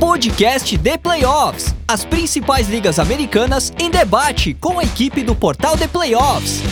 [0.00, 1.74] podcast de playoffs.
[1.86, 6.62] As principais ligas americanas em debate com a equipe do portal de playoffs.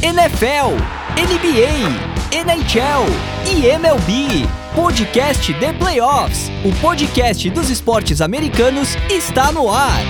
[0.00, 0.76] NFL,
[1.18, 3.04] NBA, NHL
[3.50, 4.46] e MLB.
[4.76, 6.48] Podcast de playoffs.
[6.64, 10.00] O podcast dos esportes americanos está no ar.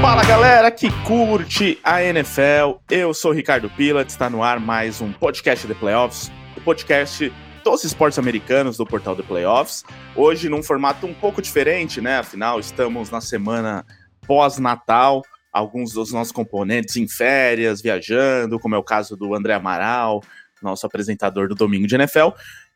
[0.00, 5.12] Fala galera que curte a NFL, eu sou Ricardo Pilat, está no ar mais um
[5.12, 7.30] podcast de playoffs, o podcast
[7.62, 9.84] dos esportes americanos do portal de playoffs.
[10.16, 12.18] Hoje num formato um pouco diferente, né?
[12.18, 13.84] Afinal, estamos na semana
[14.26, 15.22] pós-natal,
[15.52, 20.22] alguns dos nossos componentes em férias, viajando, como é o caso do André Amaral,
[20.62, 22.28] nosso apresentador do Domingo de NFL.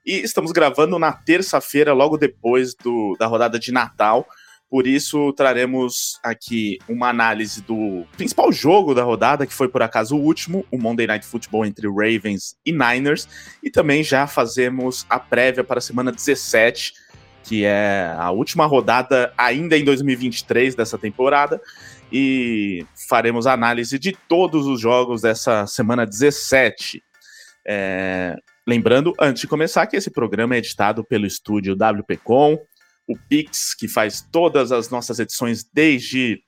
[0.04, 4.26] E estamos gravando na terça-feira, logo depois do, da rodada de Natal.
[4.70, 10.16] Por isso, traremos aqui uma análise do principal jogo da rodada, que foi por acaso
[10.16, 13.28] o último, o Monday Night Football entre Ravens e Niners.
[13.62, 16.92] E também já fazemos a prévia para a semana 17,
[17.44, 21.60] que é a última rodada ainda em 2023 dessa temporada.
[22.10, 27.02] E faremos a análise de todos os jogos dessa semana 17.
[27.66, 28.36] É...
[28.66, 32.58] Lembrando, antes de começar, que esse programa é editado pelo estúdio WPcom,
[33.06, 36.42] o Pix, que faz todas as nossas edições desde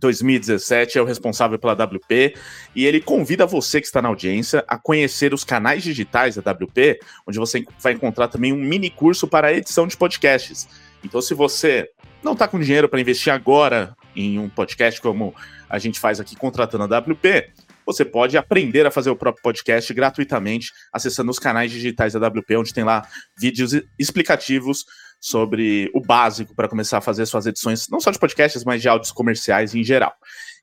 [0.00, 2.34] 2017, é o responsável pela WP,
[2.74, 6.98] e ele convida você que está na audiência a conhecer os canais digitais da WP,
[7.26, 10.66] onde você vai encontrar também um mini curso para edição de podcasts.
[11.04, 11.88] Então, se você
[12.22, 15.34] não está com dinheiro para investir agora em um podcast como
[15.68, 17.50] a gente faz aqui contratando a WP,
[17.84, 22.56] você pode aprender a fazer o próprio podcast gratuitamente acessando os canais digitais da WP,
[22.56, 24.84] onde tem lá vídeos explicativos
[25.22, 28.88] sobre o básico para começar a fazer suas edições, não só de podcasts, mas de
[28.88, 30.12] áudios comerciais em geral.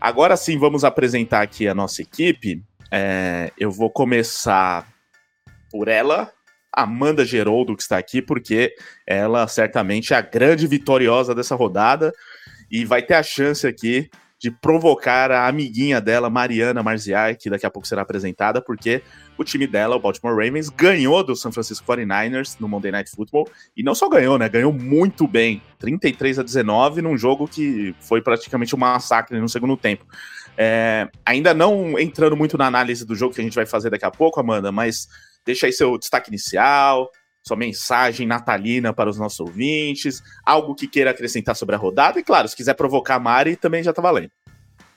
[0.00, 2.62] Agora sim, vamos apresentar aqui a nossa equipe.
[2.90, 4.86] É, eu vou começar
[5.70, 6.30] por ela,
[6.70, 8.74] Amanda Geroldo, que está aqui, porque
[9.06, 12.12] ela certamente é a grande vitoriosa dessa rodada
[12.70, 17.64] e vai ter a chance aqui de provocar a amiguinha dela, Mariana Marziai, que daqui
[17.64, 19.02] a pouco será apresentada, porque
[19.36, 23.48] o time dela, o Baltimore Ravens, ganhou do San Francisco 49ers no Monday Night Football,
[23.76, 28.20] e não só ganhou, né, ganhou muito bem, 33 a 19, num jogo que foi
[28.22, 30.06] praticamente um massacre no segundo tempo.
[30.56, 34.04] É, ainda não entrando muito na análise do jogo que a gente vai fazer daqui
[34.04, 35.08] a pouco, Amanda, mas
[35.44, 37.10] deixa aí seu destaque inicial,
[37.46, 42.22] sua mensagem natalina para os nossos ouvintes, algo que queira acrescentar sobre a rodada, e
[42.22, 44.30] claro, se quiser provocar a Mari, também já tá valendo.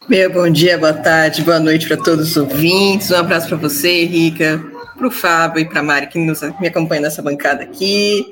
[0.10, 3.12] Meu bom dia, boa tarde, boa noite para todos os ouvintes.
[3.12, 4.58] Um abraço para você, Rica,
[4.98, 8.26] para o Fábio e para a Mari que nos, me acompanha nessa bancada aqui.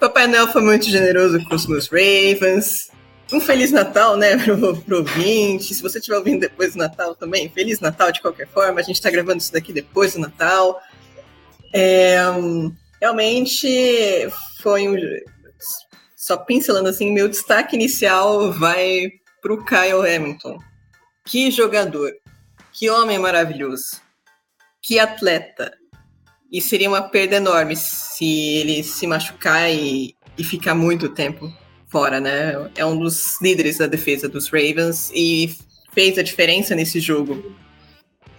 [0.00, 2.90] Papai Noel foi muito generoso com os meus Ravens.
[3.32, 5.72] Um Feliz Natal, né, pro, pro ouvinte.
[5.72, 8.80] Se você estiver ouvindo depois do Natal também, Feliz Natal de qualquer forma.
[8.80, 10.82] A gente está gravando isso daqui depois do Natal.
[11.72, 12.16] É,
[13.00, 14.28] realmente
[14.60, 14.96] foi um.
[16.16, 20.71] Só pincelando assim, meu destaque inicial vai para o Kyle Hamilton.
[21.24, 22.12] Que jogador,
[22.72, 24.00] que homem maravilhoso,
[24.80, 25.72] que atleta.
[26.50, 31.52] E seria uma perda enorme se ele se machucar e, e ficar muito tempo
[31.88, 32.70] fora, né?
[32.74, 35.54] É um dos líderes da defesa dos Ravens e
[35.92, 37.54] fez a diferença nesse jogo.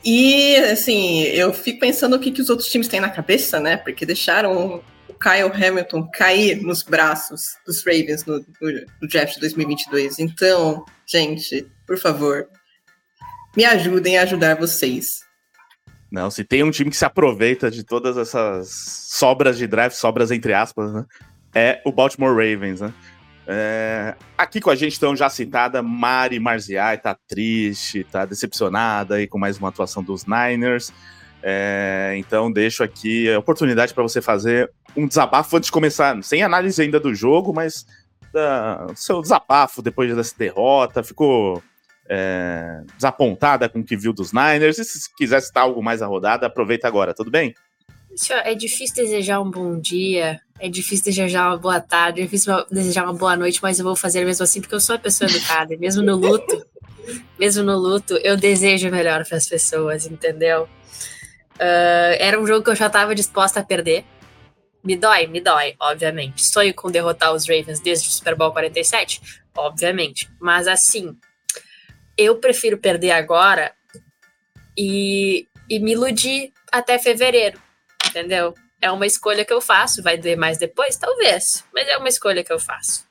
[0.04, 3.78] E, assim, eu fico pensando o que, que os outros times têm na cabeça, né?
[3.78, 10.20] Porque deixaram o Kyle Hamilton cair nos braços dos Ravens no, no, draft de 2022.
[10.20, 12.50] Então, gente, por favor,
[13.56, 15.22] me ajudem a ajudar vocês.
[16.12, 20.30] Não, se tem um time que se aproveita de todas essas sobras de draft, sobras
[20.30, 21.06] entre aspas, né?
[21.56, 22.94] É o Baltimore Ravens, né?
[23.46, 29.28] É, aqui com a gente estão já citada Mari Marziai, tá triste, tá decepcionada aí
[29.28, 30.94] com mais uma atuação dos Niners.
[31.42, 36.42] É, então deixo aqui a oportunidade para você fazer um desabafo antes de começar, sem
[36.42, 37.86] análise ainda do jogo, mas
[38.32, 41.04] da, seu desabafo depois dessa derrota.
[41.04, 41.62] Ficou
[42.10, 44.78] é, desapontada com o que viu dos Niners.
[44.78, 47.54] E se quiser citar algo mais a rodada, aproveita agora, tudo bem?
[48.44, 53.06] É difícil desejar um bom dia, é difícil desejar uma boa tarde, é difícil desejar
[53.06, 55.76] uma boa noite, mas eu vou fazer mesmo assim, porque eu sou uma pessoa educada,
[55.78, 56.64] mesmo no luto,
[57.40, 60.70] mesmo no luto, eu desejo melhor para as pessoas, entendeu?
[61.56, 64.06] Uh, era um jogo que eu já estava disposta a perder.
[64.84, 66.46] Me dói, me dói, obviamente.
[66.46, 69.22] Sonho com derrotar os Ravens desde o Super Bowl 47,
[69.56, 70.30] obviamente.
[70.40, 71.16] Mas assim,
[72.18, 73.74] eu prefiro perder agora
[74.78, 77.62] e, e me iludir até fevereiro
[78.14, 78.54] entendeu?
[78.80, 80.96] É uma escolha que eu faço, vai doer mais depois?
[80.96, 83.06] Talvez, mas é uma escolha que eu faço.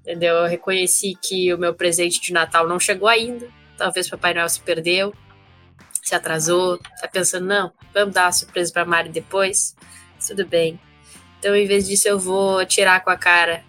[0.00, 0.36] Entendeu?
[0.36, 3.48] Eu reconheci que o meu presente de Natal não chegou ainda.
[3.76, 5.14] Talvez Papai Noel se perdeu,
[6.02, 9.76] se atrasou, tá pensando, não, vamos dar uma surpresa pra Mari depois.
[10.26, 10.80] Tudo bem.
[11.38, 13.64] Então, em vez disso, eu vou tirar com a cara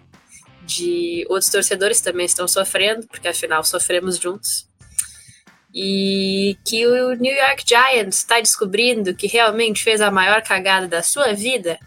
[0.78, 4.70] de outros torcedores também estão sofrendo, porque afinal sofremos juntos
[5.74, 11.02] e que o New York Giants está descobrindo que realmente fez a maior cagada da
[11.02, 11.78] sua vida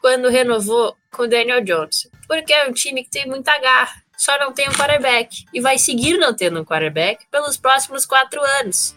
[0.00, 2.08] quando renovou com o Daniel Jones.
[2.26, 5.44] Porque é um time que tem muita garra, só não tem um quarterback.
[5.52, 8.96] E vai seguir não tendo um quarterback pelos próximos quatro anos.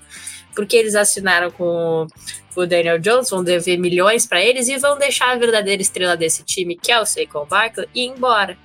[0.55, 2.07] Porque eles assinaram com
[2.55, 6.43] o Daniel Jones, vão dever milhões para eles e vão deixar a verdadeira estrela desse
[6.43, 8.57] time, que é o Saquon Barkley, ir embora.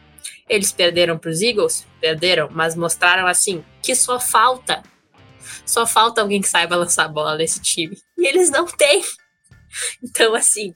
[0.49, 1.87] Eles perderam para os Eagles?
[2.01, 4.83] Perderam, mas mostraram assim que só falta
[5.65, 7.97] só falta alguém que saiba lançar bola nesse time.
[8.19, 9.03] E eles não têm.
[10.03, 10.75] Então, assim,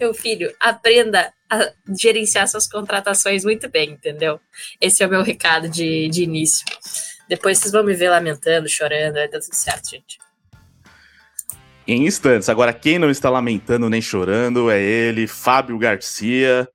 [0.00, 4.40] meu filho, aprenda a gerenciar suas contratações muito bem, entendeu?
[4.80, 6.64] Esse é o meu recado de, de início.
[7.28, 10.18] Depois vocês vão me ver lamentando, chorando, vai dar tudo certo, gente.
[11.86, 12.48] Em instantes.
[12.48, 16.68] Agora, quem não está lamentando nem chorando é ele, Fábio Garcia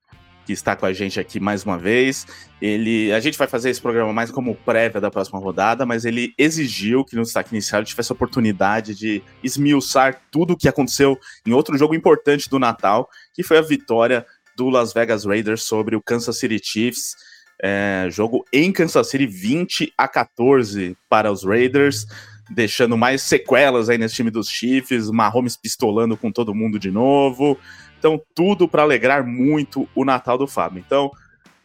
[0.47, 2.25] que está com a gente aqui mais uma vez.
[2.61, 6.33] Ele, a gente vai fazer esse programa mais como prévia da próxima rodada, mas ele
[6.37, 11.51] exigiu que no destaque inicial tivesse a oportunidade de esmiuçar tudo o que aconteceu em
[11.51, 16.01] outro jogo importante do Natal, que foi a vitória do Las Vegas Raiders sobre o
[16.01, 17.13] Kansas City Chiefs.
[17.61, 22.07] É, jogo em Kansas City 20 a 14 para os Raiders,
[22.49, 27.59] deixando mais sequelas aí nesse time dos Chiefs, Mahomes pistolando com todo mundo de novo.
[27.97, 30.83] Então, tudo para alegrar muito o Natal do Fábio.
[30.85, 31.11] Então,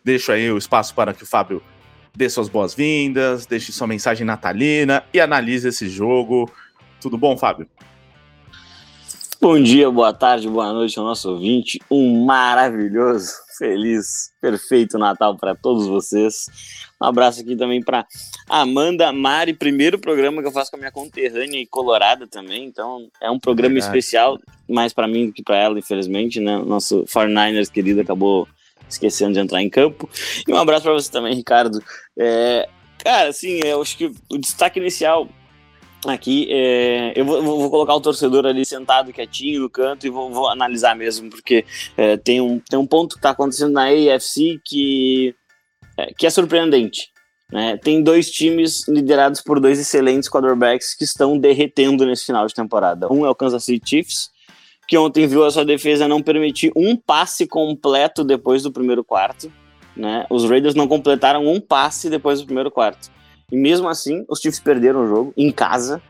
[0.04, 1.62] deixo aí o espaço para que o Fábio
[2.14, 6.50] dê suas boas-vindas, deixe sua mensagem natalina e analise esse jogo.
[7.00, 7.66] Tudo bom, Fábio?
[9.40, 11.80] Bom dia, boa tarde, boa noite ao nosso ouvinte.
[11.90, 13.32] Um maravilhoso,
[13.62, 16.46] feliz, perfeito Natal para todos vocês.
[17.00, 18.04] Um abraço aqui também para
[18.48, 22.64] Amanda Mari, primeiro programa que eu faço com a minha conterrânea e colorada também.
[22.64, 23.96] Então é um programa Verdade.
[23.96, 24.36] especial,
[24.68, 26.40] mais para mim do que para ela, infelizmente.
[26.40, 26.58] Né?
[26.58, 28.48] Nosso 49ers querido acabou
[28.88, 30.10] esquecendo de entrar em campo.
[30.46, 31.80] E um abraço para você também, Ricardo.
[32.18, 32.68] É,
[32.98, 35.28] cara, assim, eu acho que o destaque inicial
[36.06, 40.30] aqui, é, eu vou, vou, colocar o torcedor ali sentado quietinho no canto e vou,
[40.30, 41.64] vou analisar mesmo, porque
[41.96, 45.34] é, tem, um, tem um ponto que está acontecendo na AFC que,
[45.96, 47.12] é, que é surpreendente.
[47.52, 47.76] Né?
[47.76, 53.12] Tem dois times liderados por dois excelentes quarterbacks que estão derretendo nesse final de temporada.
[53.12, 54.30] Um é o Kansas City Chiefs,
[54.88, 59.52] que ontem viu a sua defesa não permitir um passe completo depois do primeiro quarto.
[59.94, 60.26] Né?
[60.30, 63.10] Os Raiders não completaram um passe depois do primeiro quarto.
[63.52, 66.00] E mesmo assim, os Chiefs perderam o jogo em casa,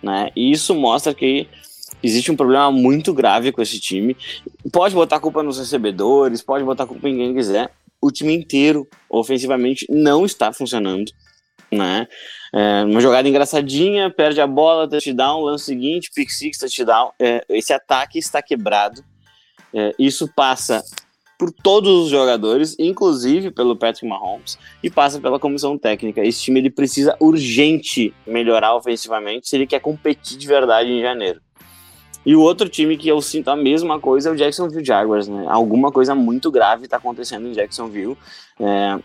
[0.00, 0.30] né?
[0.36, 1.48] E isso mostra que
[2.00, 4.16] existe um problema muito grave com esse time.
[4.72, 7.72] Pode botar culpa nos recebedores, pode botar culpa em quem quiser.
[8.00, 11.10] O time inteiro, ofensivamente, não está funcionando,
[11.70, 12.06] né?
[12.54, 17.10] É, uma jogada engraçadinha, perde a bola, touchdown, lance seguinte, pick six, touchdown.
[17.18, 19.02] É, esse ataque está quebrado.
[19.74, 20.84] É, isso passa
[21.42, 26.24] por todos os jogadores, inclusive pelo Patrick Mahomes, e passa pela comissão técnica.
[26.24, 31.40] Esse time ele precisa urgente melhorar ofensivamente se ele quer competir de verdade em janeiro.
[32.24, 35.44] E o outro time que eu sinto a mesma coisa é o Jacksonville Jaguars, né?
[35.48, 38.16] Alguma coisa muito grave está acontecendo em Jacksonville.
[38.60, 39.00] É...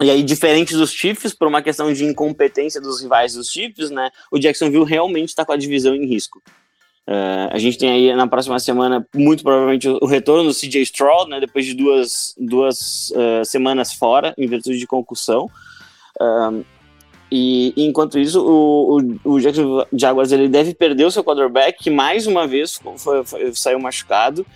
[0.00, 4.10] E aí, diferente dos Chiefs, por uma questão de incompetência dos rivais dos Chiefs, né?
[4.32, 6.42] O Jacksonville realmente está com a divisão em risco.
[7.06, 11.28] Uh, a gente tem aí na próxima semana, muito provavelmente, o retorno do CJ Stroud,
[11.30, 15.50] né, depois de duas, duas uh, semanas fora, em virtude de concussão.
[16.20, 16.64] Uh,
[17.30, 21.90] e enquanto isso, o, o, o Jacksonville Jaguars ele deve perder o seu quarterback, que
[21.90, 24.46] mais uma vez foi, foi, saiu machucado,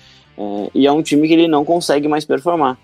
[0.75, 2.77] e é um time que ele não consegue mais performar.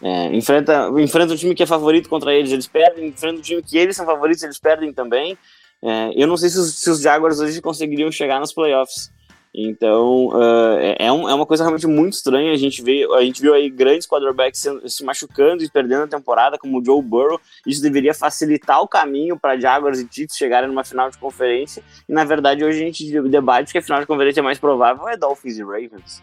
[0.00, 3.62] É, enfrenta, enfrenta um time que é favorito contra eles, eles perdem, enfrenta um time
[3.62, 5.36] que eles são favoritos, eles perdem também.
[5.82, 9.10] É, eu não sei se os, se os, Jaguars hoje conseguiriam chegar nos playoffs.
[9.54, 12.52] Então, uh, é, um, é uma coisa realmente muito estranha.
[12.52, 16.08] A gente, vê, a gente viu aí grandes quarterbacks se, se machucando e perdendo a
[16.08, 17.40] temporada, como o Joe Burrow.
[17.66, 21.82] Isso deveria facilitar o caminho para Jaguars e Chiefs chegarem numa final de conferência.
[22.08, 25.16] E, na verdade, hoje a gente debate que a final de conferência mais provável é
[25.16, 26.22] Dolphins e Ravens.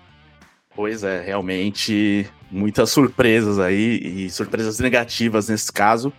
[0.76, 6.12] Pois é, realmente muitas surpresas aí, e surpresas negativas nesse caso.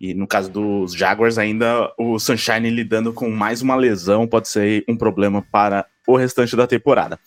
[0.00, 4.84] E no caso dos Jaguars, ainda o Sunshine lidando com mais uma lesão pode ser
[4.88, 7.18] um problema para o restante da temporada.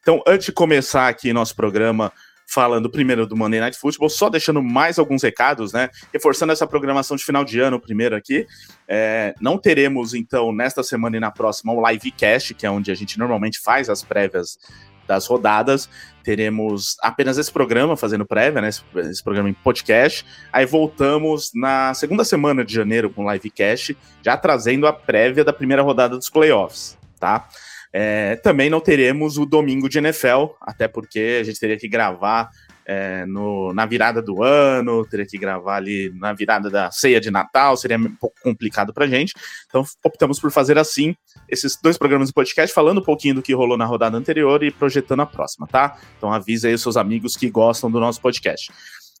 [0.00, 2.12] Então, antes de começar aqui nosso programa,
[2.46, 5.90] falando primeiro do Monday Night Football, só deixando mais alguns recados, né?
[6.12, 8.46] Reforçando essa programação de final de ano, primeiro aqui.
[8.86, 12.94] É, não teremos, então, nesta semana e na próxima, o livecast, que é onde a
[12.94, 14.58] gente normalmente faz as prévias
[15.06, 15.88] das rodadas.
[16.22, 18.68] Teremos apenas esse programa fazendo prévia, né?
[18.68, 20.24] Esse, esse, programa em podcast.
[20.52, 25.82] Aí voltamos na segunda semana de janeiro com livecast, já trazendo a prévia da primeira
[25.82, 27.48] rodada dos playoffs, tá?
[27.92, 32.50] É, também não teremos o domingo de NFL, até porque a gente teria que gravar
[32.86, 37.30] é, no, na virada do ano, teria que gravar ali na virada da ceia de
[37.30, 39.34] Natal, seria um pouco complicado pra gente.
[39.66, 41.16] Então optamos por fazer assim,
[41.48, 44.70] esses dois programas de podcast, falando um pouquinho do que rolou na rodada anterior e
[44.70, 45.98] projetando a próxima, tá?
[46.16, 48.72] Então avisa aí os seus amigos que gostam do nosso podcast.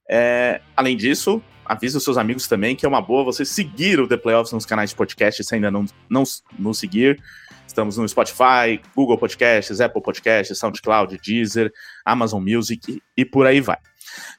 [0.08, 4.06] É, além disso, avisa os seus amigos também que é uma boa você seguir o
[4.06, 6.22] The Playoffs nos canais de podcast se ainda não, não,
[6.56, 7.20] não seguir.
[7.76, 11.70] Estamos no Spotify, Google Podcasts, Apple Podcasts, SoundCloud, Deezer,
[12.06, 13.76] Amazon Music e por aí vai.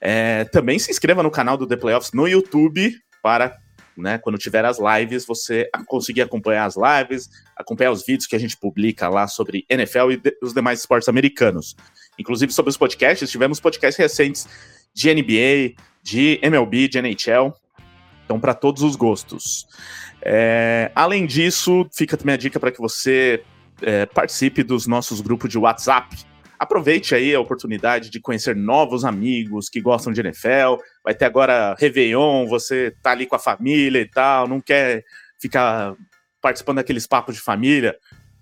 [0.01, 2.91] É, também se inscreva no canal do The Playoffs no YouTube
[3.21, 3.55] para,
[3.95, 8.39] né, quando tiver as lives, você conseguir acompanhar as lives, acompanhar os vídeos que a
[8.39, 11.75] gente publica lá sobre NFL e de, os demais esportes americanos.
[12.17, 14.47] Inclusive sobre os podcasts, tivemos podcasts recentes
[14.95, 17.53] de NBA, de MLB, de NHL.
[18.25, 19.67] Então, para todos os gostos.
[20.29, 23.41] É, além disso, fica também a dica para que você
[23.81, 26.17] é, participe dos nossos grupos de WhatsApp.
[26.59, 30.81] Aproveite aí a oportunidade de conhecer novos amigos que gostam de NFL.
[31.01, 35.05] Vai ter agora Réveillon, você tá ali com a família e tal, não quer
[35.39, 35.95] ficar
[36.41, 37.95] participando daqueles papos de família.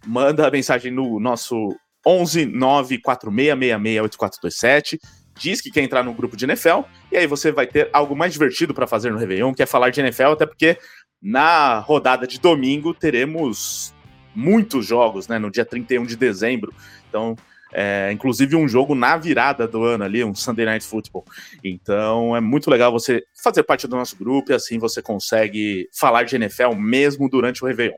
[0.08, 1.70] Manda a mensagem no nosso
[2.04, 4.98] 11 946668427
[5.38, 8.34] diz que quer entrar no grupo de NFL, e aí você vai ter algo mais
[8.34, 10.78] divertido para fazer no Réveillon, que é falar de NFL, até porque
[11.26, 13.92] na rodada de domingo teremos
[14.36, 15.40] muitos jogos, né?
[15.40, 16.72] No dia 31 de dezembro.
[17.10, 17.36] Então,
[17.74, 21.26] é, inclusive um jogo na virada do ano ali, um Sunday Night Football.
[21.64, 26.26] Então é muito legal você fazer parte do nosso grupo e assim você consegue falar
[26.26, 27.98] de NFL mesmo durante o Réveillon.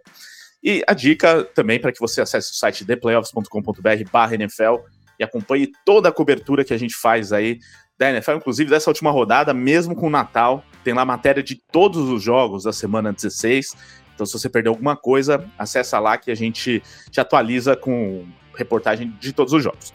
[0.64, 4.84] E a dica também para que você acesse o site theplayoffs.com.br/nfl
[5.20, 7.60] e acompanhe toda a cobertura que a gente faz aí
[7.98, 10.64] da NFL, inclusive dessa última rodada, mesmo com o Natal.
[10.84, 13.76] Tem lá matéria de todos os jogos da semana 16.
[14.14, 18.26] Então, se você perdeu alguma coisa, acessa lá que a gente te atualiza com
[18.56, 19.94] reportagem de todos os jogos.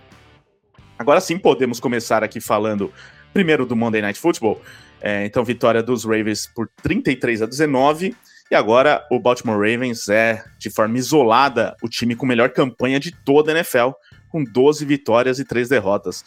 [0.98, 2.92] Agora sim, podemos começar aqui falando
[3.32, 4.60] primeiro do Monday Night Football.
[5.00, 8.14] É, então, vitória dos Ravens por 33 a 19.
[8.50, 13.10] E agora o Baltimore Ravens é, de forma isolada, o time com melhor campanha de
[13.10, 13.90] toda a NFL,
[14.28, 16.24] com 12 vitórias e 3 derrotas.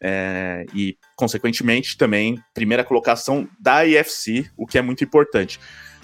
[0.00, 5.58] É, e, consequentemente, também primeira colocação da IFC, o que é muito importante.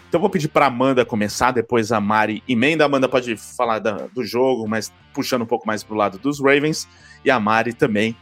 [0.08, 2.84] Então, vou pedir para Amanda começar, depois a Mari emenda.
[2.84, 6.18] A Amanda pode falar da, do jogo, mas puxando um pouco mais para o lado
[6.18, 6.88] dos Ravens,
[7.24, 8.16] e a Mari também,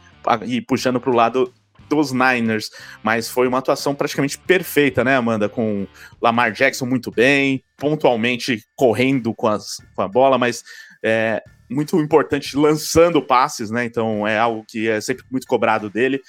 [0.45, 1.53] e puxando para o lado
[1.89, 2.69] dos Niners.
[3.03, 5.49] Mas foi uma atuação praticamente perfeita, né, Amanda?
[5.49, 5.85] Com
[6.21, 10.63] Lamar Jackson muito bem, pontualmente correndo com, as, com a bola, mas
[11.03, 13.83] é, muito importante lançando passes, né?
[13.83, 16.21] Então é algo que é sempre muito cobrado dele.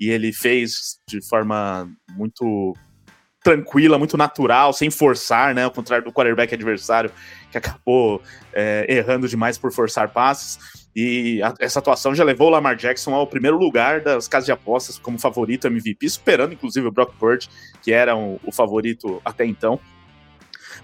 [0.00, 2.74] E ele fez de forma muito
[3.42, 5.64] tranquila, muito natural, sem forçar, né?
[5.64, 7.10] Ao contrário do quarterback adversário,
[7.50, 10.58] que acabou é, errando demais por forçar passes.
[10.94, 14.52] E a, essa atuação já levou o Lamar Jackson ao primeiro lugar das casas de
[14.52, 17.48] apostas como favorito MVP, superando inclusive o Brock Purdy,
[17.82, 19.78] que era um, o favorito até então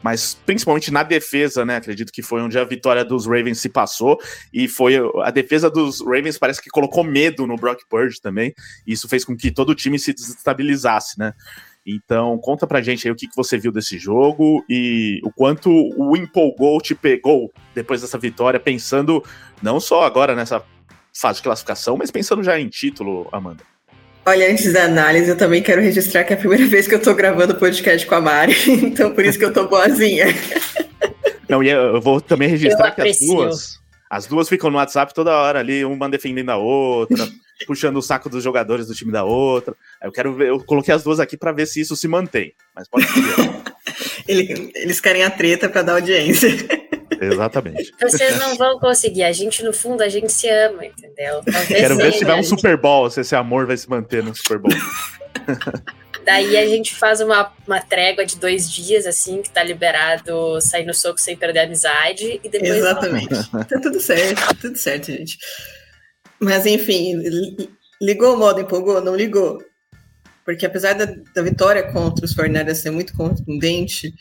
[0.02, 1.76] mas principalmente na defesa, né?
[1.76, 4.18] Acredito que foi onde a vitória dos Ravens se passou
[4.52, 8.54] e foi a defesa dos Ravens parece que colocou medo no Brock Purdy também.
[8.86, 11.32] E isso fez com que todo o time se desestabilizasse, né?
[11.86, 15.70] Então, conta pra gente aí o que, que você viu desse jogo e o quanto
[15.70, 19.22] o empolgou te pegou depois dessa vitória, pensando
[19.62, 20.64] não só agora nessa
[21.14, 23.75] fase de classificação, mas pensando já em título, Amanda.
[24.28, 27.00] Olha, antes da análise, eu também quero registrar que é a primeira vez que eu
[27.00, 30.26] tô gravando podcast com a Mari, então por isso que eu tô boazinha.
[31.48, 33.78] Não, e eu vou também registrar que as duas,
[34.10, 37.28] as duas ficam no WhatsApp toda hora ali, uma defendendo a outra,
[37.68, 39.76] puxando o saco dos jogadores do time da outra.
[40.02, 42.88] Eu quero ver, eu coloquei as duas aqui para ver se isso se mantém, mas
[42.88, 43.22] pode ser.
[44.26, 46.50] Eles querem a treta para dar audiência.
[47.20, 47.92] Exatamente.
[48.00, 49.24] Vocês não vão conseguir.
[49.24, 51.42] A gente, no fundo, a gente se ama, entendeu?
[51.44, 52.42] Talvez Quero ver se tiver um.
[52.42, 54.72] Super Bowl, se esse amor vai se manter no Super Bowl.
[56.24, 60.84] Daí a gente faz uma, uma trégua de dois dias, assim, que tá liberado sair
[60.84, 62.40] no soco sem perder a amizade.
[62.42, 63.28] E depois Exatamente.
[63.50, 65.38] tá tudo certo, tá tudo certo, gente.
[66.40, 67.70] Mas enfim, li-
[68.02, 69.00] ligou o modo empolgou?
[69.00, 69.62] Não ligou.
[70.44, 74.12] Porque apesar da, da vitória contra os 49ers ser muito contundente,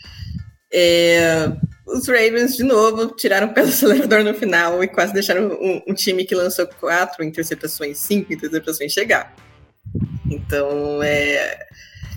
[0.72, 1.52] é,
[1.86, 5.82] os Ravens, de novo, tiraram o pé do acelerador no final e quase deixaram um,
[5.88, 9.36] um time que lançou quatro interceptações, cinco interceptações chegar.
[10.30, 11.68] Então, é,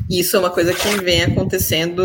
[0.08, 2.02] isso é uma coisa que vem acontecendo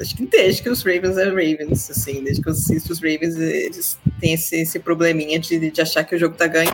[0.00, 3.36] acho que desde que os Ravens é Ravens, assim, desde que eu assisto os Ravens,
[3.36, 6.70] eles têm esse, esse probleminha de, de achar que o jogo tá ganho.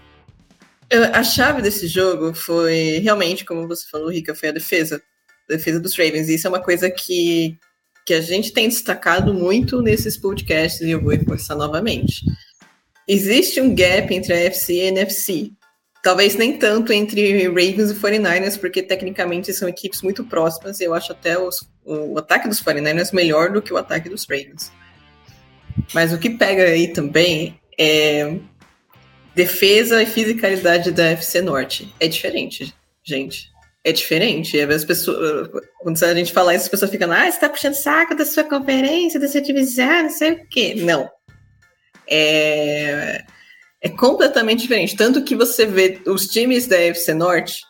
[1.12, 5.02] A chave desse jogo foi realmente, como você falou, Rica, foi a defesa.
[5.48, 6.28] A defesa dos Ravens.
[6.28, 7.58] E isso é uma coisa que,
[8.04, 12.22] que a gente tem destacado muito nesses podcasts e eu vou reforçar novamente.
[13.08, 15.52] Existe um gap entre a FC e a NFC.
[16.02, 20.92] Talvez nem tanto entre Ravens e 49ers, porque tecnicamente são equipes muito próximas e eu
[20.92, 24.70] acho até os- o ataque dos 49ers melhor do que o ataque dos Ravens.
[25.94, 28.36] Mas o que pega aí também é
[29.34, 31.92] defesa e fisicalidade da FC Norte.
[31.98, 33.50] É diferente, gente.
[33.84, 34.58] É diferente.
[34.58, 35.48] As pessoas,
[35.80, 38.42] quando a gente fala isso, as pessoas ficam, ah, você tá puxando saco da sua
[38.42, 40.74] conferência, da sua divisão, não sei o quê.
[40.74, 41.08] Não.
[42.08, 43.22] É,
[43.82, 44.96] é completamente diferente.
[44.96, 47.60] Tanto que você vê os times da FC Norte,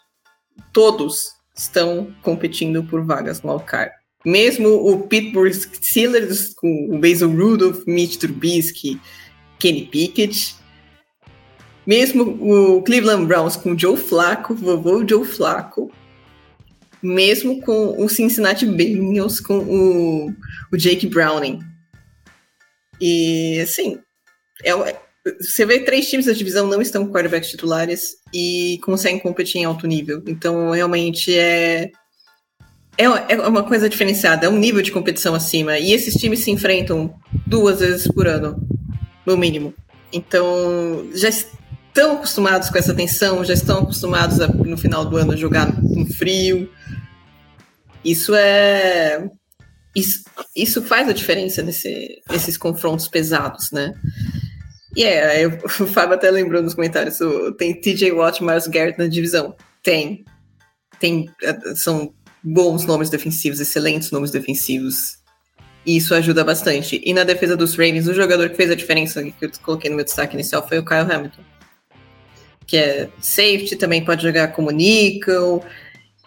[0.72, 3.90] todos estão competindo por vagas no Alcar.
[4.24, 9.00] Mesmo o Pittsburgh Steelers com o Basil Rudolph, Mitch Trubisky,
[9.58, 10.54] Kenny Pickett.
[11.84, 15.90] Mesmo o Cleveland Browns com o Joe Flacco, vovô Joe Flacco.
[17.04, 20.34] Mesmo com o Cincinnati Bengals com o,
[20.72, 21.60] o Jake Browning.
[23.00, 23.98] E, assim,
[24.64, 24.72] é,
[25.40, 29.64] você vê três times da divisão não estão com quarterbacks titulares e conseguem competir em
[29.64, 30.22] alto nível.
[30.26, 31.90] Então, realmente é,
[32.96, 35.78] é, é uma coisa diferenciada, é um nível de competição acima.
[35.78, 37.14] E esses times se enfrentam
[37.46, 38.56] duas vezes por ano,
[39.26, 39.74] no mínimo.
[40.12, 45.36] Então, já estão acostumados com essa tensão, já estão acostumados a, no final do ano,
[45.36, 46.70] jogar no frio.
[48.04, 49.28] Isso é.
[49.94, 50.24] Isso,
[50.56, 53.94] isso faz a diferença nesse, nesses confrontos pesados, né?
[54.96, 58.66] E é, eu- o Fábio até lembrou nos comentários, o- tem TJ Watt e Miles
[58.66, 59.54] Garrett na divisão.
[59.82, 60.24] Tem.
[60.98, 62.12] Tem, eh, são
[62.42, 65.18] bons nomes defensivos, excelentes nomes defensivos.
[65.86, 67.00] E isso ajuda bastante.
[67.04, 69.96] E na defesa dos Ravens, o jogador que fez a diferença, que eu coloquei no
[69.96, 71.42] meu destaque inicial, foi o Kyle Hamilton.
[72.66, 75.62] Que é safety, também pode jogar como nickel.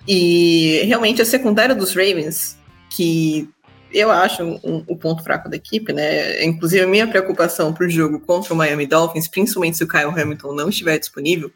[0.07, 2.57] E realmente a secundária dos Ravens,
[2.89, 3.49] que
[3.91, 6.43] eu acho um, um ponto fraco da equipe, né?
[6.43, 10.05] Inclusive a minha preocupação para o jogo contra o Miami Dolphins, principalmente se o Kyle
[10.05, 11.51] Hamilton não estiver disponível.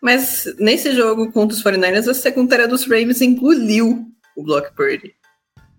[0.00, 4.06] Mas nesse jogo contra os 49ers, a secundária dos Ravens engoliu
[4.36, 5.14] o Block Purdy.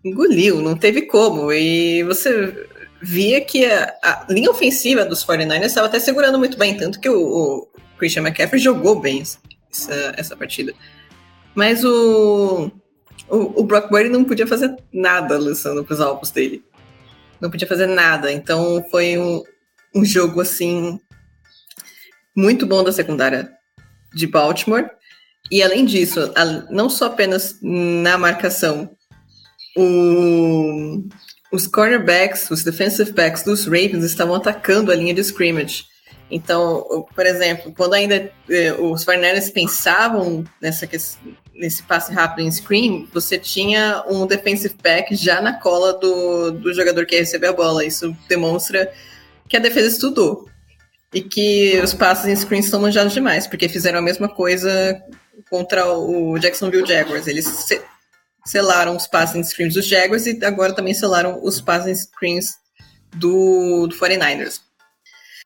[0.03, 1.51] Engoliu, não teve como.
[1.51, 2.67] E você
[3.01, 7.09] via que a, a linha ofensiva dos 49ers estava até segurando muito bem, tanto que
[7.09, 9.23] o, o Christian McCaffrey jogou bem
[9.71, 10.73] essa, essa partida.
[11.57, 12.69] Mas o,
[13.27, 16.63] o, o Brock não podia fazer nada lançando para os alvos dele.
[17.41, 18.31] Não podia fazer nada.
[18.31, 19.41] Então foi um,
[19.95, 20.99] um jogo assim
[22.35, 23.51] muito bom da secundária
[24.13, 24.87] de Baltimore.
[25.49, 26.31] E além disso,
[26.69, 28.91] não só apenas na marcação,
[29.75, 31.07] o-
[31.51, 35.85] os cornerbacks, os defensive backs dos Ravens estavam atacando a linha de scrimmage.
[36.29, 41.17] Então, por exemplo, quando ainda eh, os 49ers pensavam nessa ques-
[41.57, 46.73] nesse passe rápido em screen, você tinha um defensive back já na cola do, do
[46.73, 47.83] jogador que ia receber a bola.
[47.83, 48.91] Isso demonstra
[49.49, 50.47] que a defesa estudou
[51.13, 55.01] e que os passes em screen estão manjados demais, porque fizeram a mesma coisa
[55.49, 57.27] contra o Jacksonville Jaguars.
[57.27, 57.81] Eles se-
[58.45, 62.55] selaram os passes em screens dos Jaguars e agora também selaram os passes em screens
[63.15, 64.59] do, do 49ers.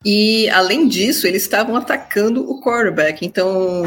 [0.04, 3.24] E, além disso, eles estavam atacando o quarterback.
[3.24, 3.82] Então,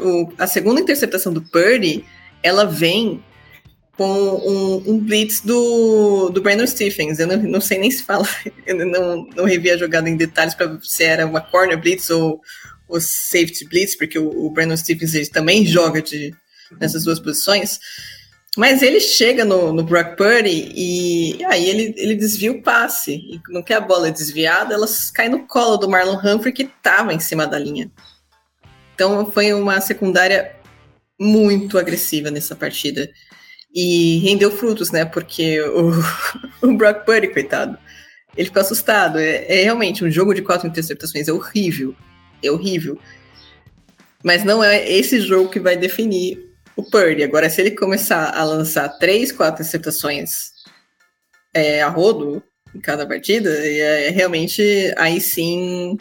[0.00, 2.04] o- a segunda interceptação do Purdy,
[2.42, 3.22] ela vem
[3.96, 7.18] com um, um blitz do, do Brandon Stephens.
[7.18, 8.28] Eu não, não sei nem se fala,
[8.66, 12.40] eu não, não revi a jogada em detalhes para se era uma corner blitz ou
[12.88, 16.32] o safety blitz, porque o, o Brandon Stephens também joga de,
[16.78, 17.80] nessas duas posições.
[18.56, 23.14] Mas ele chega no, no Brock Purdy e aí ele, ele desvia o passe.
[23.14, 27.12] E não que a bola desviada, ela cai no colo do Marlon Humphrey, que estava
[27.12, 27.90] em cima da linha.
[28.94, 30.56] Então foi uma secundária
[31.20, 33.10] muito agressiva nessa partida.
[33.74, 35.04] E rendeu frutos, né?
[35.04, 35.92] Porque o,
[36.66, 37.76] o Brock Purdy, coitado,
[38.34, 39.18] ele ficou assustado.
[39.18, 41.94] É, é, realmente um jogo de quatro interceptações, é horrível.
[42.42, 42.98] É horrível.
[44.24, 46.45] Mas não é esse jogo que vai definir
[46.76, 47.24] o Purdy.
[47.24, 50.52] Agora, se ele começar a lançar três, quatro interceptações
[51.54, 52.42] é, a rodo
[52.74, 54.62] em cada partida, é, realmente
[54.96, 55.96] aí sim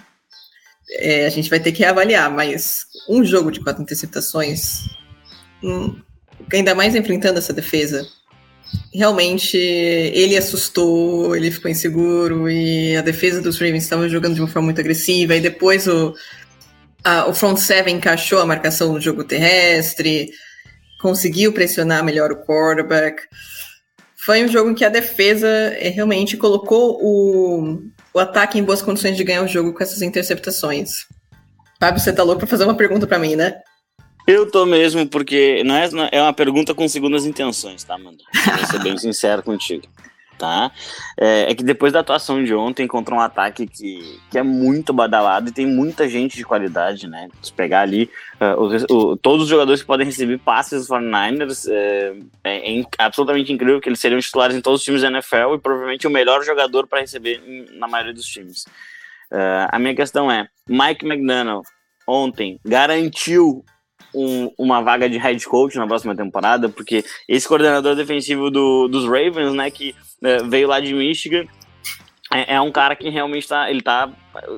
[0.91, 2.29] é, a gente vai ter que reavaliar.
[2.29, 4.81] Mas um jogo de quatro interceptações,
[5.63, 5.99] hum,
[6.51, 8.05] ainda mais enfrentando essa defesa,
[8.93, 14.47] realmente ele assustou, ele ficou inseguro e a defesa dos Ravens estava jogando de uma
[14.47, 16.13] forma muito agressiva e depois o,
[17.27, 20.31] o front seven encaixou a marcação no jogo terrestre,
[21.05, 23.21] conseguiu pressionar melhor o quarterback.
[24.17, 27.79] Foi um jogo em que a defesa eh, realmente colocou o,
[28.11, 31.05] o ataque em boas condições de ganhar o jogo com essas interceptações.
[31.79, 33.53] Fábio, você tá louco pra fazer uma pergunta para mim, né?
[34.25, 38.17] Eu tô mesmo, porque não é, é uma pergunta com segundas intenções, tá, mano?
[38.57, 39.87] Vou ser bem sincero contigo.
[40.38, 40.69] Tá?
[41.17, 44.91] É, é, que depois da atuação de ontem encontrou um ataque que, que é muito
[44.91, 47.30] badalado e tem muita gente de qualidade, né?
[47.41, 48.10] Se pegar ali
[48.41, 52.84] uh, o, o, todos os jogadores que podem receber passes dos 49ers, é, é, é,
[52.98, 56.12] absolutamente incrível que eles seriam titulares em todos os times da NFL e provavelmente o
[56.12, 57.41] melhor jogador para receber
[57.74, 58.65] na maioria dos times.
[59.32, 61.65] Uh, a minha questão é: Mike McDonald
[62.06, 63.63] ontem garantiu
[64.15, 69.06] um, uma vaga de head coach na próxima temporada, porque esse coordenador defensivo do, dos
[69.06, 71.45] Ravens, né, que é, veio lá de Michigan,
[72.34, 74.10] é, é, um cara que realmente está ele tá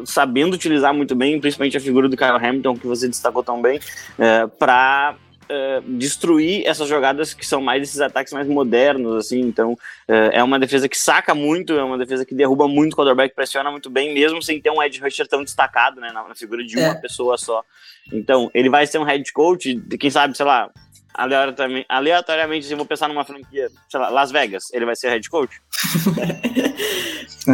[0.06, 3.80] sabendo utilizar muito bem, principalmente a figura do Kyle Hamilton, que você destacou tão bem,
[4.18, 5.16] é, para
[5.50, 9.40] Uh, destruir essas jogadas que são mais esses ataques mais modernos, assim.
[9.40, 12.96] Então, uh, é uma defesa que saca muito, é uma defesa que derruba muito o
[12.98, 16.36] quarterback, pressiona muito bem, mesmo sem ter um edge rusher tão destacado, né, na, na
[16.36, 16.96] figura de uma é.
[16.96, 17.64] pessoa só.
[18.12, 20.70] Então, ele vai ser um head coach, quem sabe, sei lá,
[21.18, 25.10] aleatoriamente, aleatoriamente se eu vou pensar numa franquia, sei lá, Las Vegas, ele vai ser
[25.10, 25.60] head coach?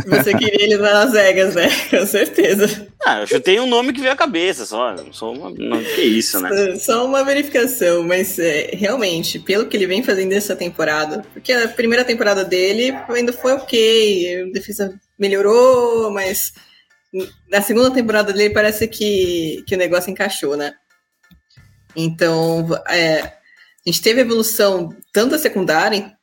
[0.08, 1.70] Você queria ele para Las Vegas, né?
[1.90, 2.88] Com certeza.
[3.06, 4.96] Ah, eu chutei um nome que veio à cabeça, só.
[5.12, 5.52] Só uma.
[5.52, 6.76] Não, que isso, né?
[6.78, 11.68] Só uma verificação, mas é, realmente, pelo que ele vem fazendo essa temporada, porque a
[11.68, 16.54] primeira temporada dele ainda foi ok, a defesa melhorou, mas
[17.50, 20.74] na segunda temporada dele parece que, que o negócio encaixou, né?
[21.96, 23.34] Então, é,
[23.86, 26.14] a gente teve evolução tanto da secundária,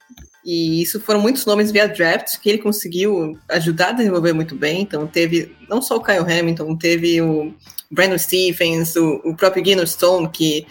[0.45, 4.81] e isso foram muitos nomes via draft que ele conseguiu ajudar a desenvolver muito bem.
[4.81, 7.55] Então, teve não só o Kyle Hamilton, teve o
[7.91, 10.67] Brandon Stephens, o, o próprio Gino Stone, que,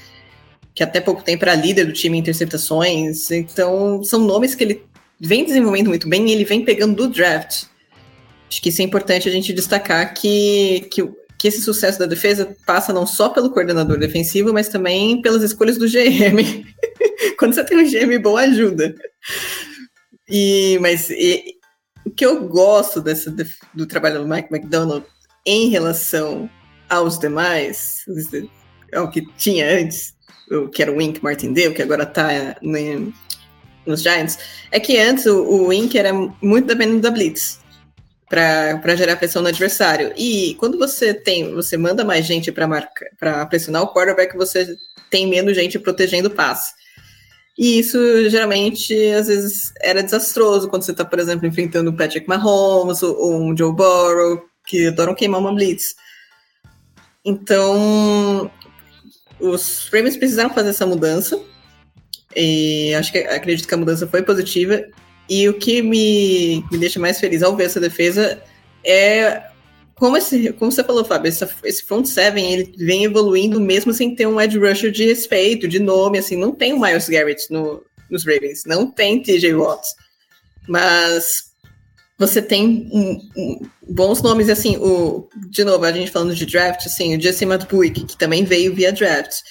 [0.73, 3.29] que até pouco tempo era líder do time em interceptações.
[3.29, 4.83] Então, são nomes que ele
[5.19, 7.65] vem desenvolvendo muito bem e ele vem pegando do draft.
[8.49, 11.07] Acho que isso é importante a gente destacar que, que,
[11.39, 15.77] que esse sucesso da defesa passa não só pelo coordenador defensivo, mas também pelas escolhas
[15.77, 16.65] do GM.
[17.39, 18.93] Quando você tem um GM bom, ajuda.
[20.27, 21.55] E, mas e,
[22.05, 23.33] o que eu gosto desse,
[23.73, 25.05] do trabalho do Mike McDonald
[25.45, 26.49] em relação
[26.89, 28.03] aos demais,
[28.93, 30.13] ao que tinha antes,
[30.73, 32.27] que era o Wink Martindale, que agora está
[33.85, 34.37] nos Giants,
[34.71, 37.58] é que antes o, o Wink era muito dependente da Blitz
[38.29, 40.13] para gerar pressão no adversário.
[40.15, 44.77] E quando você tem, você manda mais gente para pressionar o quarterback, você
[45.09, 46.71] tem menos gente protegendo o passe.
[47.57, 52.27] E isso geralmente às vezes era desastroso quando você está, por exemplo, enfrentando o Patrick
[52.27, 55.95] Mahomes ou um Joe Burrow, que adoram queimar uma blitz.
[57.25, 58.49] Então,
[59.39, 61.37] os Ravens precisaram fazer essa mudança.
[62.35, 64.85] E acho que acredito que a mudança foi positiva.
[65.29, 68.41] E o que me, me deixa mais feliz ao ver essa defesa
[68.83, 69.43] é
[69.95, 74.15] como, esse, como você falou, Fábio, essa, esse front seven ele vem evoluindo mesmo sem
[74.15, 77.83] ter um edge rusher de respeito, de nome, assim, não tem o Miles Garrett no,
[78.09, 79.93] nos Ravens, não tem TJ Watts,
[80.67, 81.49] mas
[82.17, 86.85] você tem um, um, bons nomes, assim, o, de novo, a gente falando de draft,
[86.85, 89.41] assim, o Jesse Matbuik, que também veio via draft,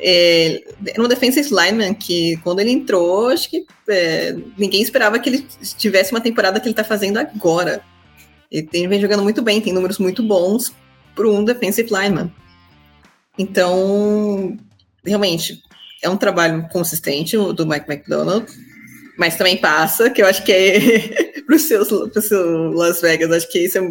[0.00, 5.28] é, era um defensive lineman que, quando ele entrou, acho que é, ninguém esperava que
[5.28, 7.82] ele tivesse uma temporada que ele está fazendo agora.
[8.50, 10.72] Ele vem jogando muito bem, tem números muito bons
[11.14, 12.32] para um defensive lineman.
[13.36, 14.56] Então,
[15.04, 15.60] realmente,
[16.02, 18.46] é um trabalho consistente do Mike McDonald,
[19.18, 23.58] mas também passa, que eu acho que é para o seu Las Vegas, acho que
[23.58, 23.90] isso é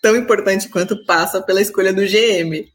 [0.00, 2.66] tão importante quanto passa pela escolha do GM.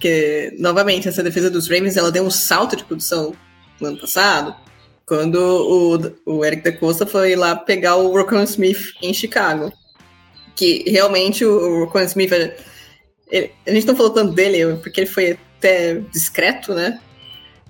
[0.00, 3.34] Porque, novamente, essa defesa dos Ravens ela deu um salto de produção
[3.78, 4.56] no ano passado,
[5.04, 9.70] quando o, o Eric da Costa foi lá pegar o Rocco Smith em Chicago.
[10.56, 12.32] Que realmente o, Rocco Smith.
[13.30, 16.98] Ele, a gente não falou tanto dele, porque ele foi até discreto, né?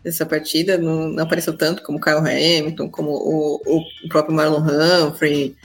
[0.05, 4.37] Nessa partida, não, não apareceu tanto como o Kyle Hamilton, como o, o, o próprio
[4.37, 5.57] Marlon Humphrey.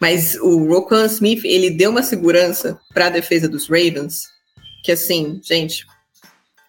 [0.00, 4.22] Mas o Roquan Smith, ele deu uma segurança para a defesa dos Ravens,
[4.82, 5.84] que assim, gente,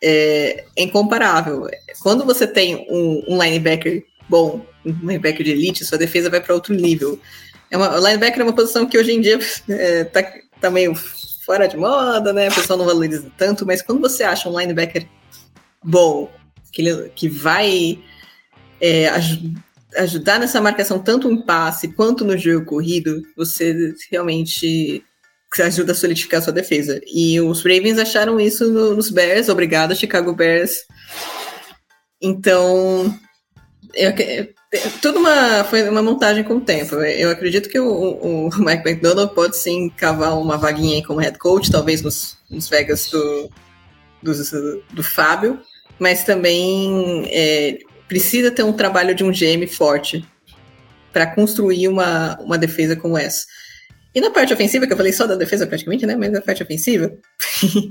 [0.07, 1.67] é, é incomparável.
[1.99, 6.53] Quando você tem um, um, linebacker bom, um linebacker de elite, sua defesa vai para
[6.53, 7.19] outro nível.
[7.71, 10.23] É uma, o linebacker é uma posição que hoje em dia é, tá,
[10.61, 10.93] tá meio
[11.43, 12.49] fora de moda, né?
[12.49, 15.07] O pessoal não valoriza tanto, mas quando você acha um linebacker
[15.83, 16.29] bom,
[16.71, 17.99] que, ele, que vai
[18.79, 19.41] é, aj
[19.97, 25.01] ajudar nessa marcação tanto em passe quanto no jogo corrido, você realmente
[25.63, 27.01] ajuda a solidificar a sua defesa.
[27.05, 30.85] E os Ravens acharam isso no, nos Bears, obrigado, Chicago Bears.
[32.21, 33.17] Então,
[33.93, 34.13] eu,
[35.01, 36.95] tudo uma, foi uma montagem com o tempo.
[36.95, 41.37] Eu acredito que o, o Mike McDonald pode sim cavar uma vaguinha aí como head
[41.37, 43.49] coach, talvez nos, nos Vegas do,
[44.21, 45.59] do, do Fábio,
[45.99, 50.25] mas também é, precisa ter um trabalho de um GM forte
[51.13, 53.45] para construir uma, uma defesa como essa.
[54.15, 56.15] E na parte ofensiva, que eu falei só da defesa praticamente, né?
[56.15, 57.11] Mas na parte ofensiva,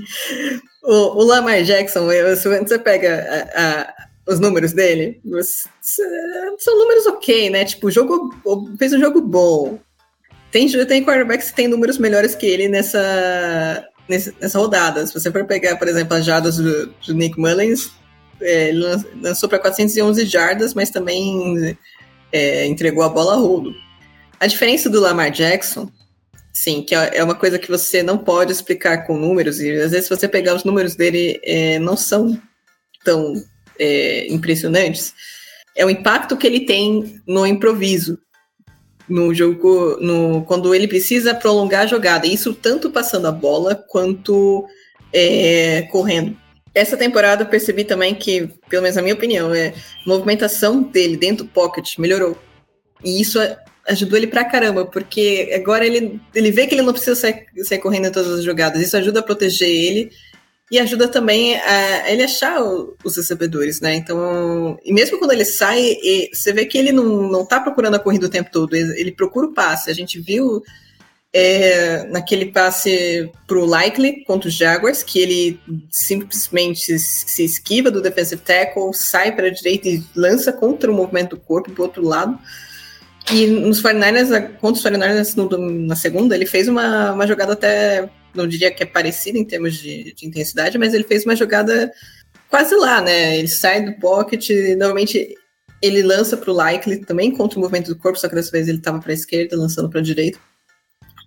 [0.83, 3.95] o, o, Lamar Jackson, se você pega a, a,
[4.27, 5.21] os números dele,
[6.59, 7.67] são números ok, né?
[7.67, 8.35] Tipo, jogo
[8.79, 9.79] fez um jogo bom.
[10.51, 15.07] Tem, tem quarterbacks que tem números melhores que ele nessa, nessa rodada.
[15.07, 17.91] Se você for pegar, por exemplo, as jardas do, do Nick Mullins,
[18.41, 18.73] é,
[19.21, 21.77] lançou para 411 jardas, mas também
[22.33, 23.75] é, entregou a bola a rolo.
[24.41, 25.91] A diferença do Lamar Jackson,
[26.55, 29.91] sim, que é, é uma coisa que você não pode explicar com números, e às
[29.91, 32.41] vezes se você pegar os números dele, é, não são
[33.05, 33.35] tão
[33.79, 35.13] é, impressionantes,
[35.77, 38.19] é o impacto que ele tem no improviso,
[39.09, 42.27] no jogo, no, quando ele precisa prolongar a jogada.
[42.27, 44.67] Isso tanto passando a bola quanto
[45.13, 46.37] é, correndo.
[46.75, 51.17] Essa temporada eu percebi também que, pelo menos na minha opinião, é, a movimentação dele
[51.17, 52.39] dentro do pocket melhorou.
[53.05, 53.39] E isso
[53.89, 57.79] ajudou ele pra caramba, porque agora ele, ele vê que ele não precisa sair, sair
[57.79, 58.81] correndo em todas as jogadas.
[58.81, 60.11] Isso ajuda a proteger ele
[60.71, 63.95] e ajuda também a ele achar os recebedores, né?
[63.95, 65.97] Então, e mesmo quando ele sai,
[66.33, 69.47] você vê que ele não, não tá procurando a corrida o tempo todo, ele procura
[69.47, 69.91] o passe.
[69.91, 70.63] A gente viu
[71.33, 78.41] é, naquele passe pro Likely contra os Jaguars, que ele simplesmente se esquiva do defensive
[78.41, 82.39] tackle, sai para a direita e lança contra o movimento do corpo do outro lado.
[83.33, 88.09] E nos 49ers, contra os 49ers no, na segunda, ele fez uma, uma jogada até
[88.35, 91.93] não diria que é parecido em termos de, de, intensidade, mas ele fez uma jogada
[92.51, 93.39] quase lá, né?
[93.39, 95.37] Ele sai do pocket, normalmente
[95.81, 98.69] ele lança para o Likely também contra o movimento do corpo, só que dessa vez
[98.69, 100.39] ele estava para a esquerda, lançando para a direita.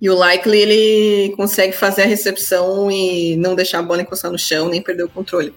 [0.01, 4.37] E o Likely ele consegue fazer a recepção e não deixar a bola encostar no
[4.37, 5.53] chão, nem perder o controle.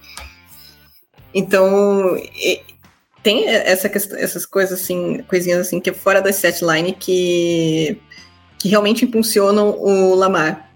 [1.34, 2.16] Então,
[3.22, 8.00] tem essa essas coisas assim, coisinhas assim que é fora da set line que
[8.58, 10.70] que realmente impulsionam o Lamar.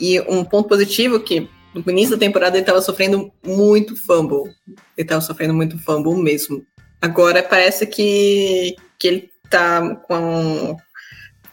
[0.00, 4.50] E um ponto positivo que no início da temporada ele estava sofrendo muito fumble.
[4.66, 6.64] Ele estava sofrendo muito fumble mesmo.
[7.00, 10.76] Agora parece que, que ele está com,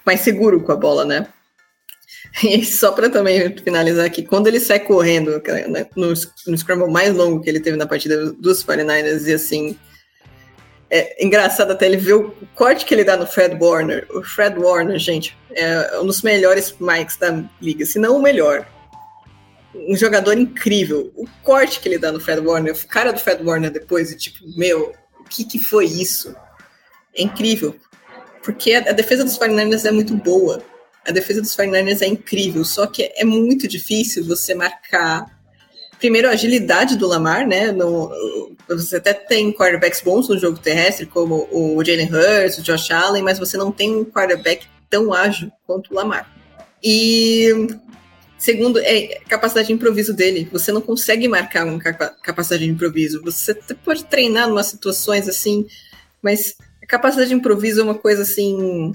[0.06, 1.28] mais seguro com a bola, né?
[2.44, 6.13] E só para também finalizar aqui, quando ele sai correndo né, no,
[6.48, 9.80] no scramble mais longo que ele teve na partida dos 49ers, e assim,
[10.89, 14.08] é engraçado até ele ver o corte que ele dá no Fred Warner.
[14.10, 18.67] O Fred Warner, gente, é um dos melhores mics da liga, se não o melhor.
[19.76, 21.12] Um jogador incrível.
[21.15, 24.17] O corte que ele dá no Fred Warner, o cara do Fred Warner depois, e
[24.17, 26.36] tipo, meu, o que, que foi isso?
[27.15, 27.76] É incrível.
[28.43, 30.63] Porque a, a defesa dos 49ers é muito boa.
[31.06, 35.37] A defesa dos 49ers é incrível, só que é muito difícil você marcar
[36.00, 37.72] primeiro, a agilidade do Lamar, né?
[37.72, 38.12] No,
[38.68, 43.24] você até tem quarterbacks bons no jogo terrestre, como o Jalen Hurts, o Josh Allen,
[43.24, 46.30] mas você não tem um quarterback tão ágil quanto o Lamar.
[46.84, 47.68] E
[48.38, 50.48] segundo, é capacidade de improviso dele.
[50.52, 53.22] Você não consegue marcar uma capacidade de improviso.
[53.24, 55.66] Você pode treinar em umas situações assim,
[56.22, 58.94] mas a capacidade de improviso é uma coisa assim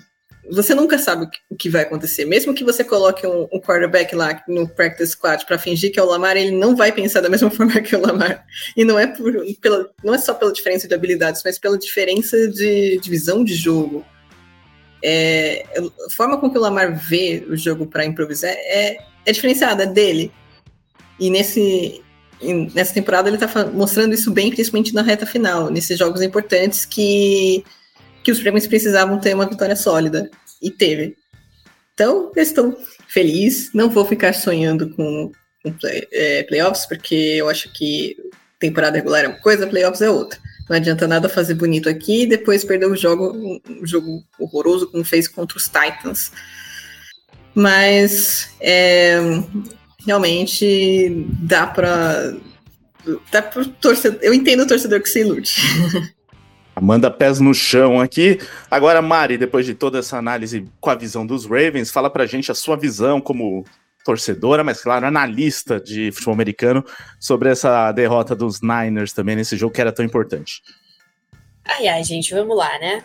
[0.51, 2.25] você nunca sabe o que vai acontecer.
[2.25, 6.03] Mesmo que você coloque um, um quarterback lá no practice squad para fingir que é
[6.03, 8.45] o Lamar, ele não vai pensar da mesma forma que o Lamar.
[8.77, 12.49] E não é por, pela, não é só pela diferença de habilidades, mas pela diferença
[12.49, 14.05] de, de visão de jogo.
[15.05, 15.65] É,
[16.07, 19.87] a forma com que o Lamar vê o jogo para improvisar é, é diferenciada é
[19.87, 20.33] dele.
[21.21, 22.03] E nesse,
[22.75, 27.65] nessa temporada ele está mostrando isso bem, principalmente na reta final, nesses jogos importantes que
[28.23, 30.31] que os prêmios precisavam ter uma vitória sólida.
[30.61, 31.17] E teve.
[31.95, 32.77] Então, eu estou
[33.09, 33.71] feliz.
[33.75, 35.33] Não vou ficar sonhando com,
[35.63, 38.17] com play, é, playoffs, porque eu acho que
[38.59, 40.39] temporada regular é uma coisa, playoffs é outra.
[40.69, 45.05] Não adianta nada fazer bonito aqui e depois perder o jogo, um jogo horroroso como
[45.05, 46.31] fez contra os Titans.
[47.55, 49.19] Mas é,
[50.07, 52.35] realmente dá para
[53.31, 54.21] dá pro torcedor.
[54.23, 55.53] Eu entendo o torcedor que se ilude.
[56.83, 58.41] Amanda pés no chão aqui.
[58.69, 62.51] Agora, Mari, depois de toda essa análise com a visão dos Ravens, fala pra gente
[62.51, 63.65] a sua visão como
[64.05, 66.85] torcedora, mas claro, analista de futebol americano,
[67.21, 70.61] sobre essa derrota dos Niners também nesse jogo que era tão importante.
[71.65, 73.05] Ai, ai, gente, vamos lá, né?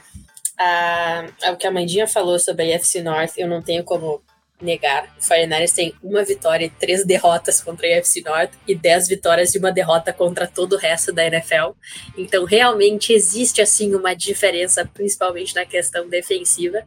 [0.59, 4.23] Ah, é o que a Mandinha falou sobre a FC North, eu não tenho como
[4.61, 5.15] negar.
[5.17, 9.53] O 49ers tem uma vitória e três derrotas contra a UFC North e dez vitórias
[9.53, 11.71] e uma derrota contra todo o resto da NFL.
[12.17, 16.83] Então, realmente existe assim uma diferença, principalmente na questão defensiva.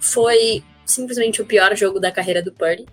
[0.00, 2.84] Foi simplesmente o pior jogo da carreira do Purdy.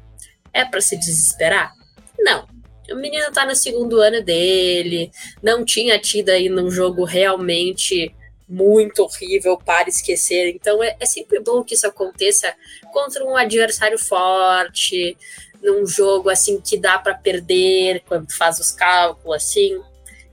[0.53, 1.73] É para se desesperar?
[2.19, 2.47] Não.
[2.91, 8.13] O menino tá no segundo ano dele, não tinha tido aí num jogo realmente
[8.51, 10.49] muito horrível para esquecer.
[10.49, 12.53] Então é, é, sempre bom que isso aconteça
[12.91, 15.17] contra um adversário forte,
[15.63, 19.81] num jogo assim que dá para perder quando faz os cálculos assim.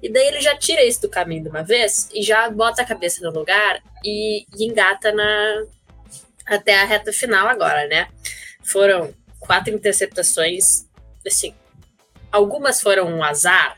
[0.02, 2.84] E daí ele já tira isso do caminho de uma vez e já bota a
[2.84, 5.64] cabeça no lugar e, e engata na
[6.46, 8.08] até a reta final agora, né?
[8.64, 10.86] Foram quatro interceptações,
[11.26, 11.54] assim,
[12.32, 13.76] algumas foram um azar,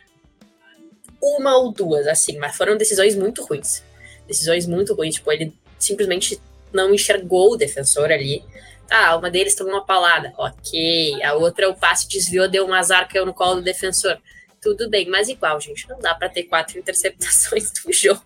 [1.20, 3.82] uma ou duas, assim, mas foram decisões muito ruins
[4.30, 5.16] decisões muito ruins.
[5.16, 6.40] Tipo, ele simplesmente
[6.72, 8.42] não enxergou o defensor ali.
[8.88, 10.32] Ah, uma deles tomou uma palada.
[10.38, 11.22] Ok.
[11.22, 14.18] A outra, o passe desviou, deu um azar, caiu no colo do defensor.
[14.62, 15.88] Tudo bem, mas igual, gente.
[15.88, 18.24] Não dá para ter quatro interceptações no jogo.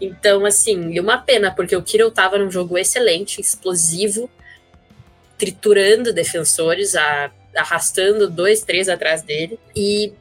[0.00, 4.30] Então, assim, e uma pena, porque o Kirill tava num jogo excelente, explosivo,
[5.36, 9.58] triturando defensores, a, arrastando dois, três atrás dele.
[9.74, 10.12] E,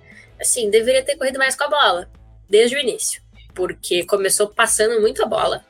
[0.42, 2.10] assim, deveria ter corrido mais com a bola,
[2.50, 3.27] desde o início
[3.58, 5.66] porque começou passando muita bola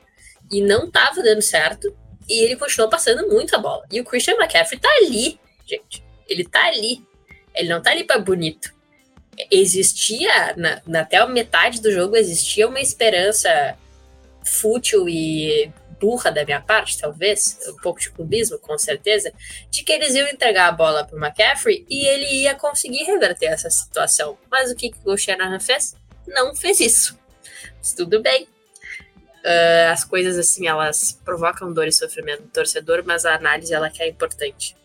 [0.52, 1.96] e não tava dando certo,
[2.28, 3.86] e ele continuou passando muita bola.
[3.90, 6.04] E o Christian McCaffrey tá ali, gente.
[6.28, 7.02] Ele tá ali.
[7.54, 8.74] Ele não tá ali para bonito.
[9.50, 13.78] Existia, na, na, até a metade do jogo, existia uma esperança
[14.44, 19.32] fútil e burra da minha parte, talvez, um pouco de clubismo, com certeza,
[19.70, 23.70] de que eles iam entregar a bola para McCaffrey e ele ia conseguir reverter essa
[23.70, 24.36] situação.
[24.50, 25.96] Mas o que, que o Shanahan fez?
[26.26, 27.18] Não fez isso.
[27.78, 28.44] Mas tudo bem.
[29.44, 33.88] Uh, as coisas assim, elas provocam dor e sofrimento do torcedor, mas a análise ela
[33.88, 34.76] que é importante.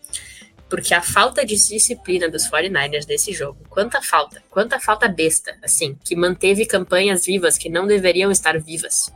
[0.68, 5.96] Porque a falta de disciplina dos 49ers nesse jogo, quanta falta, quanta falta besta, assim,
[6.04, 9.12] que manteve campanhas vivas que não deveriam estar vivas.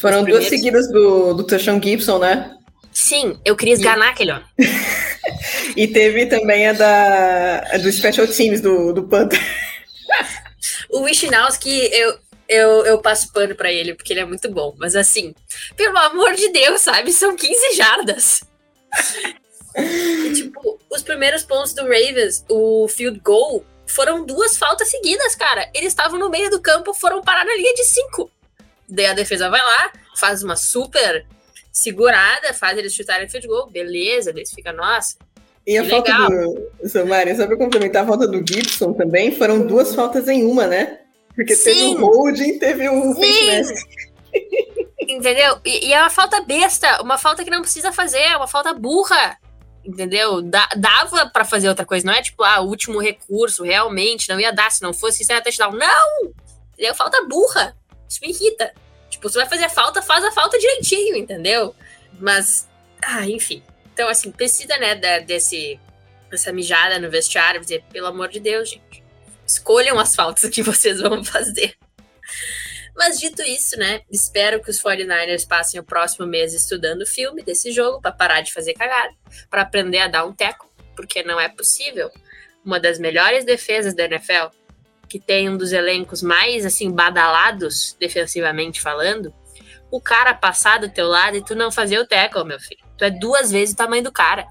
[0.00, 0.48] Foram primeiros...
[0.48, 2.56] duas seguidas do, do Tashawn Gibson, né?
[2.92, 4.10] Sim, eu queria esganar e...
[4.10, 4.44] aquele homem.
[5.76, 9.40] e teve também a da a do Special Teams do, do Panther.
[10.90, 12.18] o Wishnowski, eu,
[12.52, 14.74] eu, eu passo pano para ele, porque ele é muito bom.
[14.78, 15.34] Mas assim,
[15.76, 17.12] pelo amor de Deus, sabe?
[17.12, 18.44] São 15 jardas.
[19.76, 25.68] e, tipo, os primeiros pontos do Ravens, o field goal, foram duas faltas seguidas, cara.
[25.74, 28.30] Eles estavam no meio do campo, foram parar na linha de cinco.
[28.88, 31.26] Daí a defesa vai lá, faz uma super
[31.72, 35.16] segurada, faz eles chutarem field goal, beleza, eles ficam, nossa.
[35.66, 36.28] E a falta legal.
[36.28, 36.88] do.
[36.88, 41.01] Samara, só pra complementar, a falta do Gibson também, foram duas faltas em uma, né?
[41.42, 41.72] Porque Sim.
[41.72, 43.14] teve o holding, teve o
[45.00, 45.60] Entendeu?
[45.64, 48.72] E, e, é uma falta besta, uma falta que não precisa fazer, é uma falta
[48.72, 49.36] burra.
[49.84, 50.40] Entendeu?
[50.40, 54.52] Da, dava para fazer outra coisa, não é tipo, ah, último recurso, realmente, não ia
[54.52, 55.72] dar, se não fosse isso, ia touchdown.
[55.72, 56.32] Não!
[56.74, 56.94] Entendeu?
[56.94, 57.76] Falta burra.
[58.08, 58.72] Isso me irrita.
[59.10, 61.74] Tipo, você vai fazer a falta, faz a falta direitinho, entendeu?
[62.20, 62.68] Mas,
[63.02, 63.60] ah, enfim.
[63.92, 65.80] Então, assim, precisa, né, da, desse,
[66.30, 69.01] dessa mijada no vestiário, dizer, pelo amor de Deus, gente
[69.46, 71.76] escolham as faltas que vocês vão fazer.
[72.94, 74.02] Mas dito isso, né?
[74.10, 78.42] Espero que os 49ers passem o próximo mês estudando o filme desse jogo para parar
[78.42, 79.14] de fazer cagada,
[79.48, 82.10] para aprender a dar um teco, porque não é possível.
[82.64, 84.54] Uma das melhores defesas da NFL,
[85.08, 89.34] que tem um dos elencos mais assim badalados defensivamente falando,
[89.90, 92.84] o cara passar do teu lado e tu não fazer o tackle, meu filho.
[92.96, 94.46] Tu é duas vezes o tamanho do cara.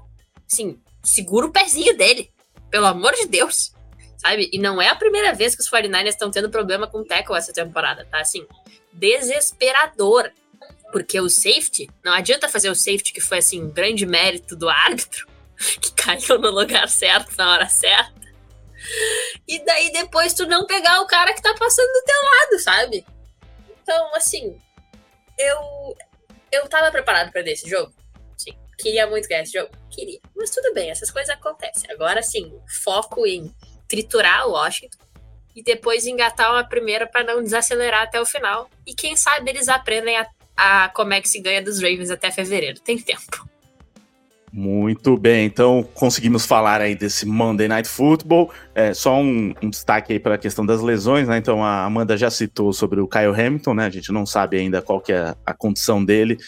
[0.46, 2.30] Sim, segura o pezinho dele.
[2.70, 3.71] Pelo amor de Deus
[4.22, 4.48] sabe?
[4.52, 7.52] E não é a primeira vez que os 49ers estão tendo problema com tackle essa
[7.52, 8.20] temporada, tá?
[8.20, 8.46] Assim,
[8.92, 10.30] desesperador.
[10.92, 14.68] Porque o safety, não adianta fazer o safety que foi, assim, um grande mérito do
[14.68, 15.26] árbitro,
[15.80, 18.22] que caiu no lugar certo na hora certa.
[19.48, 23.06] E daí depois tu não pegar o cara que tá passando do teu lado, sabe?
[23.82, 24.56] Então, assim,
[25.38, 25.96] eu
[26.50, 27.92] eu tava preparado para esse jogo.
[28.36, 30.20] Sim, queria muito ganhar esse jogo, queria.
[30.36, 31.90] Mas tudo bem, essas coisas acontecem.
[31.90, 32.52] Agora sim,
[32.82, 33.52] foco em
[33.92, 34.96] triturar o Washington
[35.54, 38.70] e depois engatar uma primeira para não desacelerar até o final.
[38.86, 40.26] E quem sabe eles aprendem a,
[40.56, 42.80] a, como é que se ganha dos Ravens até fevereiro.
[42.80, 43.46] Tem tempo.
[44.50, 48.50] Muito bem, então conseguimos falar aí desse Monday Night Football.
[48.74, 51.36] É, só um, um destaque aí para a questão das lesões, né?
[51.36, 53.86] Então a Amanda já citou sobre o Kyle Hamilton, né?
[53.86, 56.38] A gente não sabe ainda qual que é a condição dele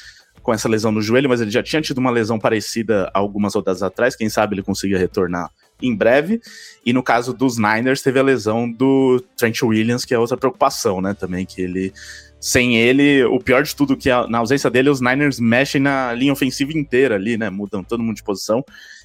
[0.42, 3.82] com essa lesão no joelho, mas ele já tinha tido uma lesão parecida algumas rodadas
[3.82, 4.16] atrás.
[4.16, 5.50] Quem sabe ele consiga retornar
[5.80, 6.40] em breve.
[6.84, 11.00] E no caso dos Niners, teve a lesão do Trent Williams, que é outra preocupação,
[11.00, 11.14] né?
[11.14, 11.92] Também que ele
[12.40, 16.30] sem ele, o pior de tudo que na ausência dele, os Niners mexem na linha
[16.30, 17.48] ofensiva inteira ali, né?
[17.48, 18.62] Mudam todo mundo de posição.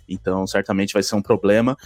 [0.10, 1.78] Então, certamente vai ser um problema.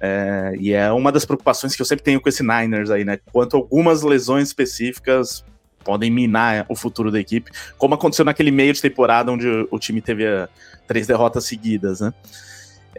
[0.00, 3.18] É, e é uma das preocupações que eu sempre tenho com esse Niners aí, né?
[3.32, 5.44] Quanto algumas lesões específicas
[5.82, 10.00] podem minar o futuro da equipe, como aconteceu naquele meio de temporada onde o time
[10.00, 10.48] teve a,
[10.86, 12.14] três derrotas seguidas, né?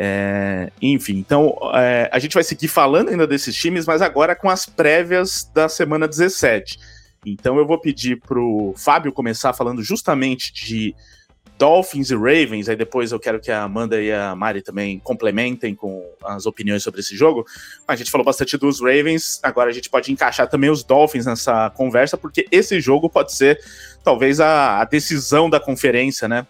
[0.04, 4.50] É, enfim, então é, a gente vai seguir falando ainda desses times, mas agora com
[4.50, 6.80] as prévias da semana 17.
[7.24, 10.96] Então eu vou pedir pro Fábio começar falando justamente de
[11.56, 15.76] Dolphins e Ravens, aí depois eu quero que a Amanda e a Mari também complementem
[15.76, 17.46] com as opiniões sobre esse jogo.
[17.88, 21.70] A gente falou bastante dos Ravens, agora a gente pode encaixar também os Dolphins nessa
[21.70, 23.60] conversa, porque esse jogo pode ser
[24.04, 26.48] talvez a, a decisão da conferência, né?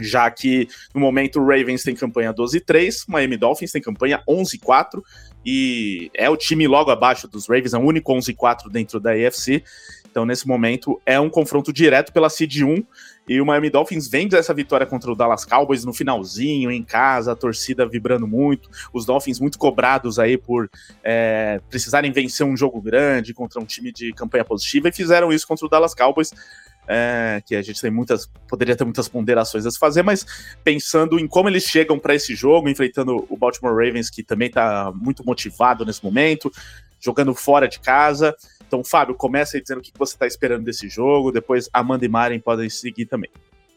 [0.00, 5.02] Já que no momento o Ravens tem campanha 12-3, o Miami Dolphins tem campanha 11-4,
[5.44, 9.62] e é o time logo abaixo dos Ravens, é o único 11-4 dentro da AFC.
[10.14, 12.84] Então, nesse momento, é um confronto direto pela Seed 1.
[13.28, 17.32] E o Miami Dolphins vem dessa vitória contra o Dallas Cowboys no finalzinho, em casa,
[17.32, 20.70] a torcida vibrando muito, os Dolphins muito cobrados aí por
[21.02, 25.48] é, precisarem vencer um jogo grande contra um time de campanha positiva, e fizeram isso
[25.48, 26.32] contra o Dallas Cowboys.
[26.86, 30.26] É, que a gente tem muitas, poderia ter muitas ponderações a se fazer, mas
[30.62, 34.92] pensando em como eles chegam para esse jogo, enfrentando o Baltimore Ravens, que também está
[34.94, 36.52] muito motivado nesse momento,
[37.00, 40.88] jogando fora de casa, então, Fábio, começa aí dizendo o que você está esperando desse
[40.88, 43.30] jogo, depois Amanda e Maren podem seguir também.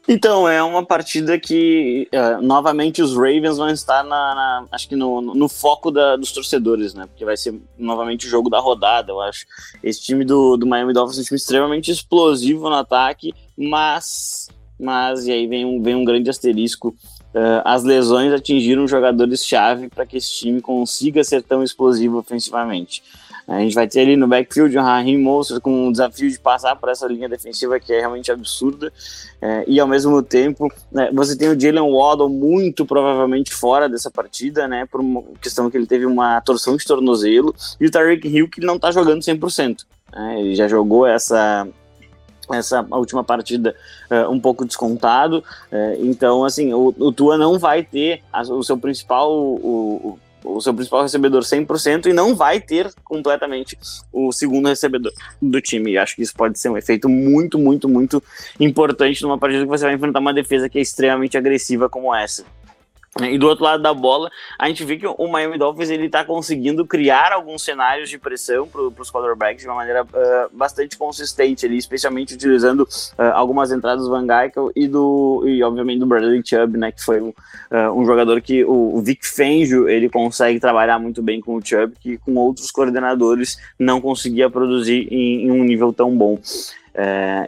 [0.10, 4.96] Então, é uma partida que, uh, novamente, os Ravens vão estar, na, na acho que
[4.96, 7.08] no, no foco da, dos torcedores, né?
[7.08, 9.46] Porque vai ser, novamente, o jogo da rodada, eu acho.
[9.84, 14.48] Esse time do, do Miami Dolphins é um time extremamente explosivo no ataque, mas,
[14.80, 16.96] mas e aí vem um, vem um grande asterisco,
[17.34, 23.04] uh, as lesões atingiram jogadores-chave para que esse time consiga ser tão explosivo ofensivamente.
[23.48, 26.76] A gente vai ter ali no backfield o Raheem Mostert com o desafio de passar
[26.76, 28.92] por essa linha defensiva que é realmente absurda.
[29.42, 34.12] É, e ao mesmo tempo, né, você tem o Jalen Waddle muito provavelmente fora dessa
[34.12, 34.86] partida, né?
[34.86, 37.56] Por uma questão que ele teve uma torção de tornozelo.
[37.80, 39.86] E o Tyreek Hill que não está jogando 100%.
[40.14, 41.66] Né, ele já jogou essa,
[42.52, 43.74] essa última partida
[44.12, 45.42] uh, um pouco descontado.
[45.72, 49.56] Uh, então, assim, o, o Tua não vai ter a, o seu principal, o,
[50.04, 50.20] o
[50.62, 53.78] seu principal recebedor 100% e não vai ter completamente
[54.12, 55.92] o segundo recebedor do time.
[55.92, 58.24] E acho que isso pode ser um efeito muito, muito, muito
[58.60, 62.46] importante numa partida que você vai enfrentar uma defesa que é extremamente agressiva como essa.
[63.26, 66.24] E do outro lado da bola, a gente vê que o Miami Dolphins ele está
[66.24, 71.66] conseguindo criar alguns cenários de pressão para os quarterbacks de uma maneira uh, bastante consistente,
[71.66, 76.42] ali, especialmente utilizando uh, algumas entradas do Van Geikel e do e obviamente do Bradley
[76.44, 81.00] Chubb, né, que foi um, uh, um jogador que o, Vic Fangio ele consegue trabalhar
[81.00, 85.64] muito bem com o Chubb, que com outros coordenadores não conseguia produzir em, em um
[85.64, 86.40] nível tão bom.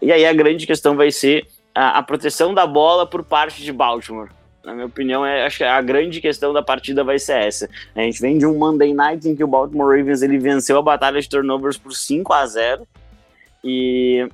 [0.01, 3.72] e aí a grande questão vai ser a, a proteção da bola por parte de
[3.74, 4.30] Baltimore
[4.70, 7.70] na minha opinião, é, acho que a grande questão da partida vai ser essa.
[7.95, 10.82] A gente vem de um Monday Night em que o Baltimore Ravens ele venceu a
[10.82, 12.88] batalha de turnovers por 5 a 0
[13.63, 14.30] e,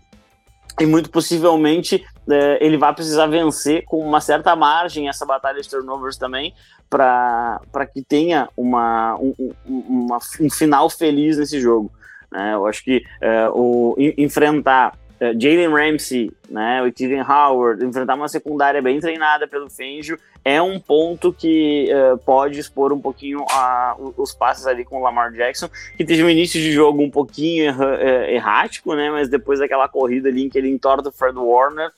[0.80, 5.70] e muito possivelmente é, ele vai precisar vencer com uma certa margem essa batalha de
[5.70, 6.54] turnovers também
[6.90, 11.92] para que tenha uma, um, uma, um final feliz nesse jogo.
[12.30, 12.54] Né?
[12.54, 18.28] Eu acho que é, o, enfrentar uh, Jalen Ramsey, né, o Steven Howard, enfrentar uma
[18.28, 23.96] secundária bem treinada pelo Fangio é um ponto que uh, pode expor um pouquinho a,
[24.16, 27.74] os passes ali com o Lamar Jackson, que teve um início de jogo um pouquinho
[27.74, 31.90] uh, errático, né, mas depois daquela corrida ali em que ele entorta o Fred Warner,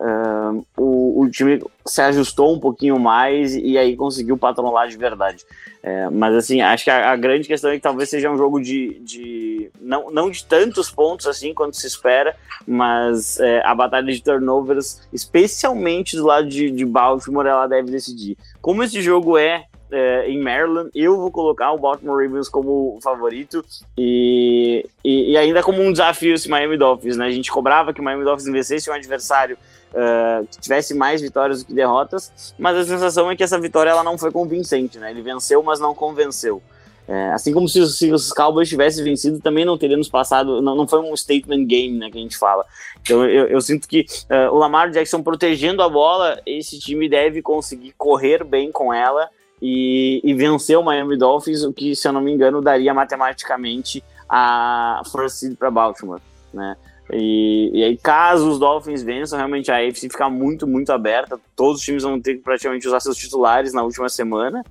[0.00, 5.44] Uh, o, o, time se ajustou um pouquinho mais e aí conseguiu patrolar de verdade.
[5.82, 8.60] É, mas assim, acho que a, a, grande questão é que talvez seja um jogo
[8.60, 14.12] de, de não, não de tantos pontos assim quanto se espera, mas é, a batalha
[14.12, 18.36] de turnovers, especialmente do lado de, de Baltimore, ela deve decidir.
[18.60, 20.90] Como esse jogo é é, em Maryland.
[20.94, 23.64] Eu vou colocar o Baltimore Ravens como favorito
[23.96, 27.26] e, e, e, ainda como um desafio esse Miami Dolphins, né?
[27.26, 29.56] A gente cobrava que o Miami Dolphins vencesse um adversário
[29.92, 33.90] uh, que tivesse mais vitórias do que derrotas, mas a sensação é que essa vitória
[33.90, 35.10] ela não foi convincente, né?
[35.10, 36.62] Ele venceu, mas não convenceu.
[37.08, 40.86] É, assim como se, se, os Cowboys tivessem vencido, também não teríamos passado, não, não
[40.86, 42.66] foi um statement game, né, que a gente fala.
[43.00, 47.40] Então eu, eu sinto que uh, o Lamar Jackson protegendo a bola, esse time deve
[47.40, 49.30] conseguir correr bem com ela
[49.60, 54.02] e, e vencer o Miami Dolphins, o que, se eu não me engano, daria matematicamente
[54.28, 56.20] a first seed para Baltimore,
[56.52, 56.76] né?
[57.12, 61.40] E, e, aí, caso os Dolphins vençam, realmente a AFC fica muito, muito aberta.
[61.56, 64.62] Todos os times vão ter que praticamente usar seus titulares na última semana.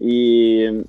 [0.00, 0.82] E,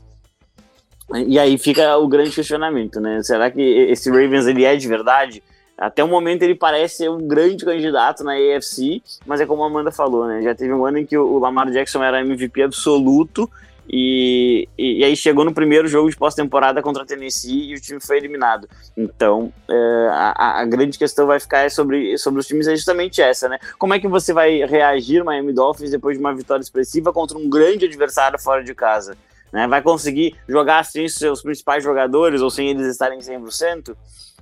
[1.28, 3.22] e aí fica o grande questionamento, né?
[3.22, 5.44] Será que esse Ravens ele é de verdade?
[5.78, 9.68] Até o momento ele parece ser um grande candidato na AFC, mas é como a
[9.68, 10.42] Amanda falou, né?
[10.42, 13.50] Já teve um ano em que o Lamar Jackson era MVP absoluto
[13.90, 17.80] e, e, e, aí chegou no primeiro jogo de pós-temporada contra a Tennessee e o
[17.80, 18.68] time foi eliminado.
[18.98, 23.48] Então, é, a, a, grande questão vai ficar sobre, sobre os times é justamente essa,
[23.48, 23.58] né?
[23.78, 27.50] Como é que você vai reagir Miami Dolphins depois de uma vitória expressiva contra um
[27.50, 29.16] grande adversário fora de casa?
[29.54, 29.66] Né?
[29.68, 33.96] Vai conseguir jogar sem seus principais jogadores ou sem eles estarem 100%?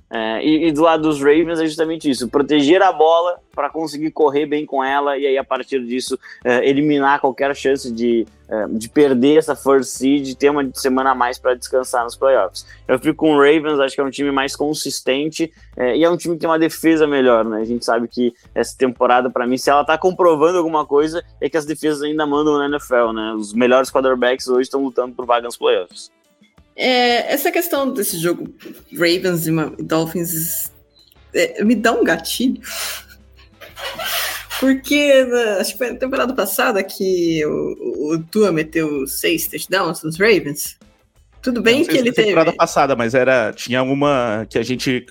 [0.08, 4.12] É, e, e, do lado dos Ravens é justamente isso: proteger a bola para conseguir
[4.12, 8.66] correr bem com ela e aí a partir disso é, eliminar qualquer chance de, é,
[8.68, 12.64] de perder essa first seed, ter uma semana a mais para descansar nos playoffs.
[12.86, 16.10] Eu fico com o Ravens, acho que é um time mais consistente é, e é
[16.10, 17.60] um time que tem uma defesa melhor, né?
[17.60, 21.50] A gente sabe que essa temporada, para mim, se ela tá comprovando alguma coisa, é
[21.50, 23.32] que as defesas ainda mandam na NFL, né?
[23.32, 26.14] Os melhores quarterbacks hoje estão lutando por vagas nos playoffs.
[26.76, 28.54] É, essa questão desse jogo
[28.92, 30.70] Ravens e Dolphins
[31.34, 32.60] é, me dá um gatilho.
[34.60, 40.02] Porque na, acho que foi na temporada passada que o, o Tua meteu seis touchdowns
[40.02, 40.78] nos Ravens.
[41.42, 42.28] Tudo bem que ele teve.
[42.28, 45.06] temporada passada, mas era tinha uma que a gente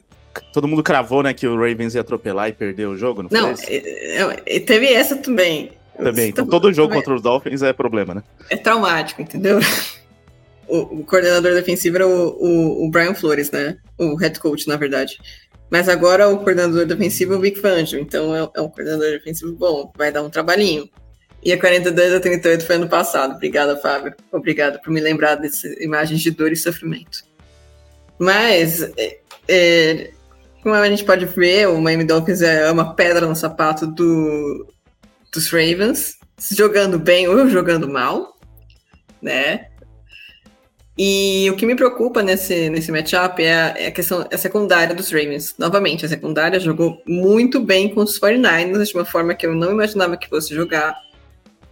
[0.52, 3.56] todo mundo cravou, né, que o Ravens ia atropelar e perder o jogo, não, não
[3.56, 3.82] foi?
[4.20, 5.72] Não, é, teve essa também.
[5.98, 6.30] Também.
[6.30, 8.24] Então, todo jogo contra os Dolphins é problema, né?
[8.50, 9.60] É traumático, entendeu?
[10.68, 13.78] O, o, coordenador defensivo era o, o, o, Brian Flores, né?
[13.98, 15.18] O head coach, na verdade.
[15.70, 19.54] Mas agora o coordenador defensivo é o Vic Fangio, então é, é um coordenador defensivo
[19.54, 20.90] bom, vai dar um trabalhinho.
[21.44, 23.36] E a 42 a 38 foi ano passado.
[23.36, 24.16] Obrigada, Fábio.
[24.32, 27.24] Obrigada por me lembrar dessas imagens de dor e sofrimento.
[28.18, 30.12] Mas, é, é,
[30.64, 34.68] como a gente pode ver, o Miami Dolphins é uma pedra no sapato do,
[35.32, 36.18] dos Ravens,
[36.52, 38.40] jogando bem ou jogando mal,
[39.22, 39.68] né?
[40.98, 44.38] E o que me preocupa nesse, nesse matchup é a, é a questão é a
[44.38, 45.56] secundária dos Ravens.
[45.58, 49.72] Novamente, a secundária jogou muito bem com os 49ers, de uma forma que eu não
[49.72, 50.96] imaginava que fosse jogar.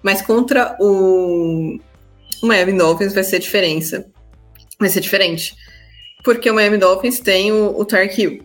[0.01, 1.79] Mas contra o,
[2.41, 4.05] o Miami Dolphins vai ser diferença.
[4.77, 5.55] Vai ser diferente.
[6.23, 8.43] Porque o Miami Dolphins tem o, o Tark Hill.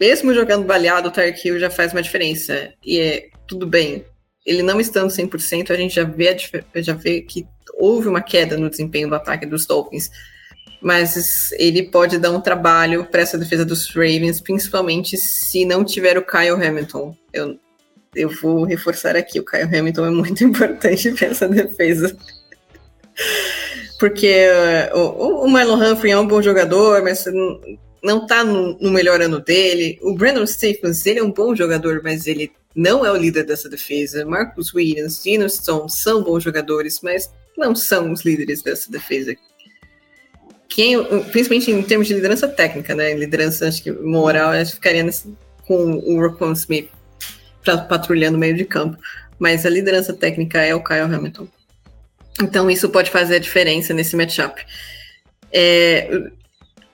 [0.00, 2.72] Mesmo jogando baleado, o Tark Hill já faz uma diferença.
[2.84, 4.04] E é tudo bem.
[4.44, 8.56] Ele não estando 100%, a gente já vê, a, já vê que houve uma queda
[8.56, 10.10] no desempenho do ataque dos Dolphins,
[10.80, 16.18] mas ele pode dar um trabalho para essa defesa dos Ravens, principalmente se não tiver
[16.18, 17.16] o Kyle Hamilton.
[17.32, 17.58] Eu,
[18.14, 22.14] eu vou reforçar aqui, o Kyle Hamilton é muito importante para essa defesa.
[23.98, 24.46] Porque
[24.92, 27.24] uh, o, o Humphrey é um bom jogador, mas
[28.02, 29.98] não está no, no, melhor ano dele.
[30.02, 33.68] O Brandon Stephens, ele é um bom jogador, mas ele não é o líder dessa
[33.68, 34.24] defesa.
[34.24, 39.36] Marcus Williams, Dino Stone são bons jogadores, mas não são os líderes dessa defesa.
[40.68, 43.14] Quem, principalmente em termos de liderança técnica, né?
[43.14, 45.32] Liderança, acho que moral, acho que ficaria nesse,
[45.66, 46.90] com o Rockwell Smith
[47.88, 48.98] patrulhando o meio de campo.
[49.38, 51.46] Mas a liderança técnica é o Kyle Hamilton.
[52.42, 54.64] Então isso pode fazer a diferença nesse matchup.
[55.52, 56.08] É,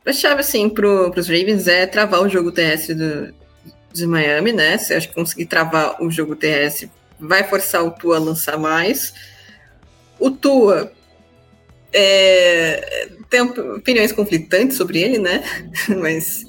[0.04, 3.34] a chave, assim, para os Ravens é travar o jogo terrestre do,
[3.92, 4.78] de Miami, né?
[4.78, 9.12] Se acho que conseguir travar o jogo terrestre, vai forçar o Tua a lançar mais.
[10.18, 10.92] O Tua
[11.92, 15.42] é, tem opiniões conflitantes sobre ele, né?
[15.98, 16.44] Mas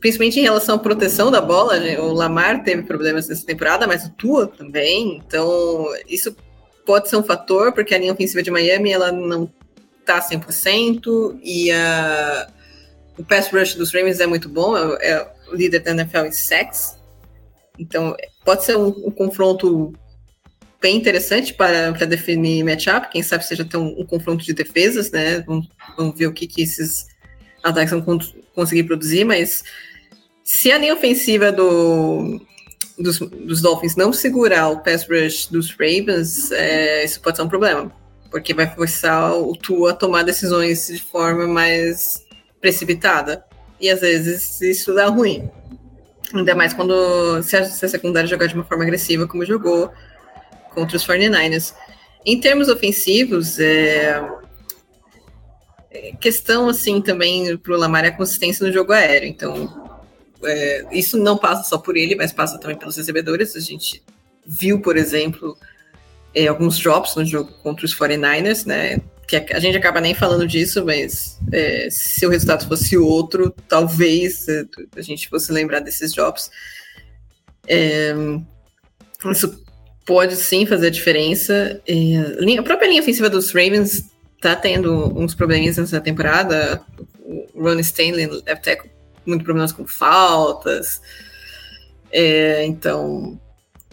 [0.00, 4.10] principalmente em relação à proteção da bola, o Lamar teve problemas nessa temporada, mas o
[4.10, 5.22] Tua também.
[5.24, 6.36] Então, isso
[6.84, 9.48] pode ser um fator, porque a linha ofensiva de Miami ela não
[10.04, 12.48] tá 100% e a,
[13.16, 16.98] o pass rush dos Ravens é muito bom, é, é líder da NFL em sacks.
[17.78, 19.92] Então, pode ser um, um confronto
[20.80, 23.08] bem interessante para, para definir matchup.
[23.10, 25.40] Quem sabe seja até um, um confronto de defesas, né?
[25.40, 27.06] Vamos, vamos ver o que, que esses
[27.62, 28.18] ataques vão
[28.54, 29.62] conseguir produzir, mas
[30.42, 32.40] se a linha ofensiva do,
[32.98, 37.48] dos, dos Dolphins não segurar o pass rush dos Ravens, é, isso pode ser um
[37.48, 37.92] problema,
[38.30, 42.26] porque vai forçar o Tua a tomar decisões de forma mais
[42.60, 43.44] precipitada.
[43.82, 45.50] E às vezes isso dá ruim.
[46.32, 49.92] Ainda mais quando se a, se a secundária jogar de uma forma agressiva, como jogou
[50.70, 51.74] contra os 49ers.
[52.24, 54.22] Em termos ofensivos, é,
[56.20, 59.28] questão, assim, também para o Lamar é a consistência no jogo aéreo.
[59.28, 59.98] Então,
[60.44, 63.56] é, isso não passa só por ele, mas passa também pelos recebedores.
[63.56, 64.02] A gente
[64.46, 65.58] viu, por exemplo,
[66.34, 69.00] é, alguns drops no jogo contra os 49ers, né?
[69.26, 74.46] Que a, gente acaba nem falando disso, mas é, se o resultado fosse outro, talvez
[74.48, 74.64] é,
[74.96, 76.50] a gente fosse lembrar desses drops.
[77.66, 78.12] É,
[79.30, 79.64] isso
[80.04, 81.80] pode sim fazer a diferença.
[81.86, 84.10] É, a própria linha ofensiva dos Ravens
[84.40, 86.82] tá tendo uns probleminhas nessa temporada.
[87.54, 88.82] O Ron Stanley deve ter
[89.24, 91.00] muito problemas com faltas.
[92.10, 93.40] É, então,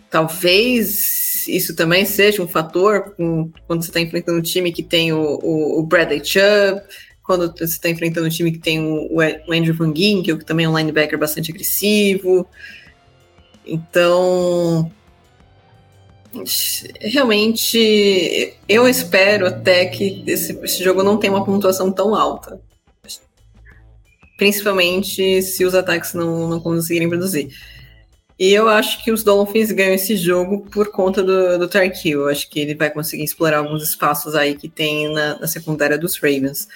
[0.10, 5.14] talvez isso também seja um fator com, quando você está enfrentando um time que tem
[5.14, 6.82] o, o, o Bradley Chubb,
[7.24, 10.66] quando você está enfrentando um time que tem o, o Andrew Van Gien, que também
[10.66, 12.48] é um linebacker bastante agressivo.
[13.66, 14.92] Então,
[17.00, 22.60] realmente, eu espero até que esse, esse jogo não tenha uma pontuação tão alta.
[24.38, 27.50] Principalmente se os ataques não, não conseguirem produzir.
[28.40, 31.70] E eu acho que os Dolphins ganham esse jogo por conta do, do.
[32.06, 35.98] Eu acho que ele vai conseguir explorar alguns espaços aí que tem na, na secundária
[35.98, 36.70] dos Ravens.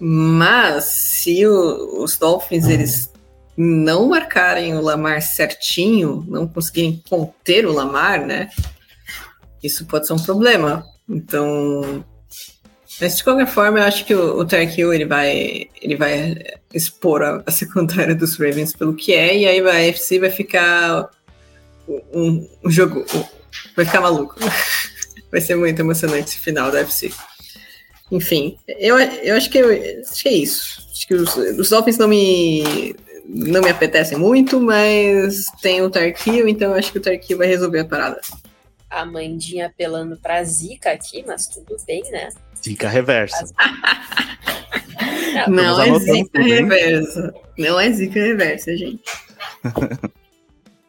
[0.00, 3.12] Mas se o, os Dolphins eles
[3.54, 8.48] não marcarem o Lamar certinho, não conseguirem conter o Lamar, né?
[9.62, 10.86] Isso pode ser um problema.
[11.06, 12.02] Então,
[13.00, 16.36] mas de qualquer forma, eu acho que o, o Tarek Hill ele vai, ele vai
[16.74, 21.08] expor a, a, secundária dos Ravens pelo que é, e aí a FC vai ficar
[21.88, 23.04] um, um jogo.
[23.14, 23.24] Um,
[23.76, 24.34] vai ficar maluco.
[25.30, 27.12] vai ser muito emocionante esse final da FC.
[28.10, 29.68] Enfim, eu, eu acho que eu,
[30.00, 30.82] acho que é isso.
[30.90, 32.94] Acho que os, os Dolphins não me
[33.28, 37.80] não me apetecem muito, mas tem o Tarkio, então acho que o Tarkio vai resolver
[37.80, 38.20] a parada.
[38.88, 42.30] A Mandinha apelando pra Zica aqui, mas tudo bem, né?
[42.68, 43.46] Zica reversa.
[45.48, 47.34] Não, é zica reversa.
[47.56, 49.02] Não é zica reversa, gente.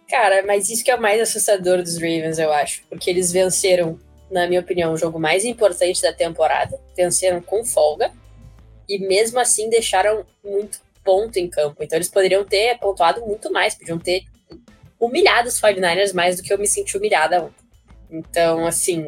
[0.09, 2.83] Cara, mas isso que é o mais assustador dos Ravens, eu acho.
[2.89, 3.97] Porque eles venceram,
[4.29, 6.77] na minha opinião, o jogo mais importante da temporada.
[6.97, 8.11] Venceram com folga.
[8.87, 11.81] E mesmo assim deixaram muito ponto em campo.
[11.81, 13.73] Então eles poderiam ter pontuado muito mais.
[13.73, 14.23] Podiam ter
[14.99, 17.65] humilhado os 49ers mais do que eu me senti humilhada ontem.
[18.11, 19.07] Então, assim,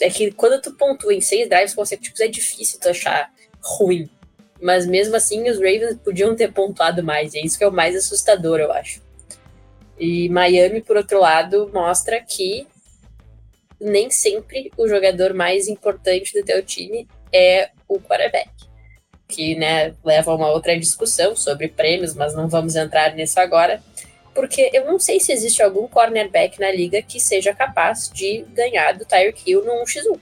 [0.00, 3.32] é que quando tu pontua em seis drives consecutivos é difícil tu achar
[3.62, 4.08] ruim.
[4.60, 7.34] Mas mesmo assim, os Ravens podiam ter pontuado mais.
[7.34, 9.02] É isso que é o mais assustador, eu acho.
[9.98, 12.66] E Miami, por outro lado, mostra que
[13.80, 18.50] nem sempre o jogador mais importante do teu time é o quarterback.
[19.26, 23.82] Que né, leva a uma outra discussão sobre prêmios, mas não vamos entrar nisso agora
[24.34, 28.92] porque eu não sei se existe algum cornerback na liga que seja capaz de ganhar
[28.92, 30.18] do Tyreek Hill no 1x1.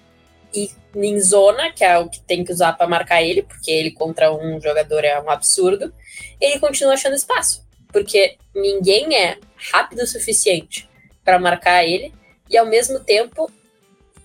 [0.54, 3.90] E em zona, que é o que tem que usar para marcar ele, porque ele
[3.90, 5.92] contra um jogador é um absurdo,
[6.40, 9.38] ele continua achando espaço, porque ninguém é
[9.72, 10.88] rápido o suficiente
[11.24, 12.12] para marcar ele,
[12.48, 13.50] e ao mesmo tempo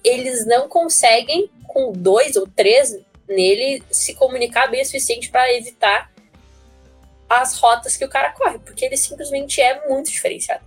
[0.04, 6.13] eles não conseguem, com dois ou três nele, se comunicar bem o suficiente para evitar
[7.42, 10.64] as rotas que o cara corre, porque ele simplesmente é muito diferenciado.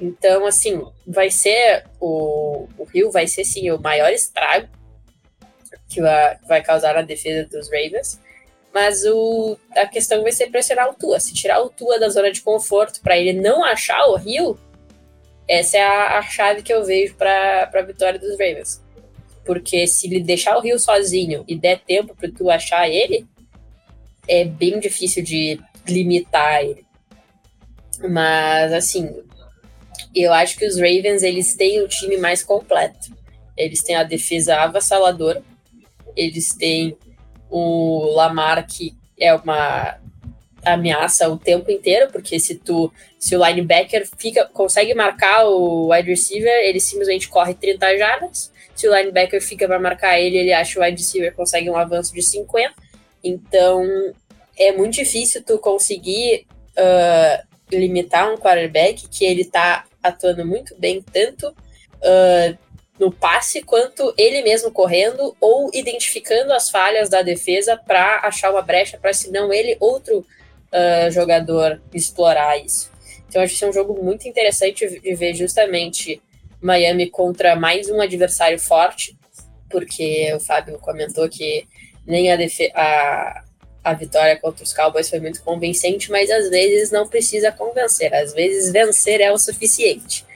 [0.00, 4.68] Então, assim, vai ser o, o Rio vai ser sim o maior estrago
[5.88, 8.20] que vai, causar na defesa dos Ravens.
[8.72, 11.18] Mas o, a questão vai ser pressionar o Tua.
[11.18, 14.58] Se tirar o Tua da zona de conforto para ele não achar o Rio,
[15.48, 18.82] essa é a, a chave que eu vejo para a vitória dos Ravens.
[19.44, 23.26] Porque se ele deixar o Rio sozinho e der tempo para tu achar ele,
[24.28, 25.58] é bem difícil de
[25.88, 26.84] limitar ele.
[28.08, 29.22] Mas, assim,
[30.14, 33.16] eu acho que os Ravens, eles têm o time mais completo.
[33.56, 35.42] Eles têm a defesa avassaladora,
[36.16, 36.96] eles têm
[37.50, 39.98] o Lamar, que é uma
[40.64, 46.10] ameaça o tempo inteiro, porque se tu se o linebacker fica consegue marcar o wide
[46.10, 48.52] receiver, ele simplesmente corre 30 jardas.
[48.74, 52.14] Se o linebacker fica para marcar ele, ele acha o wide receiver consegue um avanço
[52.14, 52.72] de 50.
[53.24, 53.82] Então,
[54.58, 56.46] é muito difícil tu conseguir
[56.76, 62.58] uh, limitar um quarterback que ele tá atuando muito bem, tanto uh,
[62.98, 68.62] no passe quanto ele mesmo correndo ou identificando as falhas da defesa para achar uma
[68.62, 72.90] brecha para se não ele outro uh, jogador explorar isso.
[73.28, 76.20] Então acho que é um jogo muito interessante de ver justamente
[76.60, 79.16] Miami contra mais um adversário forte,
[79.70, 81.66] porque o Fábio comentou que
[82.06, 82.38] nem a,
[82.74, 83.44] a,
[83.88, 88.34] a vitória contra os Cowboys foi muito convincente, mas às vezes não precisa convencer, às
[88.34, 90.26] vezes vencer é o suficiente.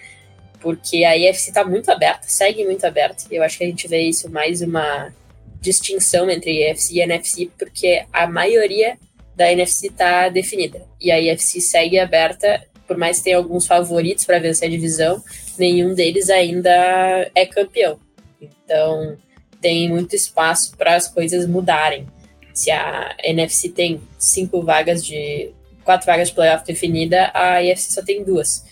[0.61, 3.87] Porque a IFC está muito aberta, segue muito aberta, e eu acho que a gente
[3.87, 5.13] vê isso mais uma
[5.61, 8.97] distinção entre AFC e NFC, porque a maioria
[9.37, 10.83] da NFC está definida.
[11.01, 15.23] E a AFC segue aberta, por mais que tenha alguns favoritos para vencer a divisão,
[15.59, 18.01] nenhum deles ainda é campeão.
[18.41, 19.17] Então,
[19.61, 22.07] tem muito espaço para as coisas mudarem.
[22.55, 25.53] Se a NFC tem cinco vagas de.
[25.85, 28.65] quatro vagas de playoff definida, a AFC só tem duas.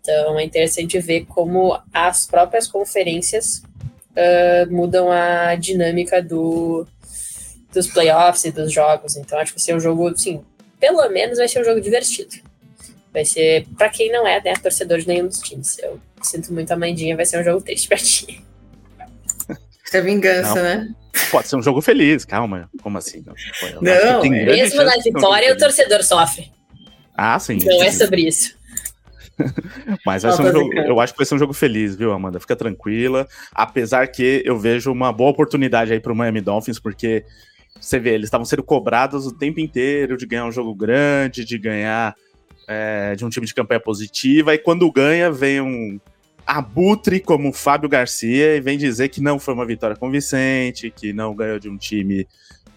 [0.00, 3.62] Então é interessante ver como as próprias conferências
[4.12, 6.86] uh, mudam a dinâmica do,
[7.72, 9.16] dos playoffs e dos jogos.
[9.16, 10.44] Então acho que vai ser um jogo, assim,
[10.78, 12.36] pelo menos vai ser um jogo divertido.
[13.12, 15.78] Vai ser, para quem não é, né, torcedor de nenhum dos times.
[15.78, 18.44] Eu sinto muito a mandinha, vai ser um jogo triste pra ti.
[19.84, 20.62] Isso é vingança, Não.
[20.62, 20.94] né?
[21.30, 22.68] Pode ser um jogo feliz, calma.
[22.82, 23.22] Como assim?
[23.26, 23.34] Não,
[23.80, 25.76] Não, acho que tem é- Mesmo na um vitória, o jogo feliz.
[25.76, 26.52] torcedor sofre.
[27.16, 27.58] Ah, sim.
[27.64, 28.56] Não é sobre isso.
[30.06, 32.12] Mas vai Não, ser um jogo, eu acho que vai ser um jogo feliz, viu,
[32.12, 32.38] Amanda?
[32.40, 33.26] Fica tranquila.
[33.52, 37.24] Apesar que eu vejo uma boa oportunidade aí pro Miami Dolphins, porque
[37.80, 41.58] você vê, eles estavam sendo cobrados o tempo inteiro de ganhar um jogo grande, de
[41.58, 42.14] ganhar
[42.68, 46.00] é, de um time de campanha positiva, e quando ganha, vem um
[46.46, 51.12] abutre como o Fábio Garcia e vem dizer que não foi uma vitória convincente, que
[51.12, 52.26] não ganhou de um time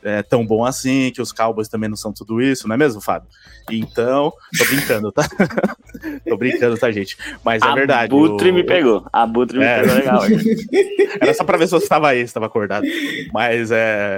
[0.03, 3.01] é, tão bom assim, que os Cowboys também não são tudo isso, não é mesmo,
[3.01, 3.27] Fábio?
[3.69, 5.27] Então, tô brincando, tá?
[6.25, 7.17] tô brincando, tá, gente?
[7.43, 8.13] Mas é verdade.
[8.13, 9.05] Abutre o- me pegou.
[9.11, 9.81] Abutre me É.
[9.81, 10.21] pegou legal.
[11.19, 12.85] Era só pra ver se você estava aí, se estava acordado.
[13.33, 13.75] Mas é,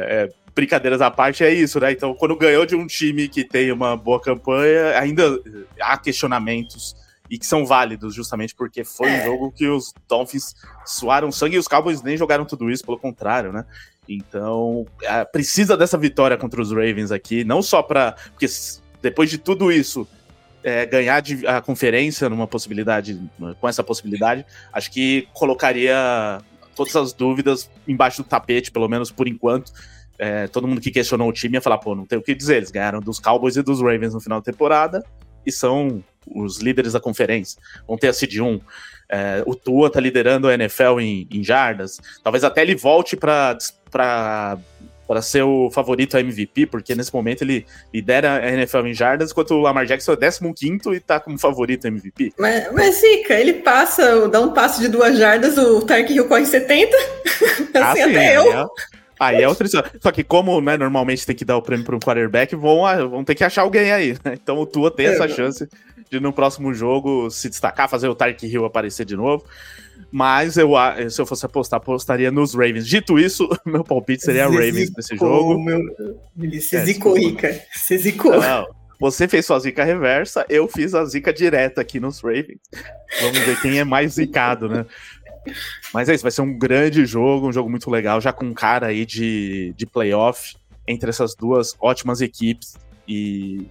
[0.08, 1.92] é, brincadeiras à parte é isso, né?
[1.92, 5.40] Então, quando ganhou de um time que tem uma boa campanha, ainda
[5.82, 6.96] há questionamentos
[7.30, 10.56] e que são válidos, justamente porque foi um jogo que os Dolphins
[10.86, 13.66] suaram sangue e os Cowboys nem jogaram tudo isso, pelo contrário, né?
[14.08, 18.48] Então, é, precisa dessa vitória contra os Ravens aqui, não só para Porque
[19.02, 20.08] depois de tudo isso,
[20.64, 23.22] é, ganhar de- a conferência numa possibilidade,
[23.62, 26.42] com essa possibilidade, acho que colocaria
[26.76, 29.72] todas as dúvidas embaixo do tapete, pelo menos por enquanto.
[30.18, 32.58] É, todo mundo que questionou o time ia falar, pô, não tem o que dizer,
[32.58, 35.02] eles ganharam dos Cowboys e dos Ravens no final da temporada
[35.46, 37.60] e são os líderes da conferência.
[37.88, 38.60] Vão ter a Seed 1.
[39.12, 42.00] É, o Tua tá liderando a NFL em, em jardas.
[42.24, 43.58] Talvez até ele volte para
[45.10, 49.32] para ser o favorito a MVP, porque nesse momento ele lidera a NFL em jardas,
[49.32, 50.54] enquanto o Lamar Jackson é 15
[50.94, 52.34] e tá como favorito a MVP.
[52.38, 56.46] Mas, mas Zica, ele passa, dá um passo de duas jardas, o Tark Hill corre
[56.46, 56.96] 70.
[57.74, 58.54] assim, até aí eu.
[58.54, 58.68] é-
[59.20, 59.92] Aí é outra história.
[60.02, 63.24] Só que como, né, normalmente tem que dar o prêmio para um quarterback, vão, vão
[63.24, 64.34] ter que achar alguém aí, né?
[64.42, 65.30] Então o Tua tem essa É.
[65.30, 65.68] chance
[66.10, 69.44] de no próximo jogo se destacar, fazer o Tark Hill aparecer de novo.
[70.12, 70.72] Mas eu,
[71.10, 72.88] se eu fosse apostar, apostaria nos Ravens.
[72.88, 75.60] Dito isso, meu palpite seria Ravens nesse jogo.
[75.62, 75.82] Meu...
[76.62, 77.14] Se É, zicou.
[77.16, 77.62] Rica.
[77.74, 78.40] Se zicou.
[78.40, 78.66] Não,
[79.00, 82.60] você fez sua zica reversa, eu fiz a zica direta aqui nos Ravens.
[83.22, 84.86] Vamos ver quem é mais zicado, né?
[85.94, 88.88] Mas é isso, vai ser um grande jogo, um jogo muito legal, já com cara
[88.88, 90.56] aí de, de playoff
[90.88, 92.78] entre essas duas ótimas equipes.
[93.08, 93.68] E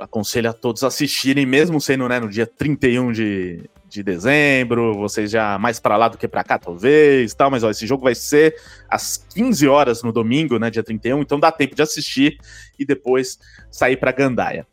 [0.00, 5.58] aconselho a todos assistirem, mesmo sendo né, no dia 31 de, de dezembro, vocês já
[5.58, 8.56] mais pra lá do que pra cá, talvez, tal, mas ó, esse jogo vai ser
[8.88, 12.38] às 15 horas no domingo, né, dia 31, então dá tempo de assistir
[12.78, 13.38] e depois
[13.70, 14.66] sair pra Gandaia.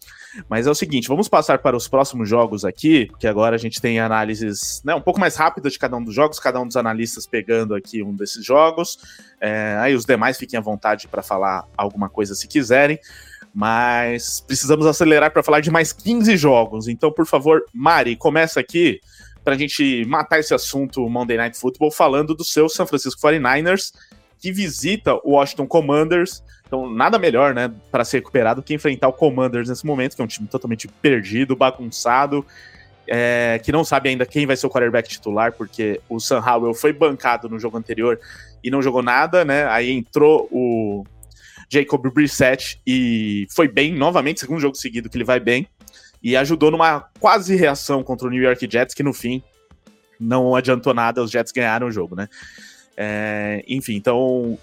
[0.49, 3.81] Mas é o seguinte, vamos passar para os próximos jogos aqui, porque agora a gente
[3.81, 6.77] tem análises né, um pouco mais rápidas de cada um dos jogos, cada um dos
[6.77, 8.97] analistas pegando aqui um desses jogos.
[9.39, 12.99] É, aí os demais fiquem à vontade para falar alguma coisa se quiserem.
[13.53, 16.87] Mas precisamos acelerar para falar de mais 15 jogos.
[16.87, 19.01] Então, por favor, Mari, começa aqui
[19.43, 23.91] para a gente matar esse assunto Monday Night Football falando do seu San Francisco 49ers,
[24.41, 26.43] que visita o Washington Commanders.
[26.65, 30.25] Então, nada melhor, né, para ser recuperado que enfrentar o Commanders nesse momento, que é
[30.25, 32.43] um time totalmente perdido, bagunçado,
[33.07, 36.73] é, que não sabe ainda quem vai ser o quarterback titular, porque o Sam Howell
[36.73, 38.19] foi bancado no jogo anterior
[38.63, 39.67] e não jogou nada, né?
[39.67, 41.05] Aí entrou o
[41.69, 45.67] Jacob Brissett e foi bem novamente, segundo jogo seguido que ele vai bem,
[46.23, 49.43] e ajudou numa quase reação contra o New York Jets, que no fim
[50.19, 52.27] não adiantou nada, os Jets ganharam o jogo, né?
[52.97, 54.57] É, enfim, então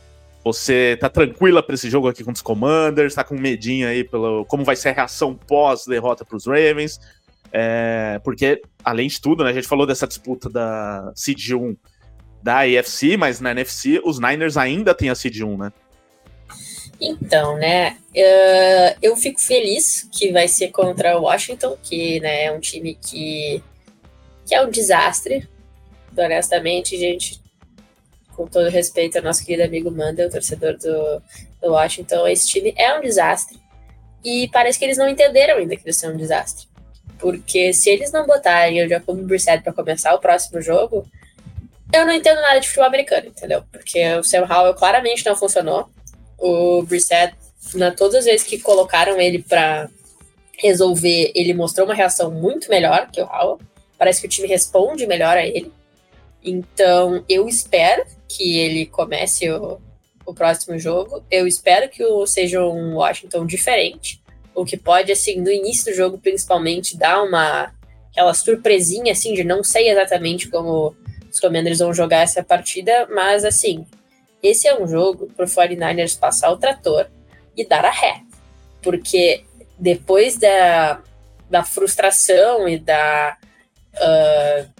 [0.44, 4.44] você tá tranquila para esse jogo aqui contra os Commanders, tá com medinho aí pelo
[4.46, 7.00] como vai ser a reação pós-derrota para os Ravens,
[7.52, 11.76] é, porque além de tudo, né, a gente falou dessa disputa da Seed 1
[12.42, 15.72] da AFC, mas na NFC os Niners ainda têm a Seed 1, né?
[17.00, 22.52] Então, né, uh, eu fico feliz que vai ser contra o Washington, que né, é
[22.52, 23.62] um time que,
[24.44, 25.48] que é um desastre.
[26.16, 27.40] Honestamente, gente,
[28.38, 31.20] com todo respeito ao nosso querido amigo Manda, o torcedor do,
[31.60, 33.58] do Washington, esse time é um desastre.
[34.24, 36.68] E parece que eles não entenderam ainda que eles são um desastre.
[37.18, 41.04] Porque se eles não botarem o Jacob Brissett para começar o próximo jogo,
[41.92, 43.64] eu não entendo nada de futebol americano, entendeu?
[43.72, 45.88] Porque o Sam Howell claramente não funcionou.
[46.38, 47.34] O Brissett,
[47.74, 49.90] na todas as vezes que colocaram ele para
[50.56, 53.58] resolver, ele mostrou uma reação muito melhor que o Howell.
[53.98, 55.72] Parece que o time responde melhor a ele.
[56.48, 59.80] Então, eu espero que ele comece o,
[60.24, 61.22] o próximo jogo.
[61.30, 64.22] Eu espero que o, seja um Washington diferente.
[64.54, 67.72] O que pode, assim, no início do jogo, principalmente, dar uma
[68.10, 70.96] aquela surpresinha, assim, de não sei exatamente como
[71.30, 73.86] os Commanders vão jogar essa partida, mas, assim,
[74.42, 77.06] esse é um jogo pro 49ers passar o trator
[77.56, 78.22] e dar a ré.
[78.82, 79.44] Porque
[79.78, 81.00] depois da,
[81.48, 83.36] da frustração e da.
[83.94, 84.77] Uh,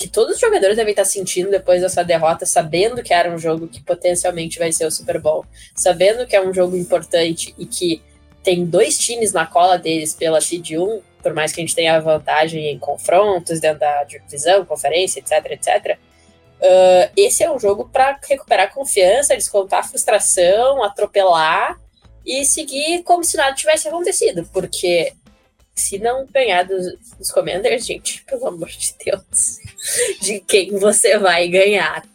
[0.00, 3.68] que todos os jogadores devem estar sentindo depois dessa derrota, sabendo que era um jogo
[3.68, 5.44] que potencialmente vai ser o Super Bowl,
[5.76, 8.02] sabendo que é um jogo importante e que
[8.42, 12.00] tem dois times na cola deles pela seed 1, por mais que a gente tenha
[12.00, 15.98] vantagem em confrontos dentro da divisão, conferência, etc, etc.
[16.62, 21.78] Uh, esse é um jogo para recuperar confiança, descontar a frustração, atropelar
[22.24, 25.12] e seguir como se nada tivesse acontecido, porque
[25.74, 29.58] se não ganhar dos, dos Commanders, gente, pelo amor de Deus,
[30.20, 32.06] de quem você vai ganhar?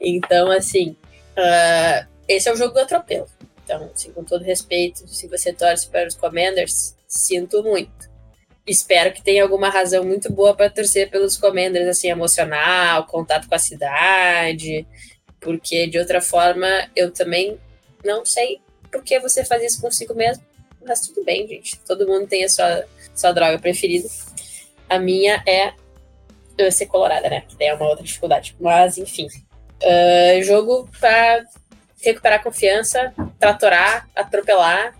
[0.00, 0.96] Então, assim,
[1.36, 3.26] uh, esse é o jogo do atropelo.
[3.64, 8.12] Então, assim, com todo respeito, se você torce para os Commanders, sinto muito.
[8.66, 13.54] Espero que tenha alguma razão muito boa para torcer pelos Commanders, assim, emocional, contato com
[13.54, 14.86] a cidade,
[15.40, 16.66] porque de outra forma
[16.96, 17.58] eu também
[18.02, 18.60] não sei
[18.90, 20.42] por que você faz isso consigo mesmo.
[20.86, 21.78] Mas tudo bem, gente.
[21.80, 24.08] Todo mundo tem a sua, sua droga preferida.
[24.88, 25.72] A minha é
[26.56, 27.42] eu ser colorada, né?
[27.48, 28.54] Que é uma outra dificuldade.
[28.60, 29.26] Mas, enfim.
[29.82, 31.44] Uh, jogo para
[32.00, 34.94] recuperar confiança, tratorar, atropelar,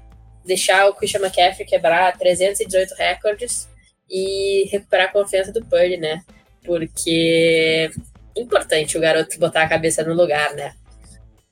[0.44, 3.68] deixar o Christian McCaffrey quebrar 318 recordes
[4.10, 6.22] e recuperar a confiança do Purdy, né?
[6.64, 7.90] Porque
[8.36, 10.74] é importante o garoto botar a cabeça no lugar, né?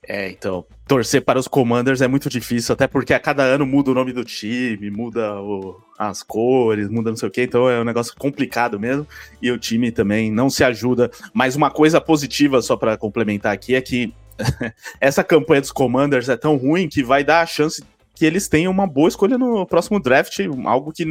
[0.09, 3.93] É, então, torcer para os Commanders é muito difícil, até porque a cada ano muda
[3.93, 7.81] o nome do time, muda o, as cores, muda não sei o que, então é
[7.81, 9.07] um negócio complicado mesmo.
[9.41, 11.11] E o time também não se ajuda.
[11.33, 14.13] Mas uma coisa positiva, só para complementar aqui, é que
[15.01, 17.83] essa campanha dos Commanders é tão ruim que vai dar a chance
[18.15, 21.05] que eles tenham uma boa escolha no próximo draft, algo que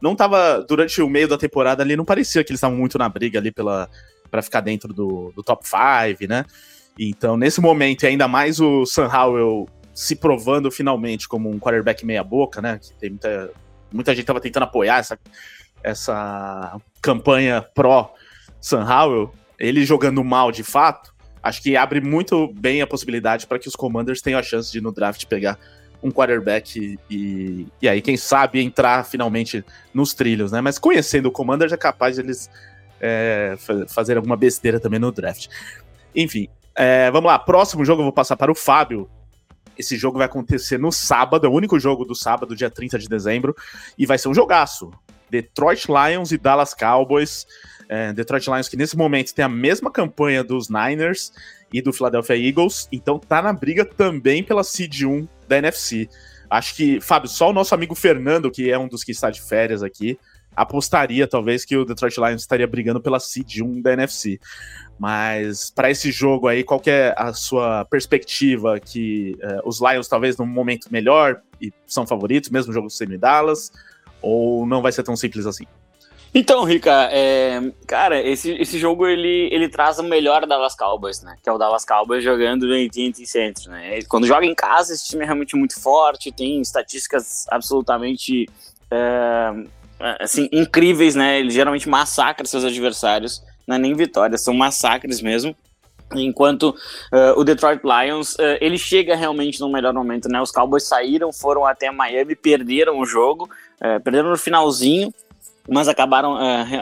[0.00, 3.08] não estava durante o meio da temporada ali, não parecia que eles estavam muito na
[3.08, 6.44] briga ali para ficar dentro do, do top 5, né?
[6.98, 12.04] Então, nesse momento, e ainda mais o Sam Howell se provando finalmente como um quarterback
[12.04, 12.78] meia-boca, né?
[12.80, 13.50] Que tem muita,
[13.92, 15.18] muita gente estava tentando apoiar essa,
[15.82, 22.86] essa campanha pró-Sam Howell, ele jogando mal de fato, acho que abre muito bem a
[22.86, 25.58] possibilidade para que os Commanders tenham a chance de no draft pegar
[26.02, 30.60] um quarterback e, e aí, quem sabe, entrar finalmente nos trilhos, né?
[30.60, 32.48] Mas conhecendo o Commanders é capaz de eles
[33.00, 33.56] é,
[33.88, 35.48] fazer alguma besteira também no draft.
[36.14, 36.48] Enfim,
[36.78, 39.10] é, vamos lá, próximo jogo eu vou passar para o Fábio.
[39.76, 43.08] Esse jogo vai acontecer no sábado, é o único jogo do sábado, dia 30 de
[43.08, 43.54] dezembro,
[43.98, 44.92] e vai ser um jogaço.
[45.28, 47.46] Detroit Lions e Dallas Cowboys.
[47.88, 51.32] É, Detroit Lions que nesse momento tem a mesma campanha dos Niners
[51.72, 56.08] e do Philadelphia Eagles, então tá na briga também pela seed 1 da NFC.
[56.48, 59.42] Acho que, Fábio, só o nosso amigo Fernando, que é um dos que está de
[59.42, 60.18] férias aqui,
[60.58, 64.40] apostaria talvez que o Detroit Lions estaria brigando pela seed 1 da NFC.
[64.98, 68.80] Mas para esse jogo aí, qual é a sua perspectiva?
[68.80, 73.70] Que uh, os Lions talvez num momento melhor e são favoritos, mesmo jogo semi Dallas,
[74.20, 75.64] ou não vai ser tão simples assim?
[76.34, 81.36] Então, Rica, é, cara, esse, esse jogo ele, ele traz o melhor Dallas Cowboys, né?
[81.42, 84.02] Que é o Dallas Cowboys jogando no AT&T Center, né?
[84.02, 88.46] Quando joga em casa, esse time é realmente muito forte, tem estatísticas absolutamente
[88.90, 89.52] é,
[90.20, 91.38] assim incríveis, né?
[91.40, 95.54] Ele geralmente massacra seus adversários não é nem vitórias, são massacres mesmo.
[96.14, 100.40] Enquanto uh, o Detroit Lions, uh, ele chega realmente no melhor momento, né?
[100.40, 105.12] Os Cowboys saíram, foram até Miami, perderam o jogo, uh, perderam no finalzinho,
[105.70, 106.38] mas acabaram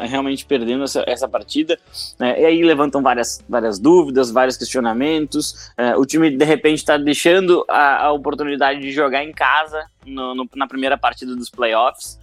[0.07, 1.77] realmente perdendo essa, essa partida.
[2.21, 2.41] Né?
[2.41, 5.73] e aí levantam várias, várias dúvidas, vários questionamentos.
[5.99, 10.49] o time, de repente, está deixando a, a, oportunidade de jogar em casa no, no,
[10.55, 12.17] na primeira partida dos playoffs,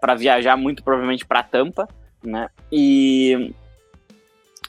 [0.00, 1.88] para viajar muito provavelmente para Tampa.
[2.22, 2.48] Né?
[2.70, 3.52] E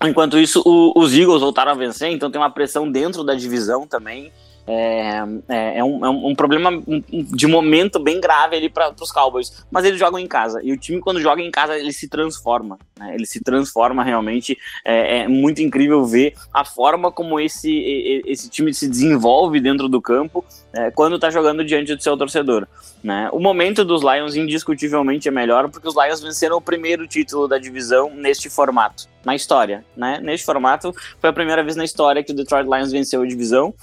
[0.03, 3.85] Enquanto isso, o, os Eagles voltaram a vencer, então tem uma pressão dentro da divisão
[3.85, 4.31] também.
[4.67, 6.71] É, é, é, um, é um, problema
[7.11, 9.65] de momento bem grave ali para os Cowboys.
[9.71, 10.59] Mas eles jogam em casa.
[10.63, 12.77] E o time, quando joga em casa, ele se transforma.
[12.97, 13.15] Né?
[13.15, 14.57] Ele se transforma realmente.
[14.85, 20.01] É, é, muito incrível ver a forma como esse, esse time se desenvolve dentro do
[20.01, 22.67] campo é, quando está jogando diante do seu torcedor.
[23.03, 23.29] Né?
[23.31, 27.57] O momento dos Lions, indiscutivelmente, é melhor porque os Lions venceram o primeiro título da
[27.57, 29.83] divisão neste formato, na história.
[29.95, 30.19] Né?
[30.21, 33.73] Neste formato, foi a primeira vez na história que o Detroit Lions venceu a divisão.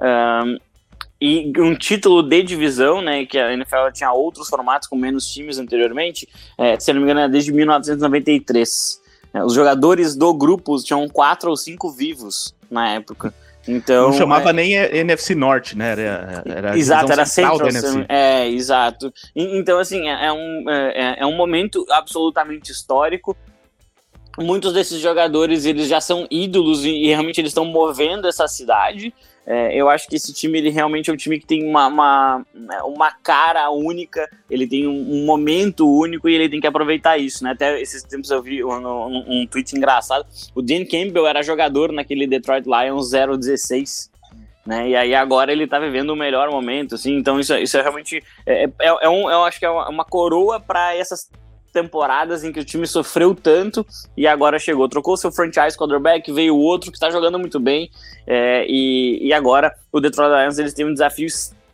[0.00, 0.58] Um,
[1.20, 5.58] e um título de divisão, né, que a NFL tinha outros formatos com menos times
[5.58, 6.28] anteriormente,
[6.58, 9.00] é, se não me engano, é desde 1993.
[9.32, 13.32] É, os jogadores do grupo tinham quatro ou cinco vivos na época.
[13.66, 14.52] Então, não chamava é...
[14.52, 15.92] nem NFC Norte, né?
[15.92, 17.68] Era, era exato, era Central.
[18.08, 19.12] É, exato.
[19.34, 23.36] Então, assim, é, é um, é, é um momento absolutamente histórico
[24.38, 29.12] muitos desses jogadores eles já são ídolos e, e realmente eles estão movendo essa cidade.
[29.46, 32.44] É, eu acho que esse time ele realmente é um time que tem uma, uma,
[32.84, 37.44] uma cara única, ele tem um, um, momento único e ele tem que aproveitar isso,
[37.44, 37.52] né?
[37.52, 40.26] Até esses tempos eu vi um, um, um tweet engraçado.
[40.52, 44.10] O Dan Campbell era jogador naquele Detroit Lions 016.
[44.66, 44.88] Né?
[44.88, 48.20] E aí agora ele tá vivendo o melhor momento, assim, então isso, isso é realmente
[48.44, 51.30] é, é, é um, eu acho que é uma coroa para essas
[51.72, 53.86] temporadas em que o time sofreu tanto
[54.16, 54.88] e agora chegou.
[54.88, 57.90] Trocou seu franchise quarterback, veio outro que está jogando muito bem
[58.26, 61.26] é, e, e agora o Detroit Lions eles têm um desafio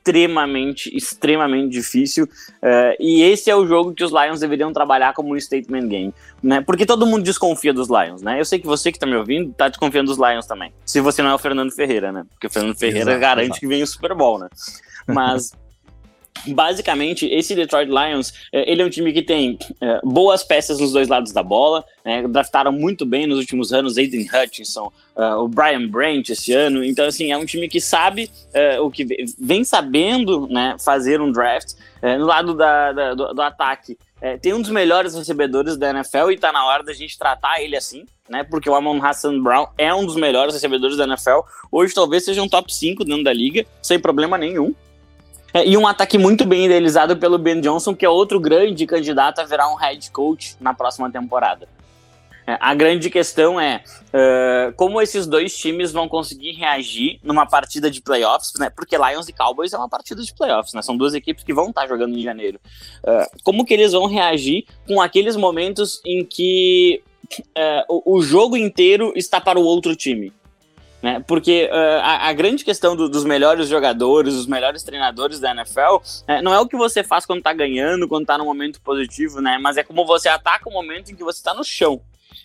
[0.02, 2.24] extremamente, extremamente difícil.
[2.24, 6.14] Uh, e esse é o jogo que os Lions deveriam trabalhar como um statement game,
[6.42, 6.60] né?
[6.60, 8.40] Porque todo mundo desconfia dos Lions, né?
[8.40, 10.72] Eu sei que você que tá me ouvindo tá desconfiando dos Lions também.
[10.84, 12.24] Se você não é o Fernando Ferreira, né?
[12.30, 13.60] Porque o Fernando Ferreira exato, garante exato.
[13.60, 14.48] que vem o Super Bowl, né?
[15.06, 15.52] Mas
[16.48, 20.92] basicamente, esse Detroit Lions, é, ele é um time que tem é, boas peças nos
[20.92, 25.46] dois lados da bola, né, draftaram muito bem nos últimos anos, Aiden Hutchinson, uh, o
[25.46, 29.06] Brian Branch esse ano, então assim, é um time que sabe uh, o que
[29.38, 31.74] vem sabendo né, fazer um draft,
[32.18, 33.96] no lado da, da do, do, ataque,
[34.40, 37.76] tem um dos melhores recebedores da NFL e tá na hora da gente tratar ele
[37.76, 38.42] assim, né?
[38.42, 41.40] Porque o Amon Hassan Brown é um dos melhores recebedores da NFL.
[41.70, 44.74] Hoje talvez seja um top 5 dentro da liga, sem problema nenhum.
[45.54, 49.40] É, e um ataque muito bem idealizado pelo Ben Johnson, que é outro grande candidato
[49.40, 51.68] a virar um head coach na próxima temporada.
[52.46, 57.88] É, a grande questão é uh, como esses dois times vão conseguir reagir numa partida
[57.88, 58.68] de playoffs, né?
[58.68, 60.82] Porque Lions e Cowboys é uma partida de playoffs, né?
[60.82, 62.58] São duas equipes que vão estar jogando em janeiro.
[63.04, 67.02] Uh, como que eles vão reagir com aqueles momentos em que
[67.40, 70.32] uh, o, o jogo inteiro está para o outro time?
[71.02, 71.22] Né?
[71.26, 75.96] Porque uh, a, a, grande questão do, dos melhores jogadores, dos melhores treinadores da NFL,
[76.28, 79.40] é, não é o que você faz quando tá ganhando, quando tá num momento positivo,
[79.40, 79.58] né?
[79.60, 82.00] Mas é como você ataca o momento em que você tá no chão.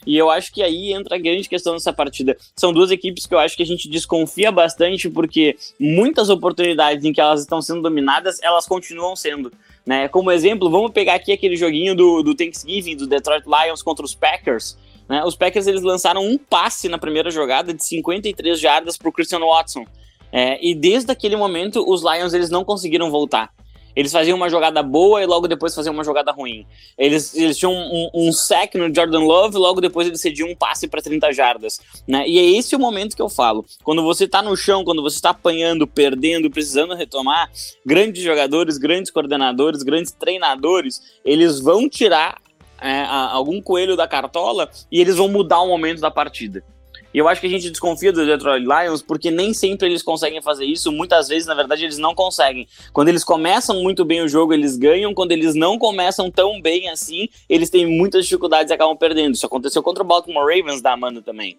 [0.06, 2.36] E eu acho que aí entra a grande questão dessa partida.
[2.56, 7.14] São duas equipes que eu acho que a gente desconfia bastante, porque muitas oportunidades em
[7.14, 9.52] que elas estão sendo dominadas, elas continuam sendo.
[9.86, 10.08] Né?
[10.08, 14.16] Como exemplo, vamos pegar aqui aquele joguinho do, do Thanksgiving, do Detroit Lions contra os
[14.16, 14.78] Packers.
[15.10, 15.24] Né?
[15.24, 19.40] Os Packers eles lançaram um passe na primeira jogada de 53 jardas para o Christian
[19.40, 19.86] Watson.
[20.32, 23.52] É, e desde aquele momento, os Lions eles não conseguiram voltar.
[23.98, 26.68] Eles faziam uma jogada boa e logo depois faziam uma jogada ruim.
[26.96, 30.56] Eles, eles tinham um, um sec no Jordan Love e logo depois eles cediam um
[30.56, 31.80] passe para 30 jardas.
[32.08, 32.24] Né?
[32.30, 33.66] E é esse o momento que eu falo.
[33.84, 37.50] Quando você está no chão, quando você está apanhando, perdendo, precisando retomar,
[37.84, 42.38] grandes jogadores, grandes coordenadores, grandes treinadores, eles vão tirar
[42.82, 46.64] é, algum coelho da cartola e eles vão mudar o momento da partida.
[47.14, 50.42] E eu acho que a gente desconfia do Detroit Lions porque nem sempre eles conseguem
[50.42, 50.92] fazer isso.
[50.92, 52.68] Muitas vezes, na verdade, eles não conseguem.
[52.94, 55.14] Quando eles começam muito bem o jogo, eles ganham.
[55.14, 59.36] Quando eles não começam tão bem assim, eles têm muitas dificuldades e acabam perdendo.
[59.36, 61.58] Isso aconteceu contra o Baltimore Ravens da Amanda também.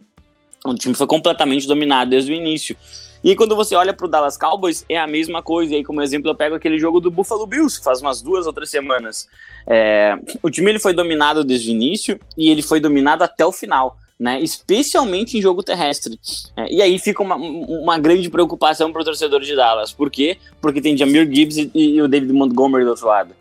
[0.65, 2.77] O time foi completamente dominado desde o início.
[3.23, 5.73] E quando você olha para o Dallas Cowboys, é a mesma coisa.
[5.73, 8.53] E aí, como exemplo, eu pego aquele jogo do Buffalo Bills, faz umas duas ou
[8.53, 9.29] três semanas.
[9.67, 13.53] É, o time ele foi dominado desde o início e ele foi dominado até o
[13.53, 13.97] final.
[14.21, 16.19] Né, especialmente em jogo terrestre.
[16.57, 19.93] É, e aí fica uma, uma grande preocupação para o torcedor de Dallas.
[19.93, 20.39] Por quê?
[20.61, 23.33] Porque tem Jamir Gibbs e, e o David Montgomery do outro lado.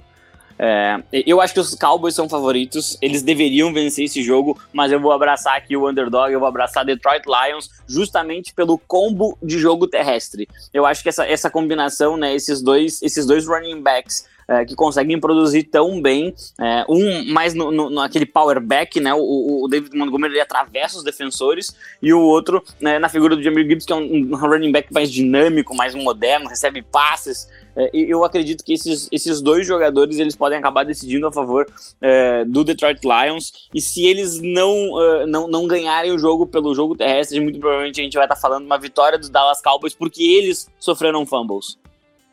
[0.60, 5.00] É, eu acho que os Cowboys são favoritos, eles deveriam vencer esse jogo, mas eu
[5.00, 9.88] vou abraçar aqui o underdog, eu vou abraçar Detroit Lions justamente pelo combo de jogo
[9.88, 10.48] terrestre.
[10.74, 14.76] Eu acho que essa, essa combinação, né, esses dois, esses dois running backs é, que
[14.76, 16.34] conseguem produzir tão bem.
[16.60, 19.14] É, um mais no, naquele power back, né?
[19.14, 23.44] O, o David Montgomery ele atravessa os defensores, e o outro né, na figura do
[23.44, 27.48] Jamir Gibbs, que é um, um running back mais dinâmico, mais moderno, recebe passes.
[27.76, 31.68] É, eu acredito que esses, esses dois jogadores eles podem acabar decidindo a favor
[32.02, 33.70] é, do Detroit Lions.
[33.74, 38.02] E se eles não, uh, não, não ganharem o jogo pelo jogo terrestre, muito provavelmente
[38.02, 41.78] a gente vai estar tá falando uma vitória dos Dallas Cowboys porque eles sofreram fumbles.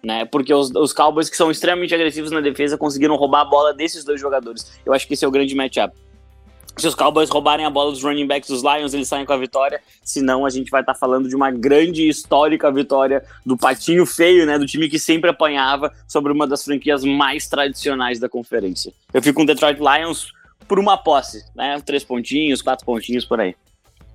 [0.05, 3.73] Né, porque os, os Cowboys, que são extremamente agressivos na defesa, conseguiram roubar a bola
[3.73, 4.79] desses dois jogadores.
[4.85, 5.97] Eu acho que esse é o grande matchup.
[6.77, 9.37] Se os Cowboys roubarem a bola dos running backs dos Lions, eles saem com a
[9.37, 9.81] vitória.
[10.03, 14.45] Senão, a gente vai estar tá falando de uma grande histórica vitória do patinho feio,
[14.45, 14.59] né?
[14.59, 18.93] Do time que sempre apanhava sobre uma das franquias mais tradicionais da conferência.
[19.13, 20.33] Eu fico com o Detroit Lions
[20.67, 21.81] por uma posse, né?
[21.81, 23.55] Três pontinhos, quatro pontinhos por aí.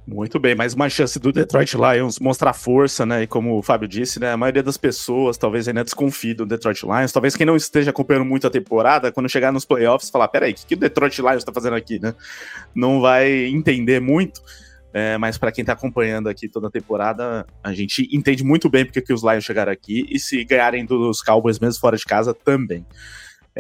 [0.08, 3.24] Muito bem, mais uma chance do Detroit Lions mostrar força, né?
[3.24, 4.32] E como o Fábio disse, né?
[4.32, 7.12] A maioria das pessoas talvez ainda desconfie do Detroit Lions.
[7.12, 10.56] Talvez quem não esteja acompanhando muito a temporada, quando chegar nos playoffs, falar: peraí, o
[10.56, 12.16] que, que o Detroit Lions tá fazendo aqui, né?
[12.74, 14.42] Não vai entender muito.
[14.92, 18.86] É, mas para quem tá acompanhando aqui toda a temporada, a gente entende muito bem
[18.86, 22.34] porque que os Lions chegaram aqui e se ganharem dos Cowboys mesmo fora de casa
[22.34, 22.84] também.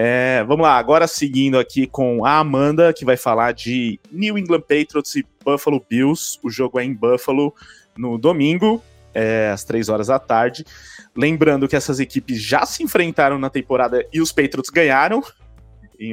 [0.02, 4.62] É, vamos lá, agora seguindo aqui com a Amanda, que vai falar de New England
[4.62, 6.40] Patriots e Buffalo Bills.
[6.42, 7.54] O jogo é em Buffalo
[7.98, 8.82] no domingo,
[9.14, 10.66] é, às três horas da tarde.
[11.14, 15.22] Lembrando que essas equipes já se enfrentaram na temporada e os Patriots ganharam.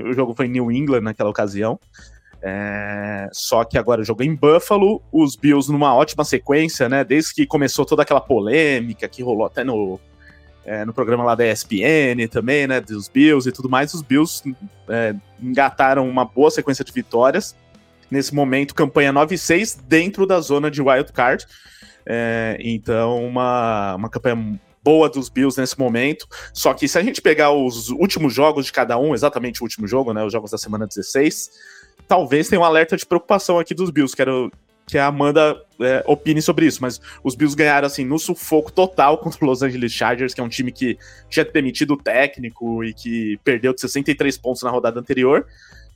[0.05, 1.79] O jogo foi em New England naquela ocasião.
[2.43, 7.05] É, só que agora o jogo é em Buffalo, os Bills numa ótima sequência, né?
[7.05, 10.01] Desde que começou toda aquela polêmica que rolou até no
[10.67, 14.43] é, no programa lá da ESPN também, né, dos Bills e tudo mais, os Bills
[14.89, 17.55] é, engataram uma boa sequência de vitórias.
[18.11, 21.47] Nesse momento, campanha 9-6 dentro da zona de wild card.
[22.05, 26.27] É, então, uma, uma campanha boa dos Bills nesse momento.
[26.53, 29.87] Só que se a gente pegar os últimos jogos de cada um, exatamente o último
[29.87, 31.51] jogo, né, os jogos da semana 16,
[32.09, 34.17] talvez tenha um alerta de preocupação aqui dos Bills.
[34.17, 34.51] Quero
[34.87, 39.19] que a Amanda é, opine sobre isso, mas os Bills ganharam assim no sufoco total
[39.23, 40.97] contra o Los Angeles Chargers, que é um time que
[41.29, 45.47] tinha demitido o técnico e que perdeu de 63 pontos na rodada anterior.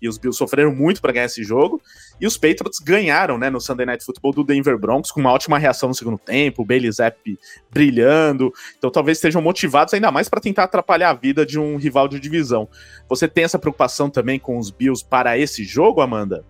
[0.03, 1.81] E os Bills sofreram muito para ganhar esse jogo.
[2.19, 5.59] E os Patriots ganharam, né, no Sunday Night Football do Denver Broncos, com uma ótima
[5.59, 7.39] reação no segundo tempo, o Bailey Zapp
[7.71, 8.51] brilhando.
[8.79, 12.19] Então talvez estejam motivados ainda mais para tentar atrapalhar a vida de um rival de
[12.19, 12.67] divisão.
[13.11, 16.45] Você tem essa preocupação também com os Bills para esse jogo, Amanda?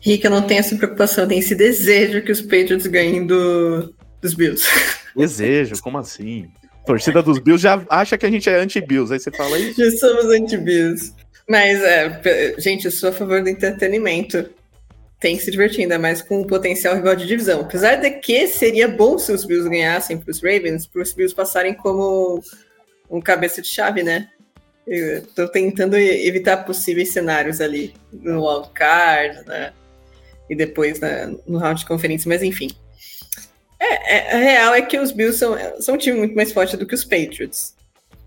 [0.00, 4.66] Rica não tem essa preocupação, tem esse desejo que os Patriots ganhem do, dos Bills.
[5.14, 5.80] Desejo?
[5.82, 6.48] Como assim?
[6.82, 9.84] A torcida dos Bills já acha que a gente é anti-Bills, aí você fala isso.
[9.84, 11.12] Já somos anti-Bills.
[11.48, 14.48] Mas, é, gente, eu sou a favor do entretenimento.
[15.18, 17.60] Tem que se divertir, ainda mais com o potencial rival de divisão.
[17.60, 21.34] Apesar de que seria bom se os Bills ganhassem para os Ravens, para os Bills
[21.34, 22.42] passarem como
[23.10, 24.28] um cabeça de chave, né?
[24.86, 29.72] Estou tentando evitar possíveis cenários ali no wildcard, né?
[30.50, 31.00] E depois
[31.46, 32.68] no round de conferência, mas enfim.
[33.78, 36.76] É, é, a real é que os Bills são, são um time muito mais forte
[36.76, 37.74] do que os Patriots.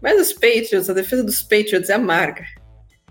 [0.02, 2.46] Mas os Patriots, a defesa dos Patriots é amarga.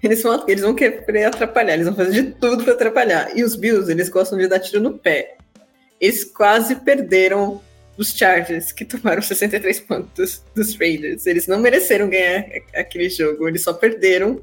[0.03, 3.37] Eles vão, eles vão querer atrapalhar, eles vão fazer de tudo para atrapalhar.
[3.37, 5.37] E os Bills, eles gostam de dar tiro no pé.
[6.01, 7.63] Eles quase perderam
[7.97, 11.27] os Chargers, que tomaram 63 pontos dos Raiders.
[11.27, 14.43] Eles não mereceram ganhar aquele jogo, eles só perderam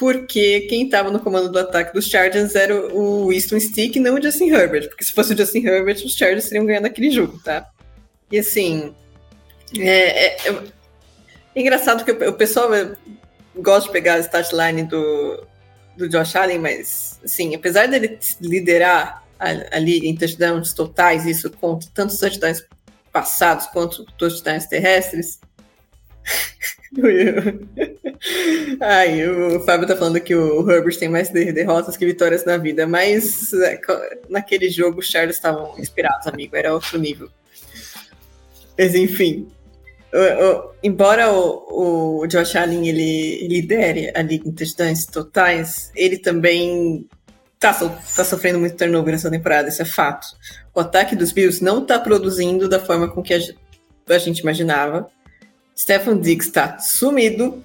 [0.00, 4.14] porque quem estava no comando do ataque dos Chargers era o Winston Stick e não
[4.14, 7.38] o Justin Herbert, porque se fosse o Justin Herbert, os Chargers teriam ganhado aquele jogo,
[7.44, 7.68] tá?
[8.32, 8.94] E assim,
[9.78, 10.36] é, é,
[11.54, 12.70] é engraçado que o, o pessoal
[13.54, 15.46] gosta de pegar a statline do,
[15.98, 21.50] do Josh Allen, mas assim, apesar dele liderar a, a liga em touchdowns totais, isso
[21.50, 22.66] conta tanto touchdowns
[23.12, 25.38] passados quanto touchdowns terrestres,
[28.80, 32.86] Ai, o Fábio tá falando que o Herbert tem mais derrotas que vitórias na vida,
[32.86, 33.80] mas é,
[34.28, 37.28] naquele jogo os Chargers estavam inspirados, amigo, era outro nível.
[38.78, 39.48] Mas enfim,
[40.12, 46.18] o, o, embora o, o, Josh Allen ele lidere a liga em touchdowns totais, ele
[46.18, 47.06] também
[47.58, 50.26] tá, tá sofrendo muito turnover nessa temporada, isso é fato.
[50.74, 53.38] O ataque dos Bills não tá produzindo da forma com que a,
[54.08, 55.06] a gente imaginava.
[55.76, 57.62] Stefan Diggs está sumido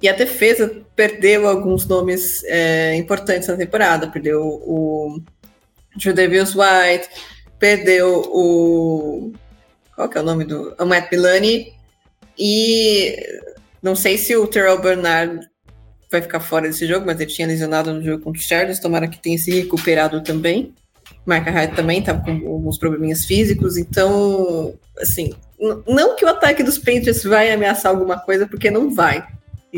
[0.00, 4.08] e a defesa perdeu alguns nomes é, importantes na temporada.
[4.08, 5.20] Perdeu o
[5.96, 7.08] Judavius White,
[7.58, 9.32] perdeu o.
[9.94, 10.74] Qual que é o nome do.
[10.78, 11.72] O Matt Milani.
[12.38, 13.16] E
[13.82, 15.40] não sei se o Terrell Bernard
[16.10, 18.78] vai ficar fora desse jogo, mas ele tinha lesionado no jogo contra os Chargers.
[18.78, 20.72] Tomara que tenha se recuperado também.
[21.26, 23.76] Micah Hyde também estava com alguns probleminhas físicos.
[23.76, 25.32] Então, assim,
[25.86, 29.26] não que o ataque dos Patriots vai ameaçar alguma coisa, porque não vai.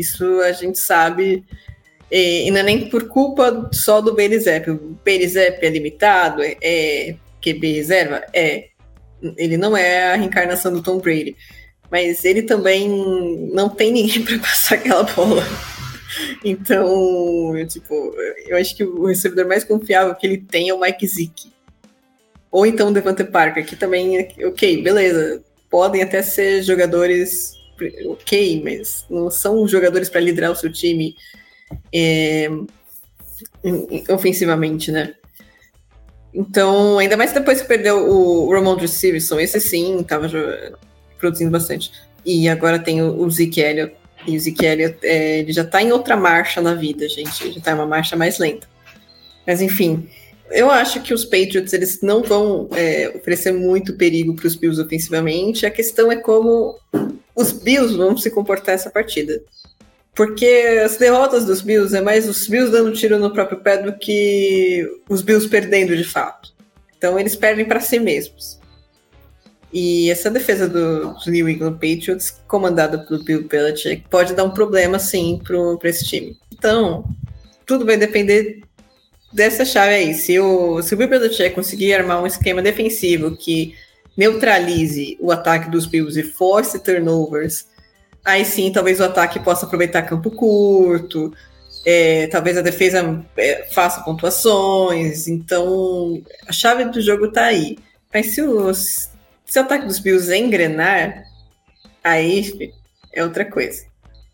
[0.01, 1.43] Isso a gente sabe,
[2.11, 4.69] e, e não é nem por culpa só do Berizep.
[4.69, 8.23] O Berizep é limitado, é, é QB reserva?
[8.33, 8.67] É.
[9.37, 11.35] Ele não é a reencarnação do Tom Brady.
[11.89, 12.89] Mas ele também
[13.53, 15.43] não tem ninguém para passar aquela bola.
[16.43, 18.13] Então, eu, tipo,
[18.45, 21.51] eu acho que o recebedor mais confiável que ele tem é o Mike Zick.
[22.51, 27.53] Ou então o Devante Parker, que também, ok, beleza, podem até ser jogadores
[28.07, 31.15] ok, mas não são jogadores para liderar o seu time
[31.93, 32.49] é,
[34.09, 35.13] ofensivamente, né?
[36.33, 40.29] Então, ainda mais depois que perdeu o Ramondre Stevenson, esse sim estava
[41.17, 41.91] produzindo bastante.
[42.25, 43.95] E agora tem o, o Elliott.
[44.27, 47.43] E o Zeke Elliott é, ele já está em outra marcha na vida, gente.
[47.43, 48.69] Ele já está em uma marcha mais lenta.
[49.45, 50.07] Mas enfim,
[50.51, 54.81] eu acho que os Patriots eles não vão é, oferecer muito perigo para os Bills
[54.81, 55.65] ofensivamente.
[55.65, 56.79] A questão é como
[57.35, 59.41] os Bills vão se comportar essa partida.
[60.13, 63.97] Porque as derrotas dos Bills é mais os Bills dando tiro no próprio pé do
[63.97, 66.53] que os Bills perdendo de fato.
[66.97, 68.59] Então eles perdem para si mesmos.
[69.73, 74.99] E essa defesa dos New England Patriots, comandada pelo Bill Belichick, pode dar um problema
[74.99, 76.37] sim para esse time.
[76.51, 77.05] Então,
[77.65, 78.61] tudo vai depender
[79.31, 80.13] dessa chave aí.
[80.13, 81.09] Se o, se o Bill
[81.53, 83.75] conseguir armar um esquema defensivo que
[84.15, 87.65] neutralize o ataque dos Bills e force turnovers,
[88.23, 91.33] aí sim talvez o ataque possa aproveitar campo curto,
[91.85, 95.27] é, talvez a defesa é, faça pontuações.
[95.27, 97.77] Então, a chave do jogo está aí.
[98.13, 99.09] Mas se os
[99.45, 101.25] se o ataque dos Bills engrenar,
[102.01, 102.71] aí
[103.13, 103.85] é outra coisa.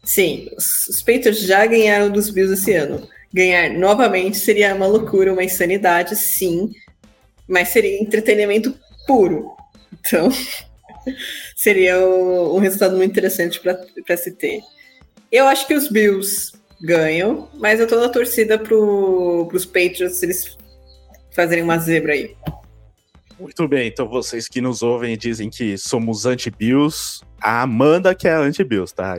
[0.04, 3.08] Sim, os, os Patriots já ganharam dos Bills esse ano.
[3.34, 6.72] Ganhar novamente seria uma loucura, uma insanidade, sim,
[7.48, 8.74] mas seria entretenimento
[9.06, 9.52] puro.
[10.00, 10.30] Então,
[11.56, 14.62] seria um resultado muito interessante para se ter.
[15.32, 20.58] Eu acho que os Bills ganham, mas eu tô na torcida para os Patriots eles
[21.32, 22.36] fazerem uma zebra aí.
[23.40, 28.28] Muito bem, então vocês que nos ouvem e dizem que somos anti-Bills, a Amanda que
[28.28, 29.14] é anti-Bills, tá?
[29.14, 29.18] A, a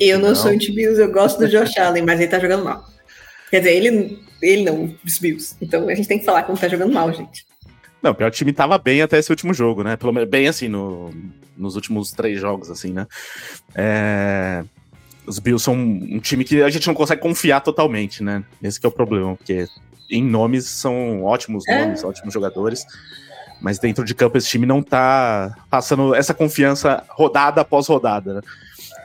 [0.00, 2.84] eu não, não, sou anti-Bills, eu gosto do Josh Allen, mas ele tá jogando mal.
[3.54, 5.54] Quer dizer, ele, ele não, os Bills.
[5.62, 7.46] Então a gente tem que falar como tá jogando mal, gente.
[8.02, 9.96] Não, o pior time tava bem até esse último jogo, né?
[9.96, 11.14] Pelo menos bem assim, no,
[11.56, 13.06] nos últimos três jogos, assim, né?
[13.72, 14.64] É,
[15.24, 18.42] os Bills são um time que a gente não consegue confiar totalmente, né?
[18.60, 19.68] Esse é o problema, porque
[20.10, 21.78] em nomes são ótimos é.
[21.78, 22.84] nomes, ótimos jogadores.
[23.60, 28.40] Mas dentro de campo esse time não tá passando essa confiança rodada após rodada, né?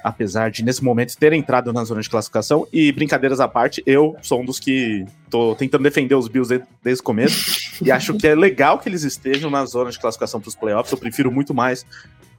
[0.04, 2.68] Apesar de, nesse momento, ter entrado na zona de classificação.
[2.72, 6.68] E brincadeiras à parte, eu sou um dos que tô tentando defender os Bills desde,
[6.84, 7.60] desde o começo.
[7.84, 10.92] e acho que é legal que eles estejam na zona de classificação para os playoffs.
[10.92, 11.86] Eu prefiro muito mais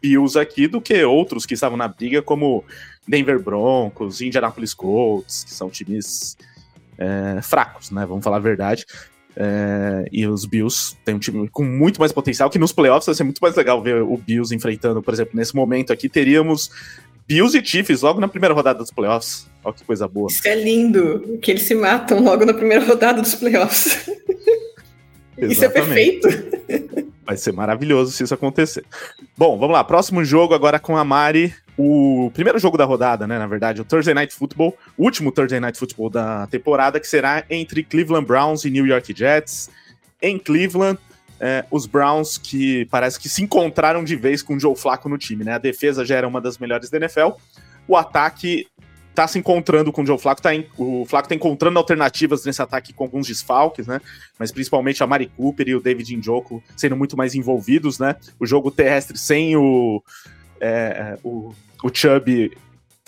[0.01, 2.65] Bills aqui do que outros que estavam na briga, como
[3.07, 6.37] Denver Broncos, Indianapolis Colts, que são times
[6.99, 8.07] é, fracos, né?
[8.07, 8.87] Vamos falar a verdade.
[9.37, 13.15] É, e os Bills têm um time com muito mais potencial, que nos playoffs vai
[13.15, 16.71] ser muito mais legal ver o Bills enfrentando, por exemplo, nesse momento aqui, teríamos
[17.31, 19.47] Bills e Chiefs logo na primeira rodada dos playoffs.
[19.63, 20.29] Olha que coisa boa.
[20.29, 24.11] Isso é lindo, que eles se matam logo na primeira rodada dos playoffs.
[25.39, 26.27] isso é perfeito.
[27.25, 28.85] Vai ser maravilhoso se isso acontecer.
[29.39, 29.85] Bom, vamos lá.
[29.85, 31.55] Próximo jogo agora com a Mari.
[31.79, 33.39] O primeiro jogo da rodada, né?
[33.39, 37.45] Na verdade, o Thursday Night Football, o último Thursday Night Football da temporada, que será
[37.49, 39.71] entre Cleveland Browns e New York Jets.
[40.21, 40.99] Em Cleveland,
[41.41, 45.17] é, os Browns que parece que se encontraram de vez com o Joe Flacco no
[45.17, 45.55] time, né?
[45.55, 47.31] A defesa já era uma das melhores da NFL.
[47.89, 48.69] O ataque
[49.15, 52.61] tá se encontrando com o Joe Flacco, tá em, o Flacco tá encontrando alternativas nesse
[52.63, 54.01] ataque com alguns desfalques, né?
[54.39, 58.17] Mas principalmente a Mari Cooper e o David Njoku sendo muito mais envolvidos, né?
[58.39, 60.03] O jogo terrestre sem o,
[60.61, 62.53] é, o, o Chubb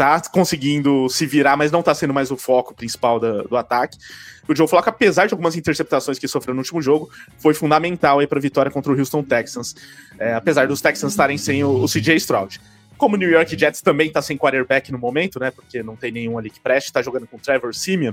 [0.02, 3.96] tá conseguindo se virar, mas não tá sendo mais o foco principal da, do ataque.
[4.48, 7.08] O Joe Flacco, apesar de algumas interceptações que sofreu no último jogo,
[7.38, 9.76] foi fundamental aí para a vitória contra o Houston Texans,
[10.18, 12.60] é, apesar dos Texans estarem sem o, o CJ Stroud.
[12.98, 15.52] Como o New York Jets também está sem quarterback no momento, né?
[15.52, 18.12] Porque não tem nenhum ali que preste, está jogando com Trevor Simeon.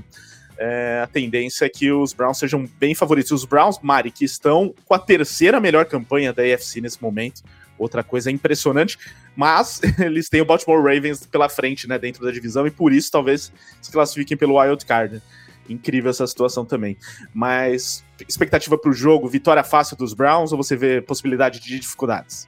[0.58, 3.32] É, a tendência é que os Browns sejam bem favoritos.
[3.32, 7.42] Os Browns, Mari, que estão com a terceira melhor campanha da AFC nesse momento,
[7.76, 8.98] outra coisa impressionante,
[9.40, 13.10] mas eles têm o Baltimore Ravens pela frente, né, dentro da divisão, e por isso
[13.10, 13.50] talvez
[13.80, 15.22] se classifiquem pelo Wild Card.
[15.66, 16.98] Incrível essa situação também.
[17.32, 22.46] Mas expectativa para o jogo, vitória fácil dos Browns ou você vê possibilidade de dificuldades?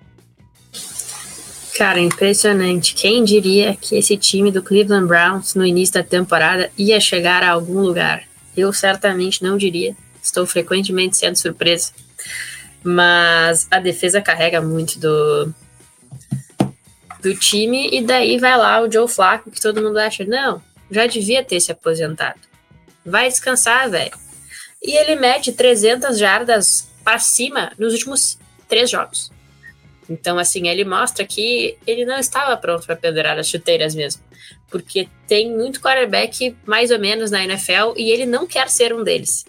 [1.78, 2.94] Cara, impressionante.
[2.94, 7.52] Quem diria que esse time do Cleveland Browns no início da temporada ia chegar a
[7.52, 8.24] algum lugar?
[8.54, 9.96] Eu certamente não diria.
[10.22, 11.92] Estou frequentemente sendo surpresa.
[12.84, 15.54] Mas a defesa carrega muito do
[17.22, 21.06] do time, e daí vai lá o Joe Flacco, que todo mundo acha, não, já
[21.06, 22.40] devia ter se aposentado.
[23.04, 24.12] Vai descansar, velho.
[24.82, 28.38] E ele mete 300 jardas para cima nos últimos
[28.68, 29.30] três jogos.
[30.08, 34.22] Então, assim, ele mostra que ele não estava pronto para pendurar as chuteiras mesmo.
[34.68, 39.04] Porque tem muito quarterback mais ou menos na NFL e ele não quer ser um
[39.04, 39.44] deles.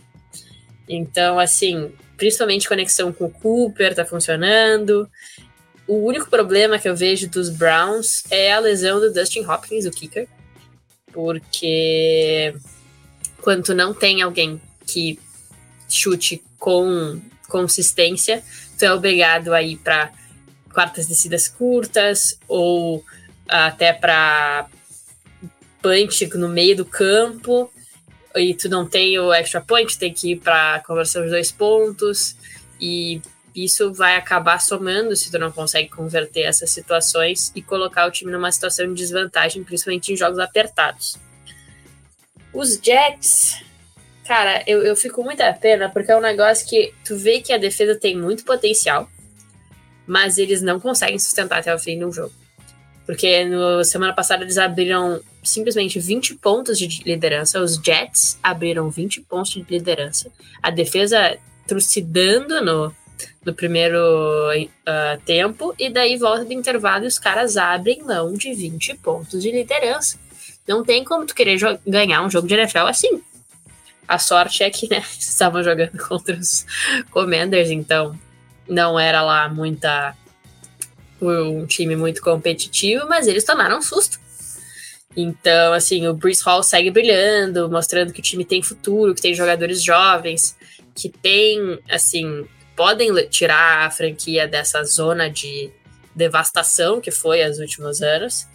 [0.87, 5.09] Então, assim, principalmente conexão com o Cooper tá funcionando.
[5.93, 9.91] O único problema que eu vejo dos Browns é a lesão do Dustin Hopkins, o
[9.91, 10.27] kicker.
[11.11, 12.55] Porque
[13.43, 15.19] quando tu não tem alguém que
[15.87, 18.43] chute com consistência,
[18.75, 20.11] tu é obrigado a ir para
[20.73, 23.05] quartas descidas curtas ou
[23.47, 24.67] até para
[25.79, 27.71] punch no meio do campo
[28.35, 32.35] e tu não tem o extra point, tem que ir para conversão de dois pontos
[32.81, 33.21] e
[33.55, 38.31] isso vai acabar somando se tu não consegue converter essas situações e colocar o time
[38.31, 41.17] numa situação de desvantagem, principalmente em jogos apertados.
[42.53, 43.63] Os Jets,
[44.25, 47.53] cara, eu, eu fico muito a pena porque é um negócio que tu vê que
[47.53, 49.09] a defesa tem muito potencial,
[50.05, 52.33] mas eles não conseguem sustentar até o fim do jogo.
[53.05, 57.59] Porque no semana passada eles abriram simplesmente 20 pontos de liderança.
[57.59, 60.31] Os Jets abriram 20 pontos de liderança.
[60.61, 62.95] A defesa trucidando no,
[63.45, 65.73] no primeiro uh, tempo.
[65.77, 70.17] E daí volta do intervalo e os caras abrem mão de 20 pontos de liderança.
[70.67, 73.21] Não tem como tu querer ganhar um jogo de NFL assim.
[74.07, 76.65] A sorte é que, né, estavam jogando contra os
[77.11, 78.17] Commanders, então
[78.67, 80.15] não era lá muita
[81.21, 84.19] um time muito competitivo, mas eles tomaram um susto.
[85.15, 89.33] Então, assim, o Bruce Hall segue brilhando, mostrando que o time tem futuro, que tem
[89.33, 90.57] jogadores jovens,
[90.95, 92.45] que tem, assim,
[92.75, 95.71] podem tirar a franquia dessa zona de
[96.15, 98.47] devastação que foi os últimos anos,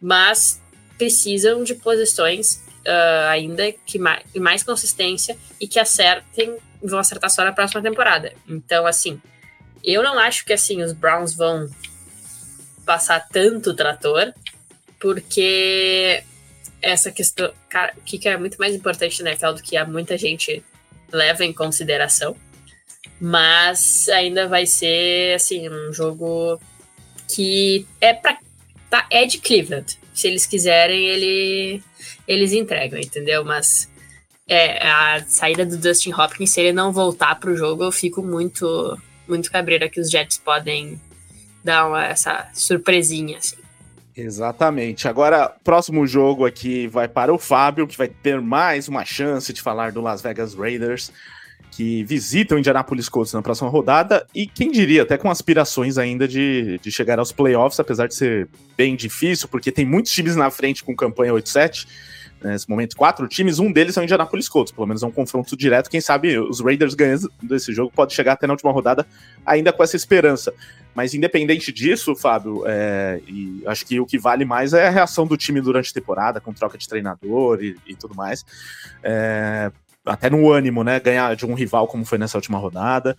[0.00, 0.60] mas
[0.96, 7.44] precisam de posições uh, ainda que mais, mais consistência e que acertem, vão acertar só
[7.44, 8.32] na próxima temporada.
[8.48, 9.20] Então, assim,
[9.82, 11.68] eu não acho que assim os Browns vão
[12.84, 14.32] passar tanto trator,
[14.98, 16.22] porque
[16.80, 20.16] essa questão, cara, o que é muito mais importante na NFL do que há muita
[20.16, 20.64] gente
[21.12, 22.36] leva em consideração.
[23.20, 26.60] Mas ainda vai ser assim um jogo
[27.28, 28.38] que é para
[28.88, 29.98] tá, é de Cleveland.
[30.14, 31.82] Se eles quiserem, ele,
[32.26, 33.44] eles entregam, entendeu?
[33.44, 33.88] Mas
[34.48, 38.22] é, a saída do Dustin Hopkins, se ele não voltar para o jogo, eu fico
[38.22, 38.98] muito
[39.28, 40.98] muito cabreira que os Jets podem
[41.62, 43.56] dar uma, essa surpresinha, assim.
[44.16, 45.06] Exatamente.
[45.06, 49.62] Agora, próximo jogo aqui vai para o Fábio, que vai ter mais uma chance de
[49.62, 51.12] falar do Las Vegas Raiders,
[51.70, 56.26] que visita o Indianapolis Colts na próxima rodada, e quem diria, até com aspirações ainda
[56.26, 60.50] de, de chegar aos playoffs, apesar de ser bem difícil, porque tem muitos times na
[60.50, 61.86] frente com campanha 8-7,
[62.42, 65.56] nesse momento, quatro times, um deles é o Indianapolis Colts, pelo menos é um confronto
[65.56, 69.06] direto, quem sabe os Raiders ganhando desse jogo pode chegar até na última rodada
[69.44, 70.52] ainda com essa esperança.
[70.94, 73.20] Mas independente disso, Fábio, é,
[73.66, 76.52] acho que o que vale mais é a reação do time durante a temporada, com
[76.52, 78.44] troca de treinador e, e tudo mais.
[79.02, 79.70] É,
[80.08, 80.98] até no ânimo, né?
[80.98, 83.16] Ganhar de um rival como foi nessa última rodada.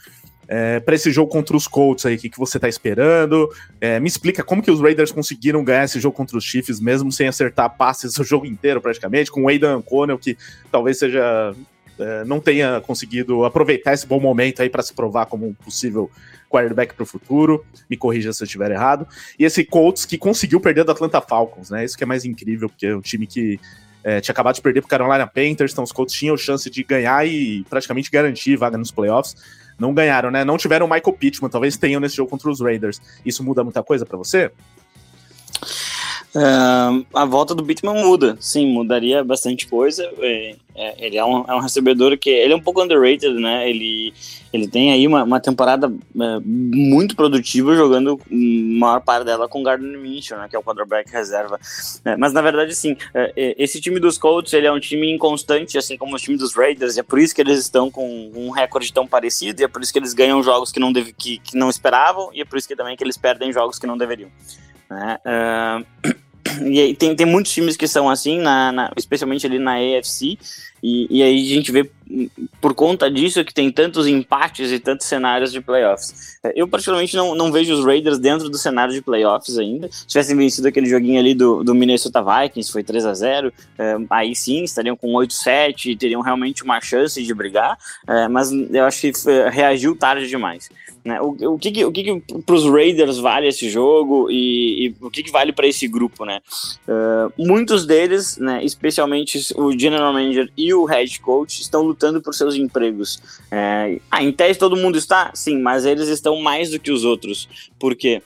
[0.51, 3.47] É, para esse jogo contra os Colts aí, o que, que você tá esperando?
[3.79, 7.11] É, me explica como que os Raiders conseguiram ganhar esse jogo contra os Chiefs, mesmo
[7.11, 10.35] sem acertar passes o jogo inteiro praticamente, com o Aidan Connell, que
[10.71, 11.53] talvez seja
[11.99, 16.09] é, não tenha conseguido aproveitar esse bom momento aí para se provar como um possível
[16.49, 17.63] quarterback para o futuro.
[17.89, 19.07] Me corrija se eu estiver errado.
[19.37, 21.83] E esse Colts que conseguiu perder do Atlanta Falcons, né?
[21.83, 23.59] Isso que é mais incrível, porque é um time que
[24.03, 26.83] é, tinha acabado de perder para o Carolina Panthers, então os Colts tinham chance de
[26.83, 29.35] ganhar e praticamente garantir vaga nos playoffs
[29.79, 30.43] não ganharam, né?
[30.43, 33.01] Não tiveram o Michael Pittman, talvez tenham nesse jogo contra os Raiders.
[33.25, 34.51] Isso muda muita coisa para você?
[36.35, 40.07] Uh, a volta do Pittman muda, sim, mudaria bastante coisa.
[40.19, 43.67] É, é, ele é um, é um recebedor que ele é um pouco underrated, né?
[43.67, 44.13] Ele,
[44.53, 49.99] ele tem aí uma, uma temporada é, muito produtiva jogando maior parte dela com Gardner
[49.99, 50.47] Minshew, né?
[50.47, 51.59] Que é o quarterback reserva.
[52.05, 55.11] É, mas na verdade, sim, é, é, esse time dos Colts ele é um time
[55.11, 56.95] inconstante, assim como o time dos Raiders.
[56.95, 59.61] E é por isso que eles estão com um recorde tão parecido.
[59.61, 62.29] E é por isso que eles ganham jogos que não, deve, que, que não esperavam.
[62.33, 64.29] E é por isso que também que eles perdem jogos que não deveriam.
[64.89, 65.17] Né?
[65.25, 70.37] Uh, e tem, tem muitos times que são assim, na, na, especialmente ali na AFC,
[70.81, 71.89] e, e aí a gente vê
[72.59, 76.37] por conta disso que tem tantos empates e tantos cenários de playoffs.
[76.43, 79.89] É, eu, particularmente, não, não vejo os Raiders dentro do cenário de playoffs ainda.
[79.91, 83.95] Se tivessem vencido aquele joguinho ali do, do Minnesota Vikings, foi 3 a 0 é,
[84.09, 88.85] aí sim, estariam com 8-7 e teriam realmente uma chance de brigar, é, mas eu
[88.85, 90.69] acho que foi, reagiu tarde demais.
[91.03, 91.19] Né?
[91.21, 94.95] O, o que, que o que, que para os Raiders vale esse jogo e, e
[95.01, 96.41] o que, que vale para esse grupo, né?
[96.87, 102.33] Uh, muitos deles, né, especialmente o general manager e o head coach, estão lutando por
[102.33, 103.21] seus empregos.
[103.49, 107.03] É, ah, em tese todo mundo está, sim, mas eles estão mais do que os
[107.03, 107.47] outros.
[107.79, 108.21] Por quê?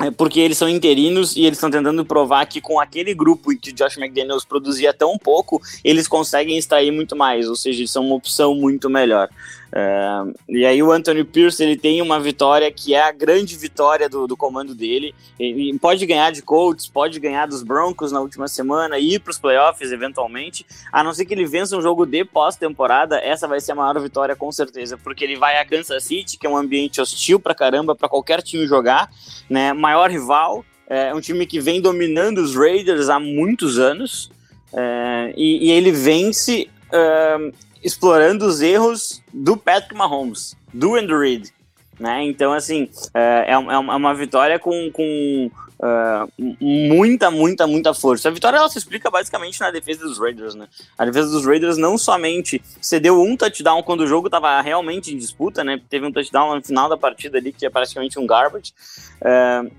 [0.00, 3.56] É porque eles são interinos e eles estão tentando provar que com aquele grupo em
[3.56, 8.06] que Josh McDaniels produzia tão pouco, eles conseguem extrair muito mais, ou seja, eles são
[8.06, 9.28] uma opção muito melhor.
[9.68, 14.08] Uh, e aí o Anthony Pierce ele tem uma vitória que é a grande vitória
[14.08, 15.14] do, do comando dele.
[15.38, 19.30] Ele pode ganhar de Colts, pode ganhar dos Broncos na última semana e ir para
[19.30, 20.64] os playoffs eventualmente.
[20.92, 24.00] A não ser que ele vença um jogo de pós-temporada, essa vai ser a maior
[24.00, 27.54] vitória com certeza, porque ele vai a Kansas City, que é um ambiente hostil para
[27.54, 29.10] caramba para qualquer time jogar,
[29.48, 29.72] né?
[29.72, 34.30] Maior rival, é um time que vem dominando os Raiders há muitos anos.
[34.72, 37.52] É, e, e, ele vence uh,
[37.82, 41.52] explorando os erros do Patrick Mahomes, do Andy Reid.
[41.98, 42.22] Né?
[42.24, 48.28] Então, assim, é, é, é uma vitória com, com uh, muita, muita, muita força.
[48.28, 50.54] A vitória ela se explica basicamente na defesa dos Raiders.
[50.54, 50.68] Né?
[50.96, 55.18] A defesa dos Raiders não somente cedeu um touchdown quando o jogo estava realmente em
[55.18, 55.80] disputa, né?
[55.88, 58.72] teve um touchdown no final da partida ali que é praticamente um garbage.
[59.20, 59.70] Uh,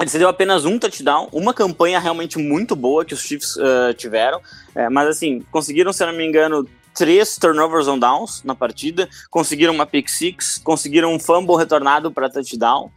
[0.00, 4.40] ele cedeu apenas um touchdown, uma campanha realmente muito boa que os Chiefs uh, tiveram,
[4.72, 9.72] é, mas assim, conseguiram, se não me engano, três turnovers on downs na partida, conseguiram
[9.72, 12.90] uma pick six, conseguiram um fumble retornado para touchdown.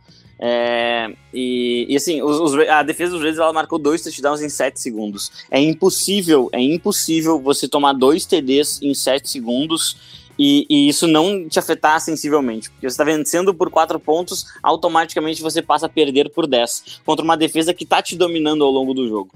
[0.44, 4.50] É, e, e, assim, os, os, a defesa dos Raiders ela marcou dois touchdowns em
[4.50, 5.32] sete segundos.
[5.52, 11.48] É impossível, é impossível você tomar dois TDs em sete segundos e, e, isso não
[11.48, 12.72] te afetar sensivelmente.
[12.72, 17.24] Porque você está vencendo por quatro pontos, automaticamente você passa a perder por 10 contra
[17.24, 19.32] uma defesa que está te dominando ao longo do jogo.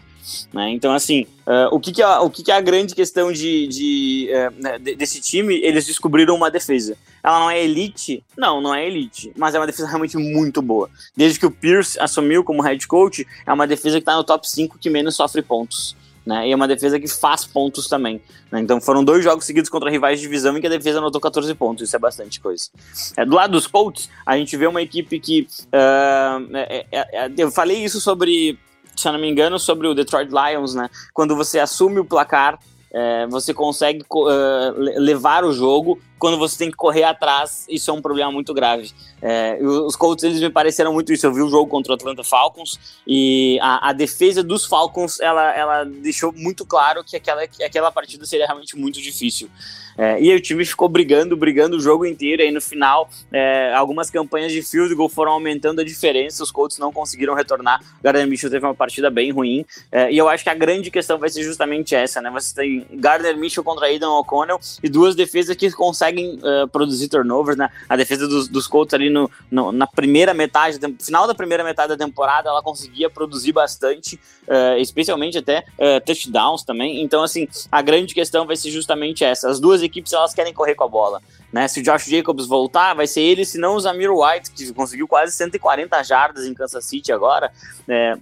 [0.52, 0.72] Né?
[0.72, 3.68] Então, assim, uh, o, que, que, é, o que, que é a grande questão de,
[3.68, 5.54] de, uh, desse time?
[5.62, 6.98] Eles descobriram uma defesa.
[7.24, 8.24] Ela não é elite?
[8.36, 10.90] Não, não é elite, mas é uma defesa realmente muito boa.
[11.16, 14.50] Desde que o Pierce assumiu como head coach, é uma defesa que está no top
[14.50, 15.96] 5 que menos sofre pontos.
[16.26, 16.48] Né?
[16.48, 18.20] E é uma defesa que faz pontos também.
[18.52, 18.60] Né?
[18.60, 21.54] Então foram dois jogos seguidos contra rivais de divisão em que a defesa anotou 14
[21.54, 22.70] pontos, isso é bastante coisa.
[23.16, 25.48] É, do lado dos Colts, a gente vê uma equipe que.
[25.68, 28.58] Uh, é, é, eu falei isso sobre
[28.96, 30.90] se eu não me engano, sobre o Detroit Lions, né?
[31.14, 32.58] Quando você assume o placar,
[32.92, 36.00] é, você consegue uh, levar o jogo.
[36.18, 38.92] Quando você tem que correr atrás, isso é um problema muito grave.
[39.22, 41.26] É, os Colts, eles me pareceram muito isso.
[41.26, 45.54] Eu vi o jogo contra o Atlanta Falcons e a, a defesa dos Falcons, ela,
[45.54, 49.50] ela deixou muito claro que aquela, que aquela partida seria realmente muito difícil.
[49.98, 52.42] É, e o time ficou brigando, brigando o jogo inteiro.
[52.42, 56.44] E aí no final, é, algumas campanhas de field goal foram aumentando a diferença.
[56.44, 57.82] Os Colts não conseguiram retornar.
[58.00, 59.66] O Gardner Mitchell teve uma partida bem ruim.
[59.92, 62.30] É, e eu acho que a grande questão vai ser justamente essa, né?
[62.32, 67.58] Você tem Gardner Mitchell contra Aidan O'Connell e duas defesas que conseguem uh, produzir turnovers,
[67.58, 67.70] né?
[67.88, 71.90] A defesa dos, dos Colts ali no, no, na primeira metade, final da primeira metade
[71.90, 74.16] da temporada, ela conseguia produzir bastante,
[74.48, 77.02] uh, especialmente até uh, touchdowns também.
[77.02, 79.50] Então, assim, a grande questão vai ser justamente essa.
[79.50, 81.22] As duas equipes elas querem correr com a bola.
[81.52, 81.68] Né?
[81.68, 85.08] Se o Josh Jacobs voltar, vai ser ele, se não o Zamir White, que conseguiu
[85.08, 87.52] quase 140 jardas em Kansas City agora.
[87.88, 88.18] É,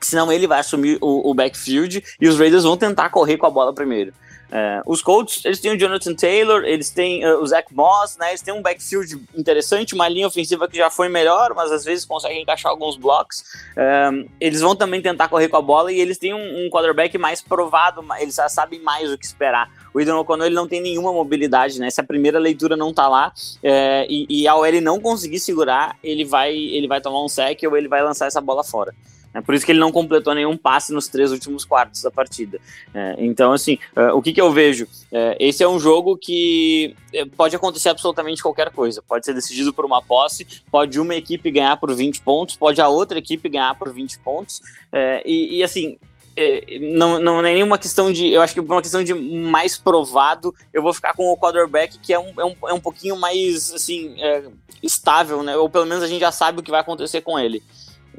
[0.00, 3.50] senão ele vai assumir o, o backfield e os Raiders vão tentar correr com a
[3.50, 4.12] bola primeiro.
[4.52, 8.30] É, os Colts, eles têm o Jonathan Taylor, eles têm uh, o Zach Moss, né?
[8.30, 12.04] Eles têm um backfield interessante, uma linha ofensiva que já foi melhor, mas às vezes
[12.04, 13.44] conseguem encaixar alguns blocos.
[13.76, 14.10] É,
[14.40, 17.40] eles vão também tentar correr com a bola e eles têm um, um quarterback mais
[17.40, 19.70] provado, eles já sabem mais o que esperar.
[19.94, 21.90] O Idon O'Connell ele não tem nenhuma mobilidade, né?
[21.90, 23.32] Se a primeira leitura não tá lá
[23.62, 27.60] é, e, e ao ele não conseguir segurar, ele vai, ele vai tomar um sec
[27.64, 28.94] ou ele vai lançar essa bola fora.
[29.32, 32.60] É por isso que ele não completou nenhum passe nos três últimos quartos da partida.
[32.92, 34.88] É, então, assim, uh, o que, que eu vejo?
[35.12, 39.02] É, esse é um jogo que é, pode acontecer absolutamente qualquer coisa.
[39.02, 42.88] Pode ser decidido por uma posse, pode uma equipe ganhar por 20 pontos, pode a
[42.88, 44.60] outra equipe ganhar por 20 pontos.
[44.92, 45.96] É, e, e, assim,
[46.36, 48.28] é, não, não é nenhuma questão de.
[48.28, 51.98] Eu acho que por uma questão de mais provado, eu vou ficar com o quarterback
[51.98, 54.44] que é um, é um, é um pouquinho mais assim, é,
[54.82, 55.56] estável, né?
[55.56, 57.62] Ou pelo menos a gente já sabe o que vai acontecer com ele.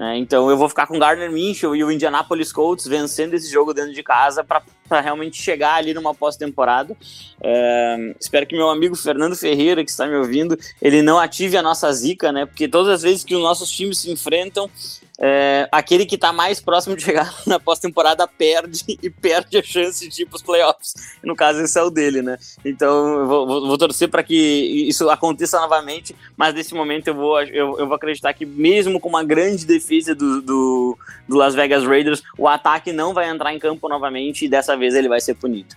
[0.01, 0.17] Né?
[0.17, 3.93] Então eu vou ficar com Gardner Minshew e o Indianapolis Colts vencendo esse jogo dentro
[3.93, 4.63] de casa para
[4.99, 6.97] realmente chegar ali numa pós-temporada.
[7.39, 11.61] É, espero que meu amigo Fernando Ferreira, que está me ouvindo, ele não ative a
[11.61, 12.47] nossa zica, né?
[12.47, 14.67] Porque todas as vezes que os nossos times se enfrentam,
[15.23, 20.07] é, aquele que tá mais próximo de chegar na pós-temporada perde e perde a chance
[20.09, 20.95] de ir pros playoffs.
[21.23, 22.39] No caso, esse é o dele, né?
[22.65, 24.35] Então, eu vou, vou, vou torcer para que
[24.87, 29.09] isso aconteça novamente, mas nesse momento eu vou, eu, eu vou acreditar que, mesmo com
[29.09, 33.59] uma grande defesa do, do, do Las Vegas Raiders, o ataque não vai entrar em
[33.59, 35.75] campo novamente e dessa vez ele vai ser punido.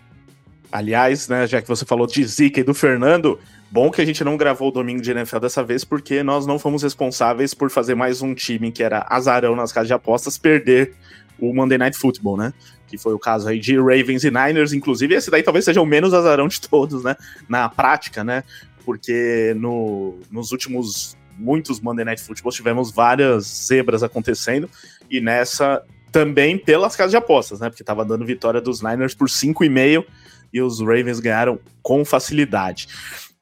[0.73, 3.39] Aliás, né, já que você falou de Zika e do Fernando,
[3.75, 6.61] bom que a gente não gravou o domingo de NFL dessa vez, porque nós não
[6.61, 10.95] fomos responsáveis por fazer mais um time que era azarão nas casas de apostas perder
[11.41, 12.55] o Monday Night Football, né?
[12.87, 15.85] Que foi o caso aí de Ravens e Niners, inclusive esse daí talvez seja o
[15.85, 17.17] menos azarão de todos, né?
[17.49, 18.45] Na prática, né?
[18.85, 24.71] Porque no, nos últimos muitos Monday Night Football tivemos várias zebras acontecendo,
[25.11, 25.83] e nessa
[26.13, 27.69] também pelas casas de apostas, né?
[27.71, 30.05] Porque tava dando vitória dos Niners por 5,5
[30.53, 32.87] e os Ravens ganharam com facilidade.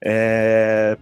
[0.02, 0.96] É...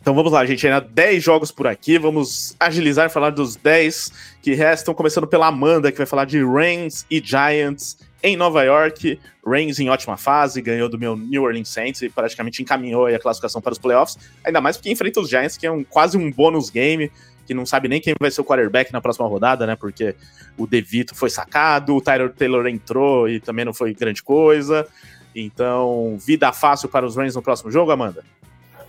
[0.00, 0.66] Então vamos lá, gente.
[0.66, 1.98] Ainda 10 jogos por aqui.
[1.98, 4.12] Vamos agilizar e falar dos 10
[4.42, 9.18] que restam, começando pela Amanda, que vai falar de Reigns e Giants em Nova York.
[9.46, 13.60] Reigns em ótima fase, ganhou do meu New Orleans Saints e praticamente encaminhou a classificação
[13.60, 14.18] para os playoffs.
[14.44, 17.10] Ainda mais porque enfrenta os Giants, que é um, quase um bônus game,
[17.46, 19.76] que não sabe nem quem vai ser o quarterback na próxima rodada, né?
[19.76, 20.14] Porque
[20.56, 24.86] o DeVito foi sacado, o Tyler Taylor entrou e também não foi grande coisa.
[25.34, 28.24] Então, vida fácil para os Rams no próximo jogo, Amanda?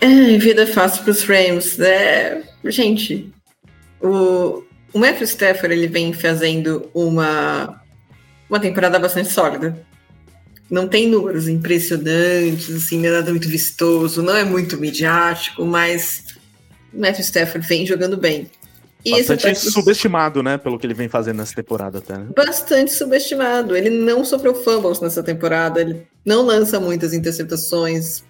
[0.02, 1.80] É, vida fácil para os Rams.
[1.80, 3.32] É, gente,
[4.02, 7.82] o, o Matthew Stafford ele vem fazendo uma,
[8.50, 9.78] uma temporada bastante sólida.
[10.70, 16.24] Não tem números impressionantes, assim, é nada muito vistoso, não é muito midiático, mas
[16.94, 18.50] o Matthew Stafford vem jogando bem.
[19.06, 20.58] E Bastante subestimado, né?
[20.58, 22.18] Pelo que ele vem fazendo nessa temporada até.
[22.18, 22.28] Né?
[22.36, 23.76] Bastante subestimado.
[23.76, 28.24] Ele não sofreu fumbles nessa temporada, ele não lança muitas interceptações.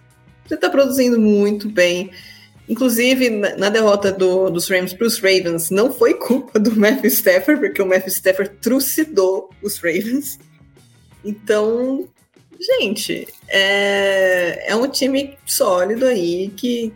[0.49, 2.09] Ele tá produzindo muito bem.
[2.67, 7.61] Inclusive, na, derrota do, dos Rams para os Ravens, não foi culpa do Matthew Stafford,
[7.61, 10.39] porque o Matthew Stafford trucidou os Ravens.
[11.23, 12.07] Então,
[12.79, 16.93] gente, é, é um time sólido aí que,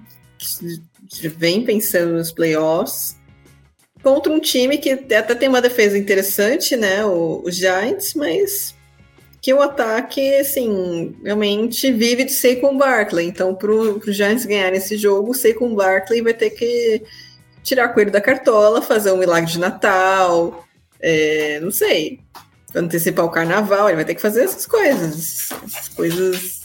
[1.09, 3.16] que vem pensando nos playoffs
[4.07, 7.03] contra um time que até tem uma defesa interessante, né?
[7.03, 8.73] O, o Giants, mas
[9.41, 13.27] que o ataque, assim, realmente vive de Saquon Barkley.
[13.27, 17.03] Então, para o Giants ganhar esse jogo, o Saquon Barkley vai ter que
[17.61, 20.65] tirar coelho da cartola, fazer um milagre de Natal,
[21.01, 22.21] é, não sei,
[22.73, 26.61] antecipar o carnaval, ele vai ter que fazer essas coisas, essas coisas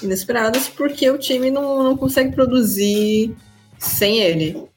[0.00, 3.34] inesperadas, porque o time não, não consegue produzir
[3.80, 4.70] sem ele.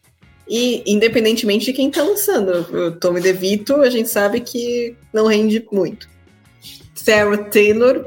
[0.48, 5.66] E independentemente de quem está lançando, o Tommy DeVito, a gente sabe que não rende
[5.72, 6.08] muito.
[6.94, 8.06] Sarah Taylor,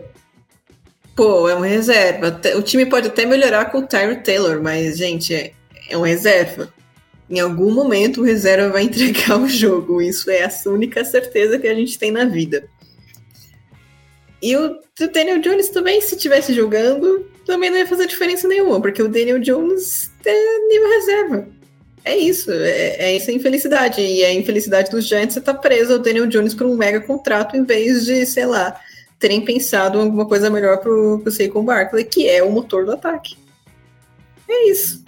[1.16, 2.40] pô, é uma reserva.
[2.56, 5.52] O time pode até melhorar com o Tyra Taylor, mas, gente, é,
[5.90, 6.72] é uma reserva.
[7.28, 10.00] Em algum momento o reserva vai entregar o jogo.
[10.00, 12.68] Isso é a única certeza que a gente tem na vida.
[14.40, 14.78] E o,
[15.12, 19.40] Daniel Jones também, se estivesse jogando, também não ia fazer diferença nenhuma, porque o Daniel
[19.40, 21.57] Jones é nível reserva
[22.04, 24.00] é isso, é, é essa infelicidade.
[24.00, 27.00] E a infelicidade dos Giants é estar tá preso ao Daniel Jones por um mega
[27.00, 28.80] contrato em vez de, sei lá,
[29.18, 33.36] terem pensado alguma coisa melhor pro, pro Saquon Barkley, que é o motor do ataque.
[34.48, 35.04] É isso.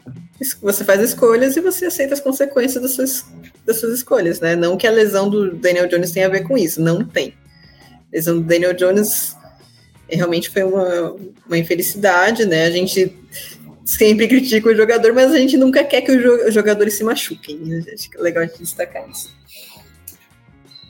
[0.63, 3.27] Você faz escolhas e você aceita as consequências das suas,
[3.65, 4.57] das suas escolhas, né?
[4.57, 7.35] Não que a lesão do Daniel Jones tenha a ver com isso, não tem.
[7.91, 9.37] A lesão do Daniel Jones
[10.09, 11.15] realmente foi uma,
[11.47, 12.65] uma infelicidade, né?
[12.65, 13.15] A gente
[13.91, 17.57] sempre critica o jogador, mas a gente nunca quer que os jogadores se machuquem.
[17.57, 17.85] Né?
[17.93, 19.35] Acho que é legal a gente destacar isso.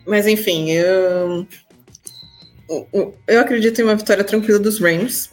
[0.07, 1.47] Mas enfim, eu,
[3.27, 5.31] eu acredito em uma vitória tranquila dos Rams.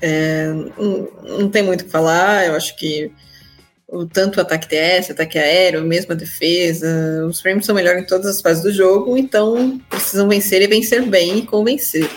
[0.00, 1.08] É, não,
[1.40, 3.10] não, tem muito o que falar, eu acho que
[3.88, 8.06] o, tanto o ataque TS, ataque aéreo, mesmo a defesa, os Rams são melhores em
[8.06, 12.08] todas as fases do jogo, então precisam vencer e vencer bem e convencer.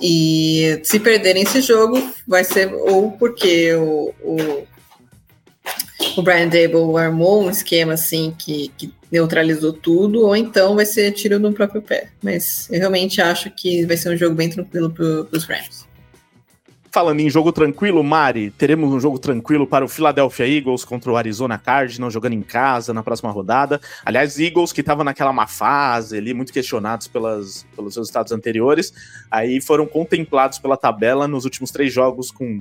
[0.00, 4.66] E se perderem esse jogo, vai ser ou porque o, o,
[6.16, 11.10] o Brian Dable armou um esquema assim que, que, neutralizou tudo, ou então vai ser
[11.10, 12.10] tiro no próprio pé.
[12.22, 15.04] Mas eu realmente acho que vai ser um jogo bem tranquilo para
[15.36, 15.84] os Rams.
[16.92, 21.16] Falando em jogo tranquilo, Mari, teremos um jogo tranquilo para o Philadelphia Eagles contra o
[21.16, 23.80] Arizona Cardinals, jogando em casa na próxima rodada.
[24.04, 28.92] Aliás, Eagles que estavam naquela má fase ali, muito questionados pelas, pelos resultados anteriores,
[29.30, 32.58] aí foram contemplados pela tabela nos últimos três jogos com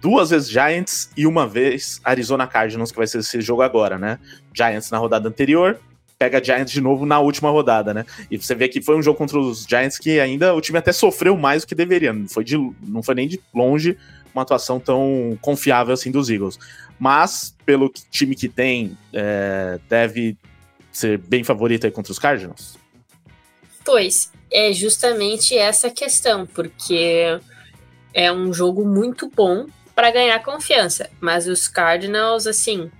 [0.00, 4.18] duas vezes Giants e uma vez Arizona Cardinals, que vai ser esse jogo agora, né?
[4.52, 5.78] Giants na rodada anterior,
[6.22, 8.06] pega Giants de novo na última rodada, né?
[8.30, 10.92] E você vê que foi um jogo contra os Giants que ainda o time até
[10.92, 12.12] sofreu mais do que deveria.
[12.12, 13.98] Não foi, de, não foi nem de longe
[14.32, 16.58] uma atuação tão confiável assim dos Eagles.
[16.98, 20.36] Mas, pelo time que tem, é, deve
[20.92, 22.78] ser bem favorita contra os Cardinals?
[23.84, 27.40] Pois, é justamente essa questão, porque
[28.14, 32.90] é um jogo muito bom para ganhar confiança, mas os Cardinals, assim,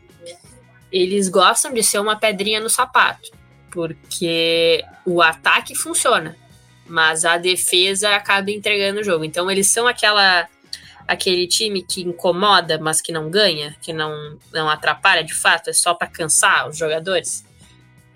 [0.93, 3.31] eles gostam de ser uma pedrinha no sapato,
[3.70, 6.36] porque o ataque funciona,
[6.86, 9.24] mas a defesa acaba entregando o jogo.
[9.24, 10.47] Então eles são aquela
[11.09, 15.73] aquele time que incomoda, mas que não ganha, que não não atrapalha de fato, é
[15.73, 17.44] só para cansar os jogadores.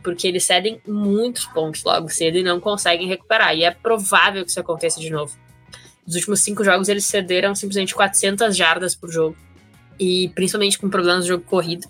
[0.02, 3.56] Porque eles cedem muitos pontos logo cedo e não conseguem recuperar.
[3.56, 5.36] E é provável que isso aconteça de novo.
[6.06, 9.36] Nos últimos cinco jogos, eles cederam simplesmente 400 jardas por jogo.
[9.98, 11.88] E principalmente com problemas no jogo corrido.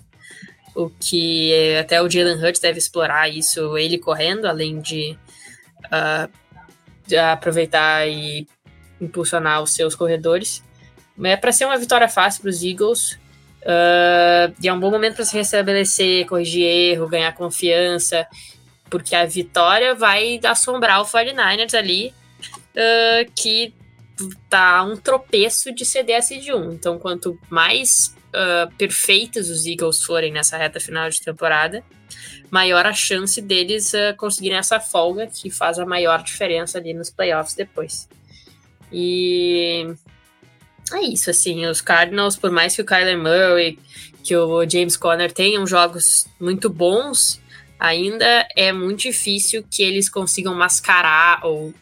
[0.77, 5.17] O que até o Jalen Hurts deve explorar isso, ele correndo, além de,
[5.85, 6.31] uh,
[7.07, 8.47] de aproveitar e
[9.01, 10.63] impulsionar os seus corredores.
[11.23, 13.13] É para ser uma vitória fácil para os Eagles.
[13.63, 18.27] Uh, e é um bom momento para se restabelecer, corrigir erro, ganhar confiança,
[18.87, 22.13] porque a vitória vai assombrar o 49ers ali,
[22.75, 23.73] uh, que
[24.47, 26.73] tá um tropeço de CDS de 1.
[26.73, 31.83] Então, quanto mais uh, perfeitos os Eagles forem nessa reta final de temporada,
[32.49, 37.09] maior a chance deles uh, conseguirem essa folga que faz a maior diferença ali nos
[37.09, 38.07] playoffs depois.
[38.91, 39.87] E
[40.93, 43.77] é isso, assim, os Cardinals, por mais que o Kyler Murray,
[44.23, 47.41] que o James Conner tenham jogos muito bons,
[47.79, 51.73] ainda é muito difícil que eles consigam mascarar ou uh,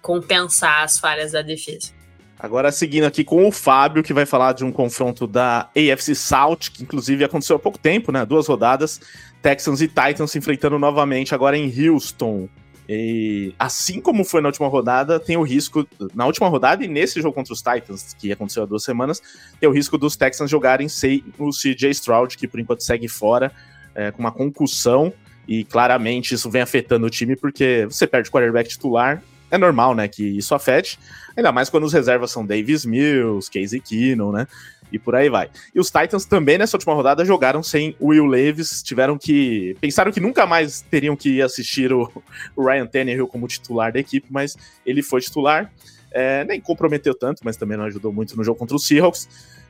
[0.00, 1.95] compensar as falhas da defesa.
[2.38, 6.70] Agora seguindo aqui com o Fábio, que vai falar de um confronto da AFC South,
[6.72, 8.26] que inclusive aconteceu há pouco tempo, né?
[8.26, 9.00] Duas rodadas,
[9.40, 12.48] Texans e Titans se enfrentando novamente agora em Houston.
[12.88, 17.20] E assim como foi na última rodada, tem o risco, na última rodada e nesse
[17.20, 19.20] jogo contra os Titans, que aconteceu há duas semanas,
[19.58, 23.50] tem o risco dos Texans jogarem sem o CJ Stroud, que por enquanto segue fora,
[23.94, 25.12] é, com uma concussão,
[25.48, 29.94] e claramente isso vem afetando o time, porque você perde o quarterback titular, é normal,
[29.94, 30.98] né, que isso afete,
[31.36, 34.46] ainda mais quando os reservas são Davis Mills, Casey Keenum, né,
[34.90, 35.48] e por aí vai.
[35.74, 40.20] E os Titans também nessa última rodada jogaram sem Will Levis, tiveram que pensaram que
[40.20, 42.10] nunca mais teriam que assistir o,
[42.56, 45.72] Ryan Tannehill como titular da equipe, mas ele foi titular,
[46.10, 49.28] é, nem comprometeu tanto, mas também não ajudou muito no jogo contra os Seahawks.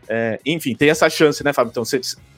[0.08, 1.70] É, enfim, tem essa chance, né, Fábio?
[1.70, 1.82] Então,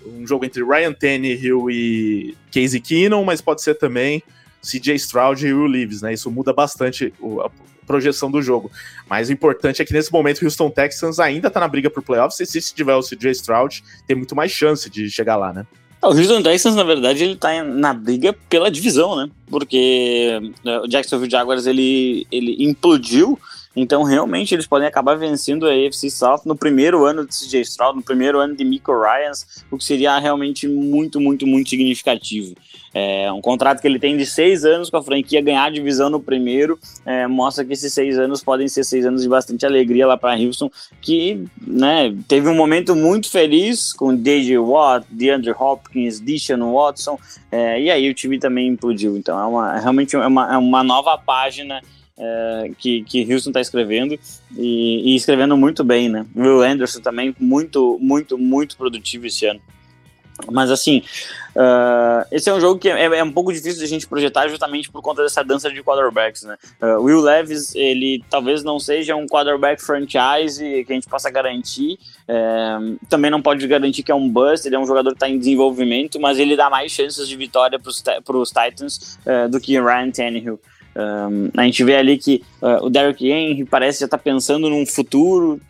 [0.06, 4.22] um jogo entre Ryan Tannehill e Casey Keenum, mas pode ser também
[4.62, 6.12] CJ Stroud e Will Leaves, né?
[6.12, 7.12] Isso muda bastante
[7.44, 7.50] a
[7.86, 8.70] projeção do jogo.
[9.08, 12.02] Mas o importante é que nesse momento o Houston Texans ainda tá na briga pro
[12.02, 15.66] playoffs, e se tiver o CJ Stroud, tem muito mais chance de chegar lá, né?
[16.00, 19.28] O Houston Texans, na verdade, ele tá na briga pela divisão, né?
[19.48, 23.38] Porque né, o Jacksonville Jaguars, ele, ele implodiu
[23.80, 27.96] então, realmente, eles podem acabar vencendo a AFC South no primeiro ano de CJ Stroud,
[27.96, 32.54] no primeiro ano de Miko Ryans, o que seria realmente muito, muito, muito significativo.
[32.92, 36.10] É um contrato que ele tem de seis anos com a franquia, ganhar a divisão
[36.10, 36.76] no primeiro,
[37.06, 40.36] é, mostra que esses seis anos podem ser seis anos de bastante alegria lá para
[40.36, 47.16] Houston, que né, teve um momento muito feliz com DJ Watt, DeAndre Hopkins, Deshaun Watson,
[47.52, 49.16] é, e aí o time também implodiu.
[49.16, 51.80] Então, é uma, realmente é uma, é uma nova página
[52.18, 54.18] é, que, que Houston está escrevendo
[54.56, 56.26] e, e, escrevendo muito bem, né?
[56.34, 59.60] Will Anderson também muito, muito, muito produtivo esse ano.
[60.50, 61.02] Mas assim,
[61.56, 64.46] uh, esse é um jogo que é, é, um pouco difícil de a gente projetar
[64.46, 66.56] justamente por conta dessa dança de quarterbacks, né?
[66.80, 71.98] Uh, Will Levis, ele talvez não seja um quarterback franchise que a gente possa garantir,
[72.28, 72.78] é,
[73.08, 75.38] também não pode garantir que é um bust, ele é um jogador que está em
[75.38, 79.18] desenvolvimento, mas ele dá mais chances de vitória para os Titans
[79.50, 80.60] do que Ryan Tannehill.
[80.98, 84.68] Um, a gente vê ali que uh, o Derrick Henry parece já estar tá pensando
[84.68, 85.60] num futuro,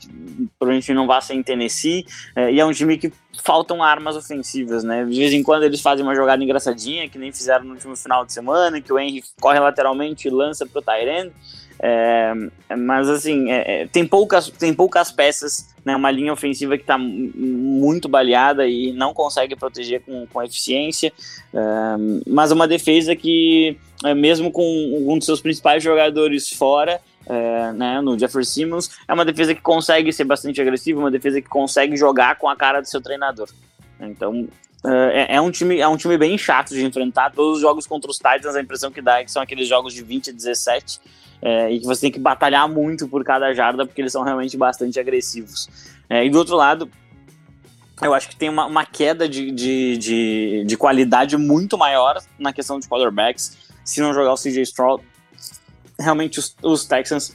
[0.59, 3.13] provavelmente não vai ser em Tennessee, uh, e é um time que
[3.45, 5.05] faltam armas ofensivas, né?
[5.05, 8.25] De vez em quando eles fazem uma jogada engraçadinha, que nem fizeram no último final
[8.25, 11.31] de semana, que o Henry corre lateralmente e lança pro Tyrant.
[11.81, 12.33] É,
[12.77, 16.99] mas assim, é, é, tem, poucas, tem poucas peças, né, uma linha ofensiva que está
[16.99, 21.13] muito baleada e não consegue proteger com, com eficiência,
[21.55, 21.61] é,
[22.27, 23.77] mas uma defesa que,
[24.15, 24.65] mesmo com
[25.09, 29.61] um dos seus principais jogadores fora, é, né, no Jeffrey Simmons, é uma defesa que
[29.61, 33.49] consegue ser bastante agressiva, uma defesa que consegue jogar com a cara do seu treinador.
[34.01, 34.49] Então,
[34.85, 37.33] é, é, um time, é um time bem chato de enfrentar.
[37.33, 39.93] Todos os jogos contra os Titans, a impressão que dá é que são aqueles jogos
[39.93, 41.01] de 20 a 17
[41.43, 44.57] é, e que você tem que batalhar muito por cada jarda, porque eles são realmente
[44.57, 45.69] bastante agressivos.
[46.09, 46.91] É, e do outro lado,
[48.01, 52.53] eu acho que tem uma, uma queda de, de, de, de, qualidade muito maior na
[52.53, 53.68] questão de quarterbacks.
[53.89, 55.03] Se não jogar o CJ Stroud,
[55.99, 57.35] realmente os, os Texans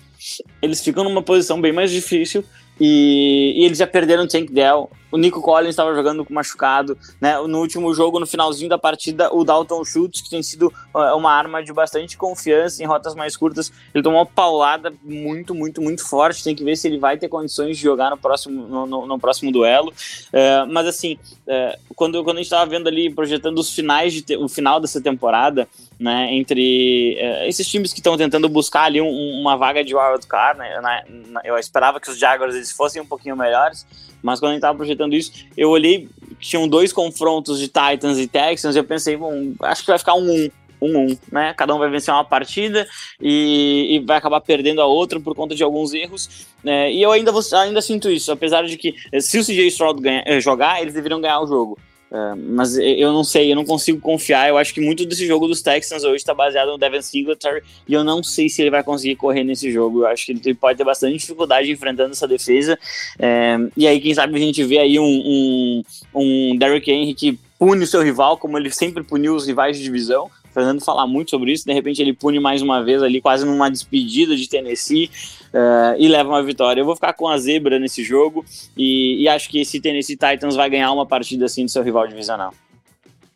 [0.61, 2.45] eles ficam numa posição bem mais difícil
[2.79, 6.97] e, e eles já perderam o Tank Dell o Nico Collins estava jogando com machucado,
[7.21, 7.39] né?
[7.41, 11.31] No último jogo, no finalzinho da partida, o Dalton Schultz, que tem sido uh, uma
[11.31, 16.03] arma de bastante confiança em rotas mais curtas, ele tomou uma paulada muito, muito, muito
[16.03, 16.43] forte.
[16.43, 19.19] Tem que ver se ele vai ter condições de jogar no próximo, no, no, no
[19.19, 19.93] próximo duelo.
[20.29, 24.23] Uh, mas assim, uh, quando, quando a gente estava vendo ali, projetando os finais de
[24.23, 25.67] te, o final dessa temporada,
[26.03, 26.33] né?
[26.33, 27.17] Entre
[27.47, 31.01] esses times que estão tentando buscar ali um, uma vaga de wild card, né?
[31.45, 33.87] Eu esperava que os Jaguars eles fossem um pouquinho melhores,
[34.21, 38.17] mas quando a gente estava projetando isso, eu olhei que tinham dois confrontos de Titans
[38.17, 40.49] e Texans, e eu pensei, bom, acho que vai ficar um
[40.81, 41.53] 1 um, um, né?
[41.53, 42.85] Cada um vai vencer uma partida
[43.21, 46.47] e, e vai acabar perdendo a outra por conta de alguns erros.
[46.61, 46.91] Né?
[46.91, 50.21] E eu ainda, vou, ainda sinto isso, apesar de que se o CJ Stroud ganha,
[50.25, 51.79] eh, jogar, eles deveriam ganhar o jogo.
[52.13, 54.47] Uh, mas eu não sei, eu não consigo confiar.
[54.47, 57.93] Eu acho que muito desse jogo dos Texans hoje está baseado no Devin Singletary e
[57.95, 60.01] eu não sei se ele vai conseguir correr nesse jogo.
[60.01, 62.77] Eu acho que ele pode ter bastante dificuldade enfrentando essa defesa.
[63.17, 65.83] É, e aí, quem sabe a gente vê aí um, um,
[66.13, 69.83] um Derrick Henry que pune o seu rival, como ele sempre puniu os rivais de
[69.83, 70.29] divisão.
[70.53, 71.65] Fernando falar muito sobre isso.
[71.65, 75.09] De repente ele pune mais uma vez ali, quase numa despedida de Tennessee
[75.53, 76.81] uh, e leva uma vitória.
[76.81, 78.45] Eu vou ficar com a zebra nesse jogo
[78.77, 82.07] e, e, acho que esse Tennessee Titans vai ganhar uma partida assim do seu rival
[82.07, 82.53] divisional.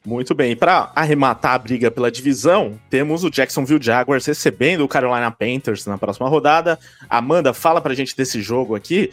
[0.06, 5.30] Muito bem, para arrematar a briga pela divisão, temos o Jacksonville Jaguars recebendo o Carolina
[5.30, 6.80] Panthers na próxima rodada.
[7.10, 9.11] Amanda, fala pra gente desse jogo aqui,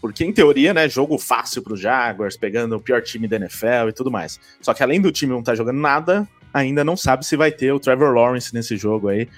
[0.00, 3.92] porque em teoria, né, jogo fácil pro Jaguars, pegando o pior time da NFL e
[3.92, 4.40] tudo mais.
[4.62, 7.50] Só que além do time não estar tá jogando nada, ainda não sabe se vai
[7.50, 9.28] ter o Trevor Lawrence nesse jogo aí,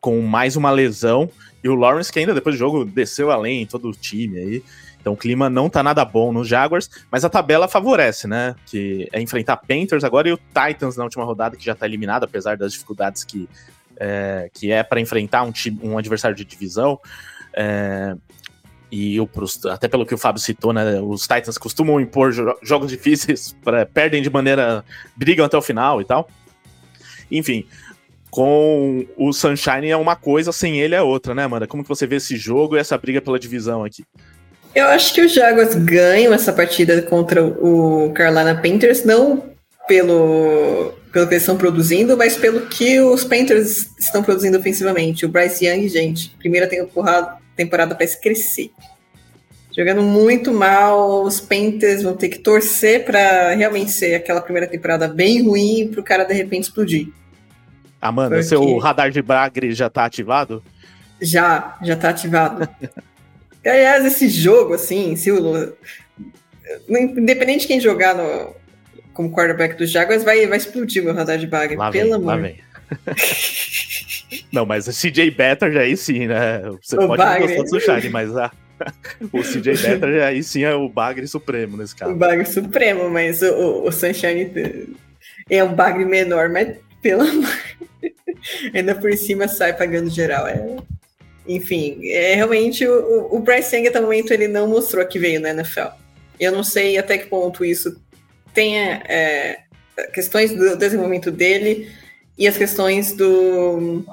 [0.00, 1.30] com mais uma lesão.
[1.62, 4.62] E o Lawrence, que ainda depois do jogo desceu além, todo o time aí.
[5.00, 8.54] Então o clima não tá nada bom nos Jaguars, mas a tabela favorece, né?
[8.66, 12.24] Que é enfrentar Panthers agora e o Titans na última rodada, que já tá eliminado,
[12.24, 13.48] apesar das dificuldades que
[13.98, 17.00] é, que é para enfrentar um, time, um adversário de divisão.
[17.52, 18.14] É,
[18.90, 19.28] e o,
[19.70, 22.32] até pelo que o Fábio citou, né, os Titans costumam impor
[22.62, 24.84] jogos difíceis, pra, perdem de maneira.
[25.16, 26.28] brigam até o final e tal.
[27.30, 27.64] Enfim,
[28.30, 31.66] com o Sunshine é uma coisa, sem ele é outra, né, Amanda?
[31.66, 34.04] Como que você vê esse jogo e essa briga pela divisão aqui?
[34.74, 39.42] Eu acho que os Jaguars ganham essa partida contra o Carolina Panthers, não
[39.88, 45.24] pelo, pelo que eles estão produzindo, mas pelo que os Panthers estão produzindo ofensivamente.
[45.24, 48.70] O Bryce Young, gente, primeira temporada, para crescer.
[49.74, 55.08] Jogando muito mal, os Panthers vão ter que torcer para realmente ser aquela primeira temporada
[55.08, 57.08] bem ruim para o cara de repente explodir.
[58.00, 58.44] Amanda, Porque...
[58.44, 60.62] seu radar de Bagre já tá ativado?
[61.20, 62.68] Já, já tá ativado.
[63.64, 65.74] Aliás, esse jogo, assim, se o,
[66.88, 68.54] independente de quem jogar no,
[69.12, 72.26] como quarterback dos Jaguars, vai, vai explodir meu radar de Bagre, lá pelo vem, amor.
[72.26, 72.56] Lá vem.
[74.52, 76.60] não, mas o CJ Better já aí sim, né?
[76.80, 77.40] Você o pode Bagre.
[77.40, 78.52] não gostar do Sunshine, mas a,
[79.32, 82.12] o CJ Better já aí sim é o Bagre Supremo nesse caso.
[82.12, 84.96] O Bagre Supremo, mas o, o, o Sunshine
[85.50, 87.58] é um Bagre menor, mas pelo amor.
[88.74, 90.46] Ainda por cima sai pagando geral.
[90.46, 90.76] É...
[91.46, 95.40] Enfim, é realmente o, o Bryce Young até o momento ele não mostrou que veio
[95.40, 95.88] na NFL.
[96.38, 97.98] Eu não sei até que ponto isso
[98.52, 99.60] tenha é,
[100.12, 101.90] questões do desenvolvimento dele
[102.36, 104.04] e as questões do,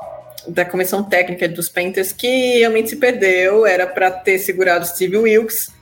[0.47, 3.65] da comissão técnica dos Panthers que realmente se perdeu.
[3.65, 5.74] Era para ter segurado Steve Wilkes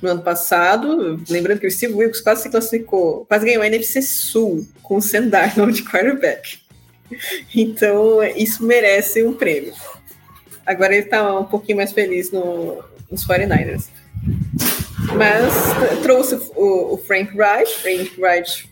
[0.00, 1.20] no ano passado.
[1.28, 5.02] Lembrando que o Steve Wilkes quase se classificou, quase ganhou a NFC Sul com o
[5.02, 6.60] Sam Darnold de quarterback.
[7.54, 9.72] Então, isso merece um prêmio.
[10.66, 13.86] Agora ele está um pouquinho mais feliz no, nos 49ers.
[15.16, 15.54] Mas
[16.02, 17.78] trouxe o, o Frank Reich.
[17.78, 18.68] Frank Reich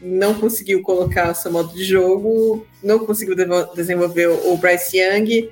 [0.00, 3.34] não conseguiu colocar seu modo de jogo, não conseguiu
[3.74, 5.50] desenvolver o Bryce Young.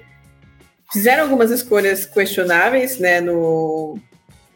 [0.92, 3.98] Fizeram algumas escolhas questionáveis né, no,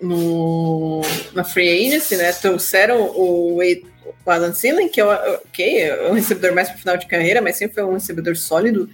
[0.00, 1.02] no,
[1.32, 2.32] na free agency, né?
[2.32, 7.40] Trouxeram o, o Sillen, que é, okay, é um recebedor mais para final de carreira,
[7.40, 8.88] mas sempre foi um recebedor sólido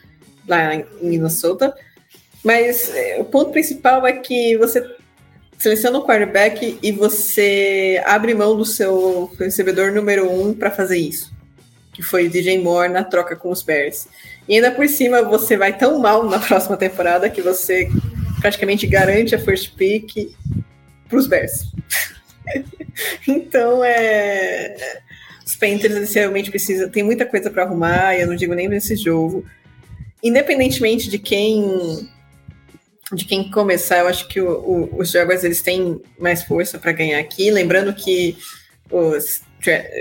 [0.47, 1.74] lá em Minnesota.
[2.45, 4.85] Mas é, o ponto principal é que você
[5.59, 11.33] seleciona o quarterback e você abre mão do seu recebedor número um para fazer isso,
[11.93, 14.09] que foi o DJ Moore na troca com os Bears.
[14.49, 17.89] E ainda por cima você vai tão mal na próxima temporada que você
[18.41, 20.35] praticamente garante a first pick
[21.12, 21.66] para os Bears.
[23.28, 25.01] então, é.
[25.44, 26.89] Os Panthers realmente precisam.
[26.89, 29.44] Tem muita coisa para arrumar, eu não digo nem nesse jogo.
[30.22, 32.09] Independentemente de quem
[33.12, 36.93] de quem começar, eu acho que o, o, os Jaguars eles têm mais força para
[36.93, 37.51] ganhar aqui.
[37.51, 38.39] Lembrando que
[38.90, 39.43] os,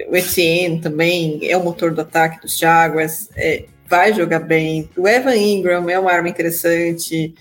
[0.08, 4.90] o Etienne também é o motor do ataque dos Jaguars, é, vai jogar bem.
[4.96, 7.34] O Evan Ingram é uma arma interessante.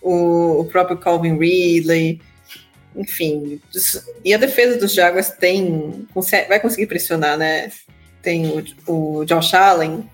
[0.00, 2.20] O, o próprio Calvin Ridley.
[2.94, 3.60] Enfim.
[4.24, 6.06] E a defesa dos Jaguars tem.
[6.48, 7.70] vai conseguir pressionar, né?
[8.22, 8.64] Tem o,
[9.20, 10.04] o Josh Allen,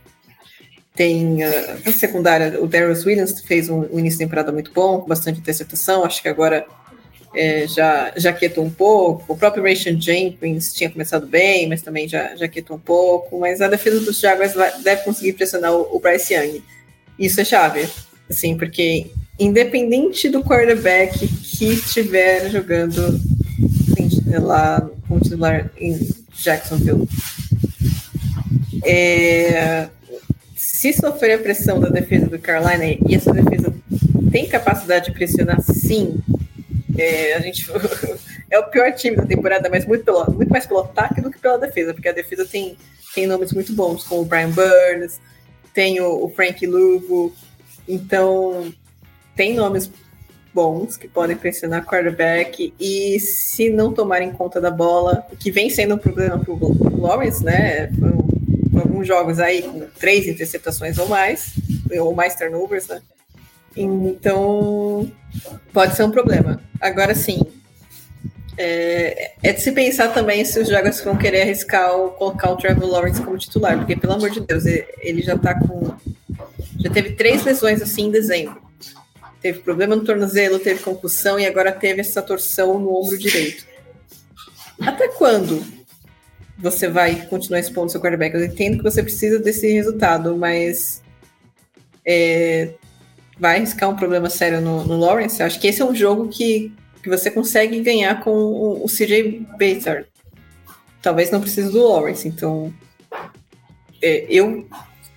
[0.94, 5.00] tem uh, a secundária, o Darius Williams fez um, um, início de temporada muito bom,
[5.00, 6.04] com bastante interceptação.
[6.04, 6.66] Acho que agora
[7.34, 9.32] é, já, já quietou um pouco.
[9.32, 13.38] O próprio Rayshon Jenkins tinha começado bem, mas também já, já quietou um pouco.
[13.38, 16.62] Mas a defesa dos Jaguars vai, deve conseguir pressionar o, o Bryce Young.
[17.18, 17.88] Isso é chave,
[18.30, 23.20] assim, porque independente do quarterback que estiver jogando
[24.40, 25.98] lá como titular em
[26.34, 27.08] Jacksonville,
[28.84, 29.88] é,
[30.56, 33.74] se sofrer a pressão da defesa do Carolina, e essa defesa
[34.30, 36.18] tem capacidade de pressionar, sim,
[36.98, 37.66] é, a gente
[38.50, 41.38] é o pior time da temporada, mas muito, pelo, muito mais pelo ataque do que
[41.38, 42.76] pela defesa, porque a defesa tem,
[43.14, 45.20] tem nomes muito bons, como o Brian Burns,
[45.72, 47.34] tem o, o Frank Lugo,
[47.88, 48.72] então
[49.36, 49.90] tem nomes
[50.52, 55.96] bons que podem pressionar quarterback e se não tomarem conta da bola, que vem sendo
[55.96, 57.90] um problema para o Lawrence, né?
[58.74, 61.52] Alguns jogos aí com três interceptações ou mais,
[62.00, 63.02] ou mais turnovers, né?
[63.76, 65.10] Então,
[65.74, 66.58] pode ser um problema.
[66.80, 67.40] Agora sim,
[68.58, 72.56] é, é, de se pensar também se os Jaguars vão querer arriscar o, colocar o
[72.56, 75.94] Trevor Lawrence como titular, porque pelo amor de Deus, ele, ele já tá com.
[76.78, 78.65] Já teve três lesões assim em dezembro.
[79.46, 83.64] Teve problema no tornozelo, teve concussão e agora teve essa torção no ombro direito.
[84.80, 85.64] Até quando
[86.58, 88.34] você vai continuar expondo seu quarterback?
[88.34, 91.00] Eu entendo que você precisa desse resultado, mas
[92.04, 92.74] é,
[93.38, 95.38] vai arriscar um problema sério no, no Lawrence?
[95.38, 98.88] Eu acho que esse é um jogo que, que você consegue ganhar com o, o
[98.88, 100.08] CJ Baker.
[101.00, 102.74] Talvez não precise do Lawrence, então
[104.02, 104.68] é, eu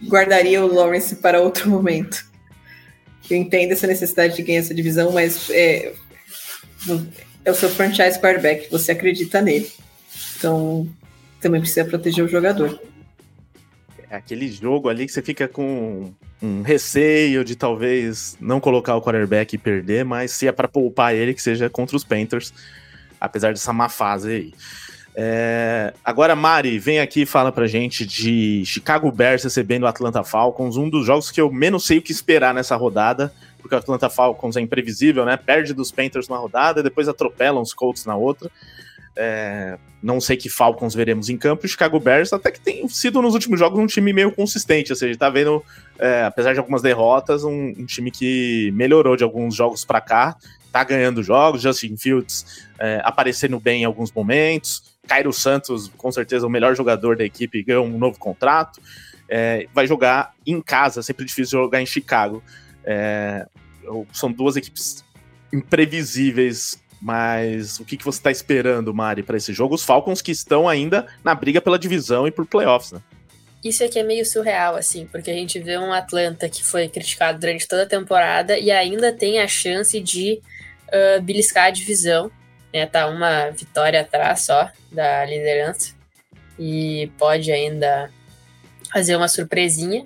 [0.07, 2.28] guardaria o Lawrence para outro momento.
[3.29, 5.93] Eu entendo essa necessidade de ganhar essa divisão, mas é,
[7.45, 9.71] é o seu franchise quarterback, você acredita nele.
[10.37, 10.87] Então,
[11.39, 12.79] também precisa proteger o jogador.
[14.09, 16.11] É aquele jogo ali que você fica com
[16.41, 21.13] um receio de talvez não colocar o quarterback e perder, mas se é para poupar
[21.13, 22.53] ele, que seja contra os Panthers,
[23.19, 24.53] apesar dessa má fase aí.
[25.21, 25.93] É...
[26.01, 30.77] Agora, Mari, vem aqui e fala pra gente de Chicago Bears recebendo o Atlanta Falcons,
[30.77, 34.09] um dos jogos que eu menos sei o que esperar nessa rodada, porque o Atlanta
[34.09, 35.35] Falcons é imprevisível, né?
[35.35, 38.49] Perde dos Panthers numa rodada, depois atropelam os Colts na outra.
[39.13, 41.65] É, não sei que Falcons veremos em campo.
[41.65, 44.93] O Chicago Bears até que tem sido nos últimos jogos um time meio consistente.
[44.93, 45.61] Ou seja, tá vendo,
[45.97, 50.37] é, apesar de algumas derrotas, um, um, time que melhorou de alguns jogos para cá.
[50.71, 51.61] Tá ganhando jogos.
[51.61, 54.97] Justin Fields é, aparecendo bem em alguns momentos.
[55.09, 58.79] Cairo Santos, com certeza o melhor jogador da equipe, ganhou um novo contrato.
[59.27, 62.43] É, vai jogar em casa, sempre difícil jogar em Chicago.
[62.85, 63.47] É,
[64.13, 65.03] são duas equipes
[65.51, 69.73] imprevisíveis mas o que, que você está esperando, Mari, para esse jogo?
[69.73, 73.01] Os Falcons que estão ainda na briga pela divisão e por playoffs, né?
[73.63, 77.39] Isso aqui é meio surreal, assim, porque a gente vê um Atlanta que foi criticado
[77.39, 80.41] durante toda a temporada e ainda tem a chance de
[80.87, 82.31] uh, beliscar a divisão,
[82.73, 82.85] né?
[82.85, 85.93] Tá uma vitória atrás só da liderança
[86.57, 88.11] e pode ainda
[88.91, 90.05] fazer uma surpresinha.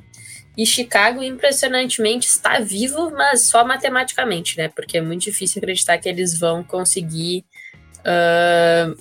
[0.56, 4.70] E Chicago, impressionantemente, está vivo, mas só matematicamente, né?
[4.70, 7.44] Porque é muito difícil acreditar que eles vão conseguir.
[8.02, 8.96] Uh,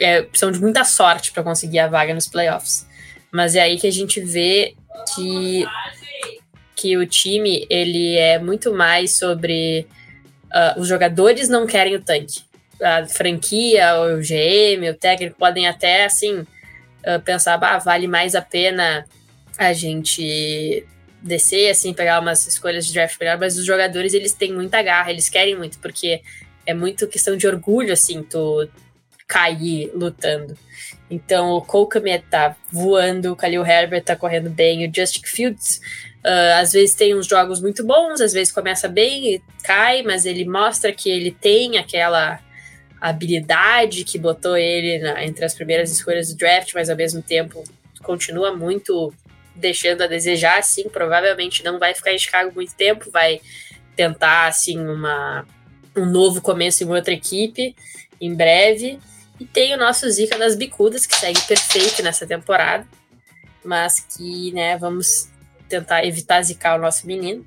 [0.00, 2.86] é, precisam de muita sorte para conseguir a vaga nos playoffs.
[3.30, 4.74] Mas é aí que a gente vê
[5.14, 5.64] que,
[6.74, 9.86] que o time ele é muito mais sobre.
[10.46, 12.42] Uh, os jogadores não querem o tanque.
[12.82, 18.42] A franquia, o GM, o técnico podem até assim uh, pensar, bah, vale mais a
[18.42, 19.04] pena
[19.58, 20.84] a gente
[21.22, 25.10] descer, assim, pegar umas escolhas de draft melhor, mas os jogadores, eles têm muita garra,
[25.10, 26.20] eles querem muito, porque
[26.66, 28.68] é muito questão de orgulho, assim, tu
[29.28, 30.56] cair lutando.
[31.08, 35.80] Então, o Cole tá voando, o Khalil Herbert tá correndo bem, o Justin Fields
[36.24, 40.26] uh, às vezes tem uns jogos muito bons, às vezes começa bem e cai, mas
[40.26, 42.40] ele mostra que ele tem aquela
[43.08, 47.64] habilidade que botou ele na, entre as primeiras escolhas do draft, mas ao mesmo tempo
[48.00, 49.12] continua muito
[49.56, 53.40] deixando a desejar, assim, provavelmente não vai ficar em Chicago muito tempo, vai
[53.96, 55.44] tentar, assim, uma,
[55.96, 57.74] um novo começo em outra equipe
[58.20, 59.00] em breve.
[59.40, 62.86] E tem o nosso Zica das Bicudas, que segue perfeito nessa temporada,
[63.64, 65.28] mas que, né, vamos
[65.68, 67.44] tentar evitar zicar o nosso menino.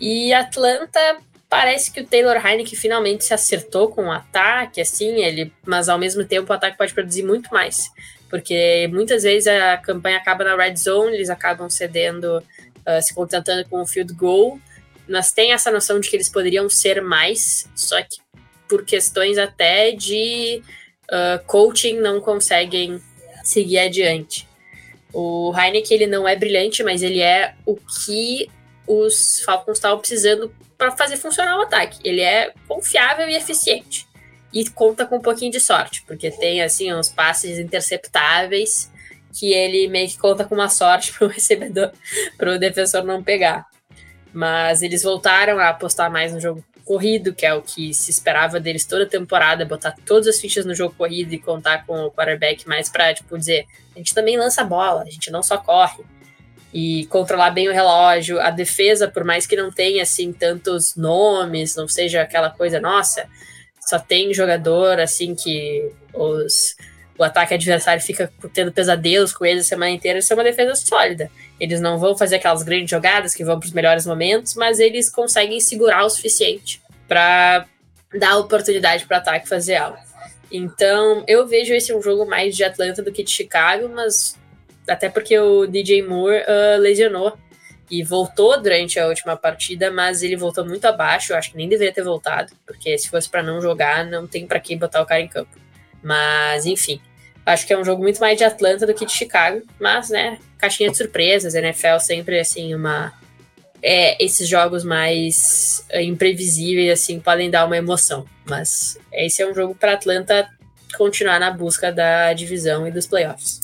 [0.00, 1.18] E Atlanta,
[1.54, 5.98] parece que o Taylor Heineken finalmente se acertou com o ataque, assim, ele, mas ao
[5.98, 7.90] mesmo tempo o ataque pode produzir muito mais
[8.34, 13.64] porque muitas vezes a campanha acaba na red zone, eles acabam cedendo, uh, se contentando
[13.68, 14.58] com o field goal,
[15.08, 18.16] mas tem essa noção de que eles poderiam ser mais, só que
[18.68, 20.60] por questões até de
[21.04, 23.00] uh, coaching, não conseguem
[23.44, 24.48] seguir adiante.
[25.12, 28.50] O Heineken ele não é brilhante, mas ele é o que
[28.86, 31.98] os Falcons estavam precisando para fazer funcionar o ataque.
[32.04, 34.06] Ele é confiável e eficiente.
[34.52, 38.90] E conta com um pouquinho de sorte, porque tem assim uns passes interceptáveis
[39.32, 41.90] que ele meio que conta com uma sorte para o recebedor,
[42.36, 43.66] para o defensor não pegar.
[44.32, 48.60] Mas eles voltaram a apostar mais no jogo corrido, que é o que se esperava
[48.60, 52.10] deles toda a temporada, botar todas as fichas no jogo corrido e contar com o
[52.10, 56.04] quarterback mais para, tipo, dizer, a gente também lança bola, a gente não só corre.
[56.74, 61.76] E controlar bem o relógio, a defesa, por mais que não tenha, assim, tantos nomes,
[61.76, 63.28] não seja aquela coisa, nossa,
[63.80, 66.74] só tem jogador, assim, que os
[67.16, 70.74] o ataque adversário fica tendo pesadelos com eles a semana inteira, isso é uma defesa
[70.74, 71.30] sólida.
[71.60, 75.08] Eles não vão fazer aquelas grandes jogadas que vão para os melhores momentos, mas eles
[75.08, 77.66] conseguem segurar o suficiente para
[78.18, 79.98] dar oportunidade para o ataque fazer algo.
[80.50, 84.36] Então, eu vejo esse um jogo mais de Atlanta do que de Chicago, mas
[84.88, 87.36] até porque o DJ Moore uh, lesionou
[87.90, 91.32] e voltou durante a última partida, mas ele voltou muito abaixo.
[91.32, 94.46] Eu acho que nem deveria ter voltado, porque se fosse para não jogar, não tem
[94.46, 95.56] para que botar o cara em campo.
[96.02, 97.00] Mas, enfim,
[97.44, 99.62] acho que é um jogo muito mais de Atlanta do que de Chicago.
[99.78, 103.12] Mas, né, caixinha de surpresas, NFL sempre, assim, uma.
[103.82, 108.24] É, esses jogos mais é, imprevisíveis, assim, podem dar uma emoção.
[108.46, 110.48] Mas esse é um jogo para Atlanta
[110.96, 113.60] continuar na busca da divisão e dos playoffs.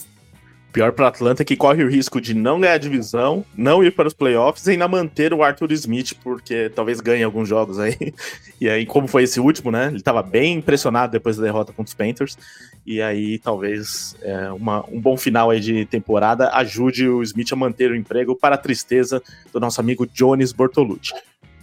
[0.73, 4.07] Pior para Atlanta que corre o risco de não ganhar a divisão, não ir para
[4.07, 7.97] os playoffs e ainda manter o Arthur Smith, porque talvez ganhe alguns jogos aí.
[8.61, 9.87] E aí, como foi esse último, né?
[9.87, 12.37] Ele estava bem impressionado depois da derrota contra os Panthers.
[12.85, 17.57] E aí, talvez é, uma, um bom final aí de temporada ajude o Smith a
[17.57, 21.15] manter o emprego para a tristeza do nosso amigo Jones Bortolucci.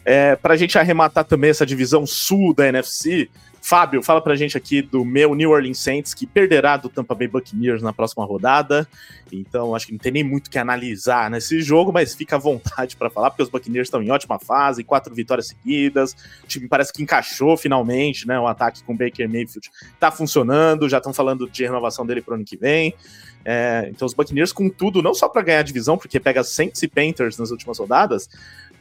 [0.09, 3.29] É, para a gente arrematar também essa divisão sul da NFC,
[3.61, 7.27] Fábio, fala pra gente aqui do meu New Orleans Saints, que perderá do Tampa Bay
[7.27, 8.87] Buccaneers na próxima rodada.
[9.29, 12.95] Então, acho que não tem nem muito que analisar nesse jogo, mas fica à vontade
[12.95, 16.15] para falar, porque os Buccaneers estão em ótima fase, quatro vitórias seguidas.
[16.45, 18.39] O time parece que encaixou finalmente, né?
[18.39, 19.69] O ataque com Baker Mayfield
[19.99, 22.95] tá funcionando, já estão falando de renovação dele pro ano que vem.
[23.43, 26.83] É, então, os Buccaneers com tudo, não só para ganhar a divisão, porque pega Saints
[26.83, 28.29] e Panthers nas últimas rodadas,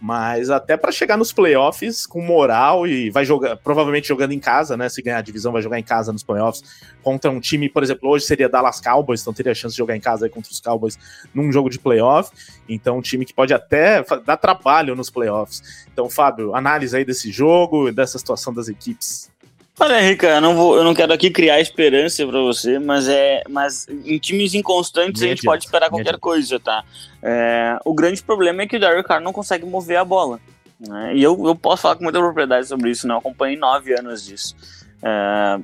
[0.00, 4.76] mas até para chegar nos playoffs com moral e vai jogar, provavelmente jogando em casa,
[4.76, 4.88] né?
[4.88, 6.62] Se ganhar a divisão, vai jogar em casa nos playoffs
[7.02, 9.96] contra um time, por exemplo, hoje seria Dallas Cowboys, então teria a chance de jogar
[9.96, 10.98] em casa contra os Cowboys
[11.32, 12.32] num jogo de playoff.
[12.68, 15.86] Então, um time que pode até dar trabalho nos playoffs.
[15.92, 19.30] Então, Fábio, análise aí desse jogo, dessa situação das equipes.
[19.78, 23.42] Olha, Rica, eu não, vou, eu não quero aqui criar esperança para você, mas é,
[23.46, 26.82] mas em times inconstantes a gente pode esperar qualquer coisa, tá?
[27.22, 30.40] É, o grande problema é que o Derek Carr não consegue mover a bola.
[30.80, 31.16] Né?
[31.16, 33.12] E eu, eu posso falar com muita propriedade sobre isso, né?
[33.12, 34.56] Eu acompanhei nove anos disso.
[35.02, 35.60] É,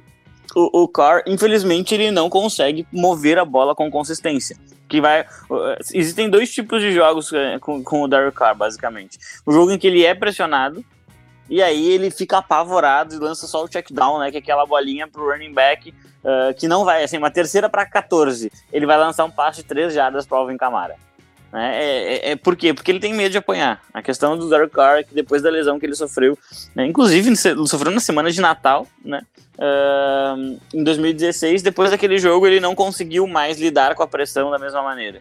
[0.54, 4.58] o, o Carr, infelizmente, ele não consegue mover a bola com consistência.
[4.88, 5.24] Que vai,
[5.94, 9.18] existem dois tipos de jogos é, com, com o Derek Carr, basicamente.
[9.46, 10.84] O jogo em que ele é pressionado,
[11.52, 14.30] e aí ele fica apavorado e lança só o check down, né?
[14.30, 17.84] Que é aquela bolinha pro running back uh, que não vai, assim, uma terceira para
[17.84, 18.50] 14.
[18.72, 20.96] Ele vai lançar um passe de 3 jardas pro Alvin Kamara.
[21.52, 21.76] Né?
[21.76, 22.72] É, é, é, por quê?
[22.72, 23.82] Porque ele tem medo de apanhar.
[23.92, 26.38] A questão do Derek Carr, que depois da lesão que ele sofreu,
[26.74, 26.86] né?
[26.86, 29.20] inclusive sofreu na semana de Natal, né?
[29.58, 34.58] Uh, em 2016, depois daquele jogo, ele não conseguiu mais lidar com a pressão da
[34.58, 35.20] mesma maneira.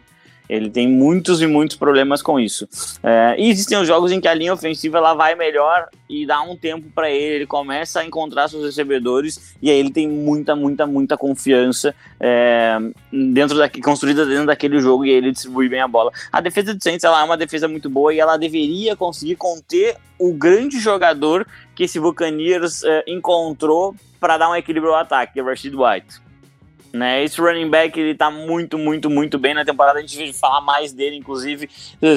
[0.52, 2.68] Ele tem muitos e muitos problemas com isso.
[3.02, 6.42] É, e existem os jogos em que a linha ofensiva ela vai melhor e dá
[6.42, 10.54] um tempo para ele, ele começa a encontrar seus recebedores e aí ele tem muita,
[10.54, 12.76] muita, muita confiança é,
[13.10, 16.12] dentro da, construída dentro daquele jogo e ele distribui bem a bola.
[16.30, 19.96] A defesa do Saints ela é uma defesa muito boa e ela deveria conseguir conter
[20.18, 25.40] o grande jogador que esse Buccaneers é, encontrou para dar um equilíbrio ao ataque, que
[25.40, 26.31] é o Rashid White.
[26.92, 27.24] Né?
[27.24, 29.98] Esse running back ele tá muito, muito, muito bem na temporada.
[29.98, 31.68] A gente vai falar mais dele, inclusive.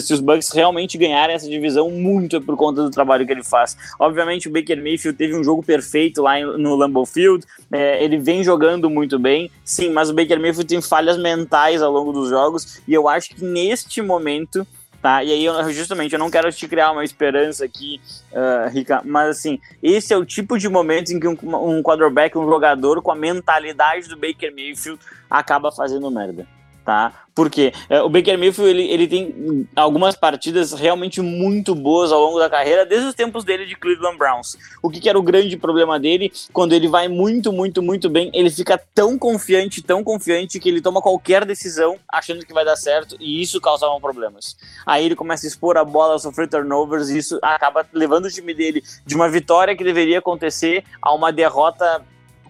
[0.01, 3.43] Se os Bucks realmente ganharem essa divisão, muito é por conta do trabalho que ele
[3.43, 3.77] faz.
[3.97, 7.45] Obviamente, o Baker Mayfield teve um jogo perfeito lá no Lambeau Field.
[7.71, 11.91] É, ele vem jogando muito bem, sim, mas o Baker Mayfield tem falhas mentais ao
[11.91, 12.81] longo dos jogos.
[12.85, 14.67] E eu acho que neste momento
[15.05, 15.23] tá?
[15.23, 18.01] E aí, eu, justamente, eu não quero te criar uma esperança aqui,
[18.31, 22.35] uh, Rica, mas assim, esse é o tipo de momento em que um, um quarterback,
[22.35, 24.99] um jogador com a mentalidade do Baker Mayfield
[25.29, 26.47] acaba fazendo merda.
[26.85, 27.25] Tá?
[27.33, 32.39] Porque é, o Baker Mayfield ele, ele tem algumas partidas realmente muito boas ao longo
[32.39, 34.55] da carreira, desde os tempos dele de Cleveland Browns.
[34.81, 36.31] O que, que, era o grande problema dele?
[36.53, 40.79] Quando ele vai muito, muito, muito bem, ele fica tão confiante, tão confiante, que ele
[40.79, 44.55] toma qualquer decisão achando que vai dar certo, e isso causava problemas.
[44.85, 48.31] Aí ele começa a expor a bola, a sofrer turnovers, e isso acaba levando o
[48.31, 52.01] time dele de uma vitória que deveria acontecer a uma derrota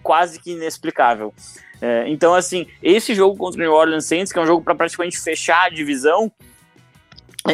[0.06, 1.34] quase que inexplicável.
[1.80, 4.74] É, então, assim, esse jogo contra o New Orleans Saints, que é um jogo para
[4.74, 6.32] praticamente fechar a divisão,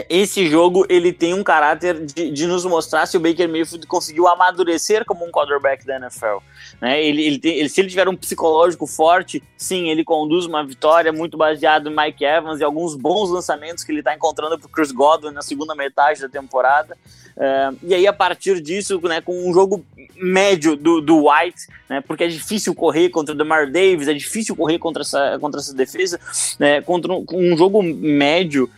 [0.09, 4.27] esse jogo ele tem um caráter de, de, nos mostrar se o Baker Mayfield conseguiu
[4.27, 6.39] amadurecer como um quarterback da NFL.
[6.81, 7.03] Né?
[7.03, 11.13] Ele, ele, tem, ele, se ele tiver um psicológico forte, sim, ele conduz uma vitória
[11.13, 14.93] muito baseado em Mike Evans e alguns bons lançamentos que ele está encontrando para Chris
[14.93, 16.97] Godwin na segunda metade da temporada.
[17.37, 19.85] É, e aí, a partir disso, né, com um jogo
[20.17, 24.55] médio do, do White, né, porque é difícil correr contra o DeMar Davis, é difícil
[24.55, 26.21] correr contra essa, contra essa defesa,
[26.59, 28.71] né, contra um, um jogo médio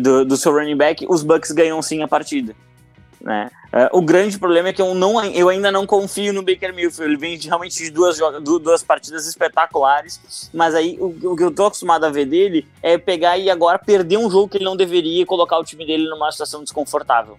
[0.00, 2.54] do, do seu running back, os Bucks ganham sim a partida.
[3.20, 3.50] Né?
[3.72, 7.02] Uh, o grande problema é que eu, não, eu ainda não confio no Baker Mayfield.
[7.02, 11.50] Ele vem de, realmente de duas, duas partidas espetaculares, mas aí o, o, que eu
[11.50, 14.76] tô acostumado a ver dele é pegar e agora perder um jogo que ele não
[14.76, 17.36] deveria e colocar o time dele numa situação desconfortável.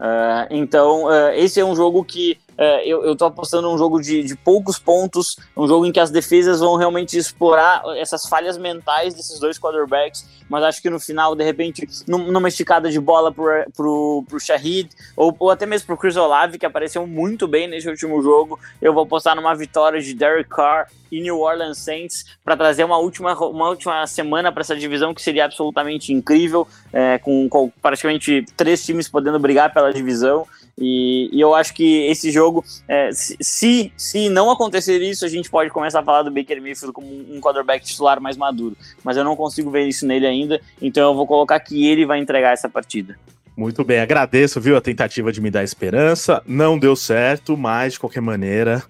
[0.00, 2.36] Uh, então, uh, esse é um jogo que
[2.84, 6.10] eu, eu tô apostando um jogo de, de poucos pontos, um jogo em que as
[6.10, 11.36] defesas vão realmente explorar essas falhas mentais desses dois quarterbacks, mas acho que no final,
[11.36, 15.96] de repente, numa esticada de bola pro, pro, pro Shahid, ou, ou até mesmo pro
[15.96, 20.14] Chris Olave, que apareceu muito bem nesse último jogo, eu vou apostar numa vitória de
[20.14, 24.76] Derek Carr e New Orleans Saints para trazer uma última, uma última semana para essa
[24.76, 30.46] divisão que seria absolutamente incrível, é, com, com, praticamente três times podendo brigar pela divisão.
[30.80, 35.50] E, e eu acho que esse jogo, é, se, se não acontecer isso, a gente
[35.50, 38.76] pode começar a falar do Baker Mayfield como um quarterback titular mais maduro.
[39.02, 42.18] Mas eu não consigo ver isso nele ainda, então eu vou colocar que ele vai
[42.20, 43.18] entregar essa partida.
[43.56, 46.40] Muito bem, agradeço, viu, a tentativa de me dar esperança.
[46.46, 48.84] Não deu certo, mas de qualquer maneira,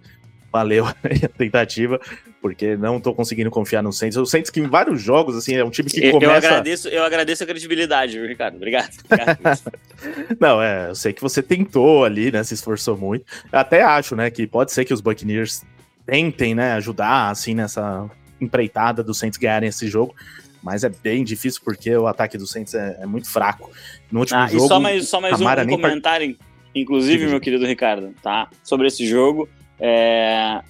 [0.59, 2.01] valeu a tentativa,
[2.41, 4.17] porque não tô conseguindo confiar no Saints.
[4.17, 6.27] O Saints que em vários jogos, assim, é um time que começa...
[6.27, 8.57] Eu agradeço, eu agradeço a credibilidade, Ricardo.
[8.57, 8.91] Obrigado.
[9.05, 9.73] obrigado.
[10.39, 13.25] não, é, eu sei que você tentou ali, né, se esforçou muito.
[13.53, 15.63] Eu até acho, né, que pode ser que os Buccaneers
[16.05, 18.11] tentem, né, ajudar, assim, nessa
[18.41, 20.15] empreitada do Saints ganharem esse jogo,
[20.63, 23.71] mas é bem difícil porque o ataque do Saints é, é muito fraco.
[24.11, 26.37] No último ah, jogo, e só mais, só mais um, um comentário,
[26.75, 28.49] inclusive, meu querido Ricardo, tá?
[28.63, 29.49] Sobre esse jogo.
[29.81, 30.61] É...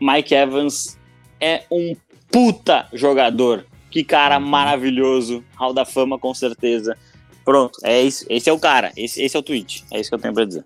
[0.00, 0.98] Mike Evans
[1.40, 1.94] é um
[2.30, 3.66] puta jogador.
[3.90, 4.46] Que cara uhum.
[4.46, 5.44] maravilhoso.
[5.54, 6.96] Hall da Fama, com certeza.
[7.44, 8.26] Pronto, é isso.
[8.28, 8.92] Esse é o cara.
[8.96, 9.84] Esse, esse é o tweet.
[9.92, 10.64] É isso que eu tenho pra dizer.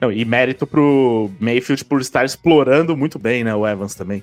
[0.00, 4.22] Não, e mérito pro Mayfield por estar explorando muito bem, né, o Evans também.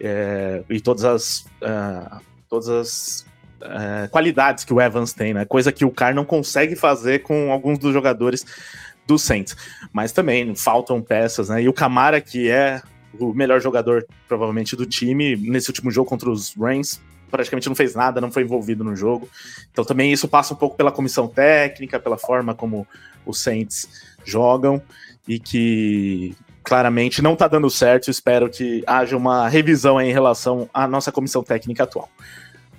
[0.00, 3.26] É, e todas as, uh, todas as
[3.60, 5.44] uh, qualidades que o Evans tem, né?
[5.44, 8.44] Coisa que o Carr não consegue fazer com alguns dos jogadores
[9.08, 9.56] do Saints.
[9.92, 11.62] Mas também faltam peças, né?
[11.62, 12.80] E o Camara, que é
[13.18, 17.94] o melhor jogador, provavelmente, do time, nesse último jogo contra os Rams, praticamente não fez
[17.94, 19.28] nada, não foi envolvido no jogo.
[19.72, 22.86] Então também isso passa um pouco pela comissão técnica, pela forma como
[23.26, 23.88] os Saints
[24.24, 24.80] jogam
[25.26, 28.10] e que claramente não está dando certo.
[28.10, 32.10] Espero que haja uma revisão em relação à nossa comissão técnica atual.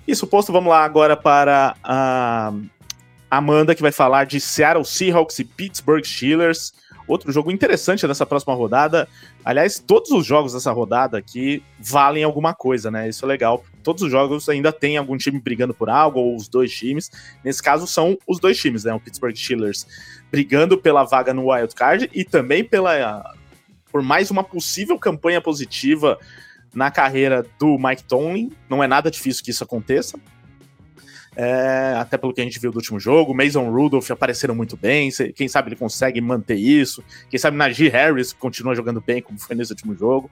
[0.06, 2.52] Isso posto, vamos lá agora para a
[3.30, 6.72] Amanda, que vai falar de Seattle Seahawks e Pittsburgh Steelers.
[7.06, 9.08] Outro jogo interessante nessa próxima rodada.
[9.44, 13.08] Aliás, todos os jogos dessa rodada aqui valem alguma coisa, né?
[13.08, 13.64] Isso é legal.
[13.82, 17.10] Todos os jogos ainda tem algum time brigando por algo, ou os dois times.
[17.42, 18.94] Nesse caso, são os dois times, né?
[18.94, 19.86] O Pittsburgh Steelers
[20.30, 23.34] brigando pela vaga no Wild Card e também pela
[23.90, 26.16] por mais uma possível campanha positiva
[26.72, 28.52] na carreira do Mike Tomlin.
[28.68, 30.18] Não é nada difícil que isso aconteça.
[31.36, 35.10] É, até pelo que a gente viu do último jogo, Mason Rudolph apareceram muito bem.
[35.34, 37.04] Quem sabe ele consegue manter isso.
[37.28, 40.30] Quem sabe Najee Harris continua jogando bem, como foi nesse último jogo.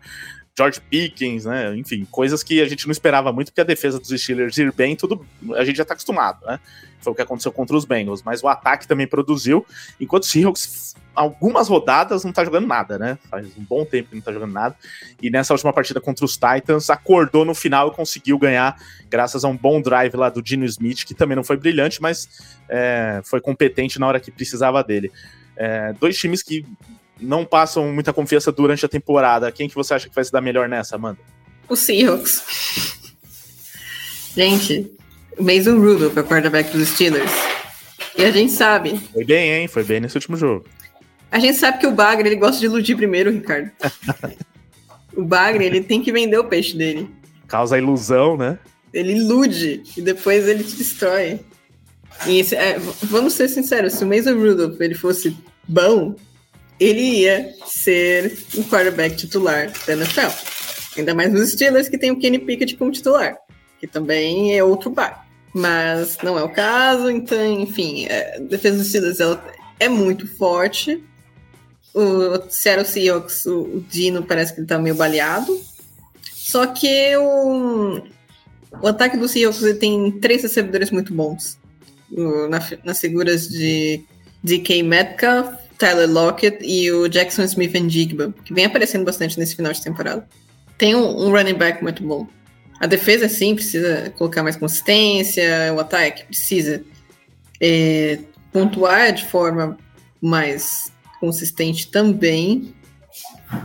[0.56, 1.76] George Pickens, né?
[1.76, 4.96] Enfim, coisas que a gente não esperava muito, porque a defesa dos Steelers ir bem,
[4.96, 6.58] tudo a gente já tá acostumado, né?
[7.00, 9.64] Foi o que aconteceu contra os Bengals, mas o ataque também produziu,
[10.00, 13.18] enquanto o Seahawks algumas rodadas não tá jogando nada, né?
[13.28, 14.76] Faz um bom tempo que não tá jogando nada.
[15.20, 18.76] E nessa última partida contra os Titans, acordou no final e conseguiu ganhar,
[19.10, 22.28] graças a um bom drive lá do Dino Smith, que também não foi brilhante, mas
[22.68, 25.10] é, foi competente na hora que precisava dele.
[25.56, 26.64] É, dois times que
[27.20, 29.50] não passam muita confiança durante a temporada.
[29.52, 31.18] Quem que você acha que vai se dar melhor nessa, Amanda?
[31.68, 32.42] O Seahawks.
[34.34, 34.90] Gente,
[35.38, 37.30] Mason Rudolph é o quarterback dos Steelers.
[38.16, 38.98] E a gente sabe.
[39.12, 39.68] Foi bem, hein?
[39.68, 40.64] Foi bem nesse último jogo.
[41.30, 43.70] A gente sabe que o Bagre ele gosta de iludir primeiro, Ricardo.
[45.14, 47.08] o Bagre ele tem que vender o peixe dele.
[47.46, 48.58] Causa ilusão, né?
[48.92, 51.40] Ele ilude e depois ele te destrói.
[52.26, 55.36] Esse, é, vamos ser sinceros, se o Mason Rudolph ele fosse
[55.68, 56.16] bom,
[56.78, 60.30] ele ia ser o quarterback titular da NFL.
[60.96, 63.36] Ainda mais nos Steelers, que tem o Kenny Pickett como titular,
[63.80, 65.26] que também é outro bar.
[65.54, 69.18] Mas não é o caso, então, enfim, é, a defesa dos Steelers
[69.80, 71.02] é muito forte.
[71.94, 75.58] O Seattle Seahawks, o, Dino parece que ele tá meio baleado.
[76.32, 78.02] Só que o,
[78.80, 81.58] o ataque do Seahawks ele tem três recebedores muito bons.
[82.84, 84.04] Nas figuras de
[84.42, 89.54] DK Metcalf, Tyler Lockett e o Jackson Smith and Jigba, que vem aparecendo bastante nesse
[89.54, 90.26] final de temporada.
[90.76, 92.26] Tem um, um running back muito bom.
[92.80, 96.82] A defesa, sim, precisa colocar mais consistência, o ataque precisa
[97.60, 98.18] é,
[98.52, 99.76] pontuar de forma
[100.20, 102.74] mais consistente também.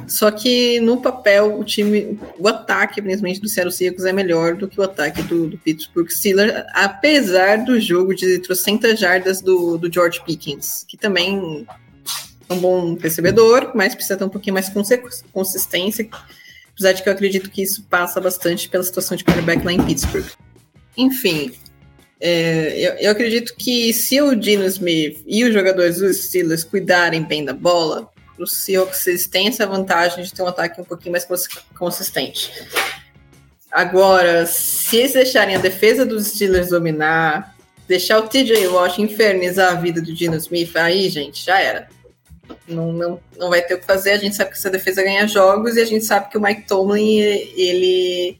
[0.07, 4.68] Só que no papel, o time, o ataque, principalmente do Seattle Seahawks, é melhor do
[4.68, 9.91] que o ataque do, do Pittsburgh Steelers, apesar do jogo de trocentas jardas do, do
[9.91, 11.68] George Pickens, que também
[12.49, 14.72] um bom recebedor, mas precisa ter um pouquinho mais
[15.32, 16.07] consistência,
[16.74, 19.84] apesar de que eu acredito que isso passa bastante pela situação de quarterback lá em
[19.84, 20.26] Pittsburgh.
[20.98, 21.53] Enfim,
[22.20, 27.24] é, eu, eu, acredito que se o Dino Smith e os jogadores dos Steelers cuidarem
[27.24, 31.28] bem da bola, os Seahawks têm essa vantagem de ter um ataque um pouquinho mais
[31.78, 32.52] consistente.
[33.72, 37.56] Agora, se eles deixarem a defesa dos Steelers dominar,
[37.88, 41.90] deixar o TJ Watt infernizar a vida do Dino Smith, aí, gente, já era.
[42.67, 44.11] Não, não, não vai ter o que fazer.
[44.11, 46.67] A gente sabe que essa defesa ganha jogos e a gente sabe que o Mike
[46.67, 48.38] Tomlin, ele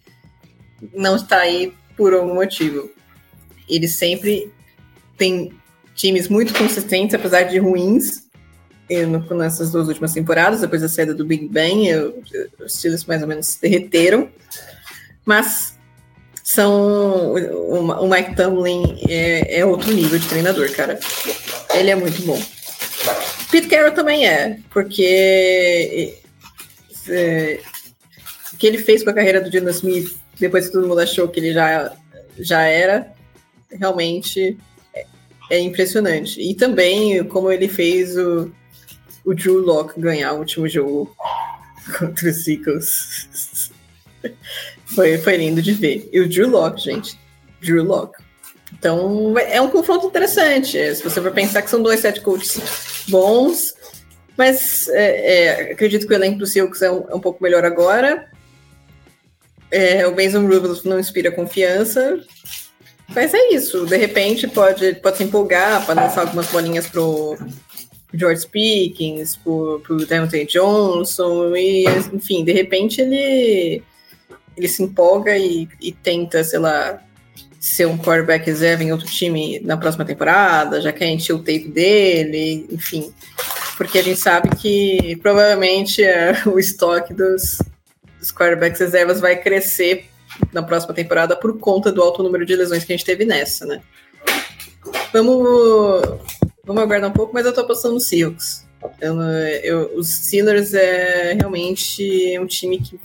[0.94, 2.90] não está aí por algum motivo
[3.69, 4.52] ele sempre
[5.18, 5.52] tem
[5.95, 8.23] times muito consistentes, apesar de ruins,
[9.35, 12.22] nessas duas últimas temporadas, depois da saída do Big Bang, eu,
[12.64, 14.30] os Steelers mais ou menos se derreteram,
[15.26, 15.77] mas
[16.44, 20.99] são o, o Mike Tomlin é, é, outro nível de treinador, cara.
[21.73, 22.40] Ele é muito bom.
[23.54, 26.18] Pete Carroll também é, porque
[27.08, 27.60] é,
[28.52, 31.28] o que ele fez com a carreira do Dino Smith, depois que todo mundo achou
[31.28, 31.96] que ele já,
[32.40, 33.14] já era,
[33.70, 34.58] realmente
[34.96, 35.06] é,
[35.52, 36.42] é impressionante.
[36.42, 38.52] E também como ele fez o,
[39.24, 41.16] o Drew Locke ganhar o último jogo
[42.00, 43.70] contra os Eagles.
[44.96, 46.10] foi, foi lindo de ver.
[46.12, 47.20] E o Drew Locke, gente.
[47.62, 48.23] Drew Locke.
[48.78, 50.95] Então, é um confronto interessante.
[50.95, 52.60] Se você for pensar que são dois set coaches
[53.08, 53.74] bons,
[54.38, 57.64] mas é, é, acredito que o elenco do Seahawks é um, é um pouco melhor
[57.64, 58.30] agora.
[59.72, 62.20] É, o Mason Rudolph não inspira confiança.
[63.16, 67.38] Mas é isso, de repente pode, pode se empolgar para lançar algumas bolinhas pro
[68.14, 73.84] George Pickens, pro, pro Deontay Johnson, e enfim, de repente ele,
[74.56, 77.00] ele se empolga e, e tenta, sei lá,
[77.64, 81.69] ser um quarterback reserva em outro time na próxima temporada, já quer encher o tape
[81.69, 83.14] dele, enfim.
[83.77, 87.60] Porque a gente sabe que provavelmente é, o estoque dos,
[88.19, 90.10] dos quarterbacks reservas vai crescer
[90.52, 93.65] na próxima temporada por conta do alto número de lesões que a gente teve nessa,
[93.65, 93.81] né?
[95.14, 96.02] Vamos,
[96.65, 98.68] vamos aguardar um pouco, mas eu tô apostando no Seahawks.
[98.99, 102.99] Eu, eu, os Steelers é realmente um time que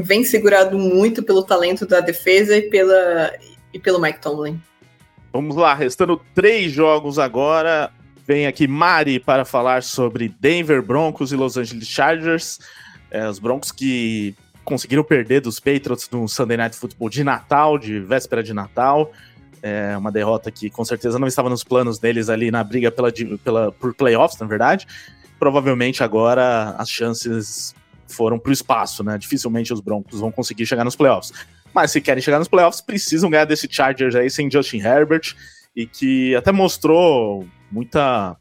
[0.00, 3.32] vem segurado muito pelo talento da defesa e, pela,
[3.76, 4.60] e pelo Mike Tomlin.
[5.32, 7.92] Vamos lá, restando três jogos agora.
[8.26, 12.58] Vem aqui Mari para falar sobre Denver Broncos e Los Angeles Chargers.
[13.10, 14.34] É, os Broncos que
[14.64, 19.12] conseguiram perder dos Patriots no Sunday Night Football de Natal, de véspera de Natal.
[19.62, 23.12] É uma derrota que com certeza não estava nos planos deles ali na briga pela,
[23.44, 24.86] pela, por playoffs, na verdade.
[25.38, 27.74] Provavelmente agora as chances
[28.08, 29.18] foram para o espaço, né?
[29.18, 31.32] Dificilmente os Broncos vão conseguir chegar nos playoffs.
[31.76, 35.36] Mas se querem chegar nos playoffs, precisam ganhar desse Chargers aí sem Justin Herbert
[35.76, 38.34] e que até mostrou muita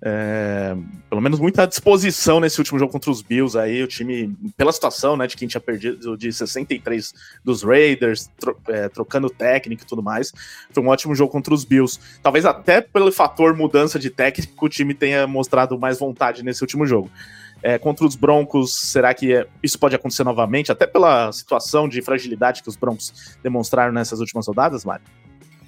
[0.00, 0.76] é,
[1.10, 5.16] pelo menos muita disposição nesse último jogo contra os Bills aí, o time, pela situação,
[5.16, 7.12] né, de quem tinha perdido de 63
[7.44, 10.32] dos Raiders, tro, é, trocando técnico e tudo mais,
[10.70, 11.98] foi um ótimo jogo contra os Bills.
[12.22, 16.86] Talvez até pelo fator mudança de técnico, o time tenha mostrado mais vontade nesse último
[16.86, 17.10] jogo.
[17.62, 22.00] É, contra os Broncos, será que é, isso pode acontecer novamente, até pela situação de
[22.02, 25.04] fragilidade que os Broncos demonstraram nessas últimas rodadas, Mário?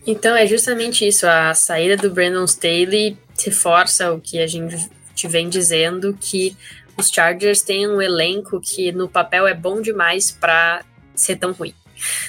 [0.07, 4.89] Então é justamente isso, a saída do Brandon Staley reforça o que a gente
[5.25, 6.57] vem dizendo que
[6.97, 10.85] os Chargers têm um elenco que no papel é bom demais para
[11.15, 11.75] ser tão ruim.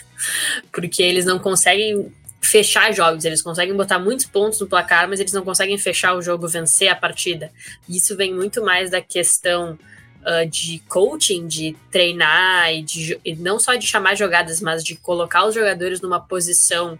[0.71, 5.33] Porque eles não conseguem fechar jogos, eles conseguem botar muitos pontos no placar, mas eles
[5.33, 7.51] não conseguem fechar o jogo, vencer a partida.
[7.87, 9.77] Isso vem muito mais da questão
[10.21, 14.95] uh, de coaching, de treinar e, de, e não só de chamar jogadas, mas de
[14.95, 16.97] colocar os jogadores numa posição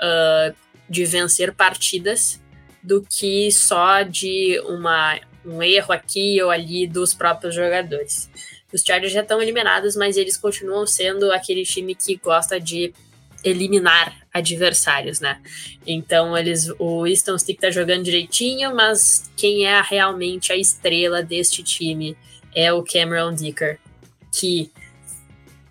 [0.00, 0.54] uh,
[0.88, 2.40] de vencer partidas
[2.82, 8.28] do que só de uma, um erro aqui ou ali dos próprios jogadores.
[8.72, 12.92] Os Chargers já estão eliminados, mas eles continuam sendo aquele time que gosta de
[13.44, 15.40] eliminar adversários, né?
[15.86, 21.62] Então eles, o Easton Stick tá jogando direitinho, mas quem é realmente a estrela deste
[21.62, 22.16] time
[22.54, 23.78] é o Cameron Dicker,
[24.32, 24.70] que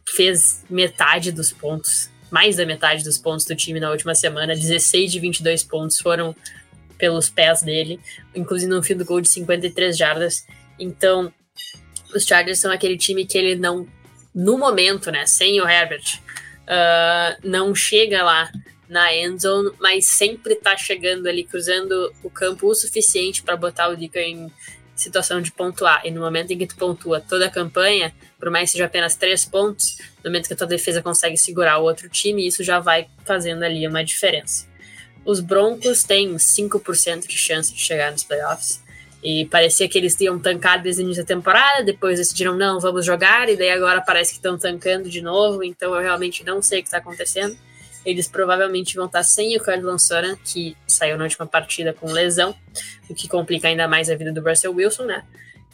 [0.08, 5.12] fez metade dos pontos, mais da metade dos pontos do time na última semana, 16
[5.12, 6.36] de 22 pontos foram
[6.98, 8.00] pelos pés dele,
[8.36, 10.46] inclusive no fim do gol de 53 jardas.
[10.78, 11.34] Então,
[12.14, 13.88] os Chargers são aquele time que ele não,
[14.36, 16.22] no momento, né, sem o Herbert,
[16.72, 18.50] uh, não chega lá
[18.88, 23.96] na endzone, mas sempre tá chegando ali, cruzando o campo o suficiente para botar o
[23.96, 24.52] Dicker em
[24.96, 26.06] situação de pontuar.
[26.06, 29.16] E no momento em que tu pontua toda a campanha, por mais que seja apenas
[29.16, 32.80] três pontos, no momento que a tua defesa consegue segurar o outro time, isso já
[32.80, 34.68] vai fazendo ali uma diferença.
[35.24, 38.82] Os Broncos têm 5% de chance de chegar nos playoffs.
[39.24, 43.06] E parecia que eles tinham tancado desde o início da temporada, depois decidiram, não, vamos
[43.06, 46.80] jogar, e daí agora parece que estão tancando de novo, então eu realmente não sei
[46.80, 47.56] o que está acontecendo.
[48.04, 52.56] Eles provavelmente vão estar sem o Cardinal Soran, que saiu na última partida com lesão,
[53.08, 55.24] o que complica ainda mais a vida do Russell Wilson, né?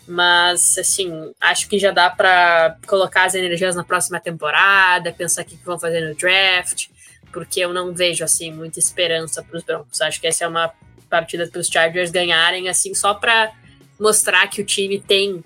[0.05, 5.45] Mas, assim, acho que já dá para colocar as energias na próxima temporada, pensar o
[5.45, 6.87] que vão fazer no draft,
[7.31, 10.01] porque eu não vejo, assim, muita esperança para os Broncos.
[10.01, 10.73] Acho que essa é uma
[11.09, 13.51] partida para os Chargers ganharem, assim, só para
[13.99, 15.43] mostrar que o time tem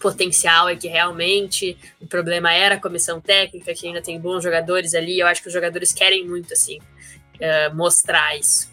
[0.00, 4.94] potencial e que realmente o problema era a comissão técnica, que ainda tem bons jogadores
[4.94, 5.18] ali.
[5.18, 8.70] Eu acho que os jogadores querem muito, assim, uh, mostrar isso.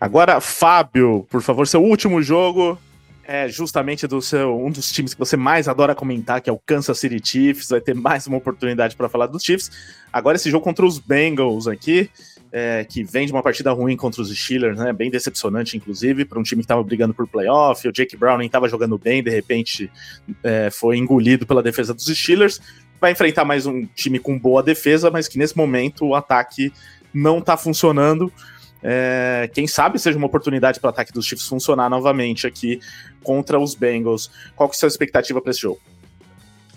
[0.00, 2.78] Agora, Fábio, por favor, seu último jogo
[3.22, 6.58] é justamente do seu um dos times que você mais adora comentar, que é o
[6.58, 7.68] Kansas City Chiefs.
[7.68, 9.70] Vai ter mais uma oportunidade para falar dos Chiefs.
[10.12, 12.10] Agora esse jogo contra os Bengals aqui
[12.52, 14.92] é, que vem de uma partida ruim contra os Steelers, né?
[14.92, 17.86] Bem decepcionante, inclusive, para um time que estava brigando por playoff.
[17.86, 19.90] O Jake Brown nem estava jogando bem, de repente
[20.42, 22.60] é, foi engolido pela defesa dos Steelers.
[23.00, 26.72] Vai enfrentar mais um time com boa defesa, mas que nesse momento o ataque
[27.14, 28.32] não está funcionando.
[28.82, 32.80] É, quem sabe seja uma oportunidade para o ataque dos Chiefs funcionar novamente aqui
[33.22, 34.30] contra os Bengals.
[34.56, 35.80] Qual que é a sua expectativa para esse jogo?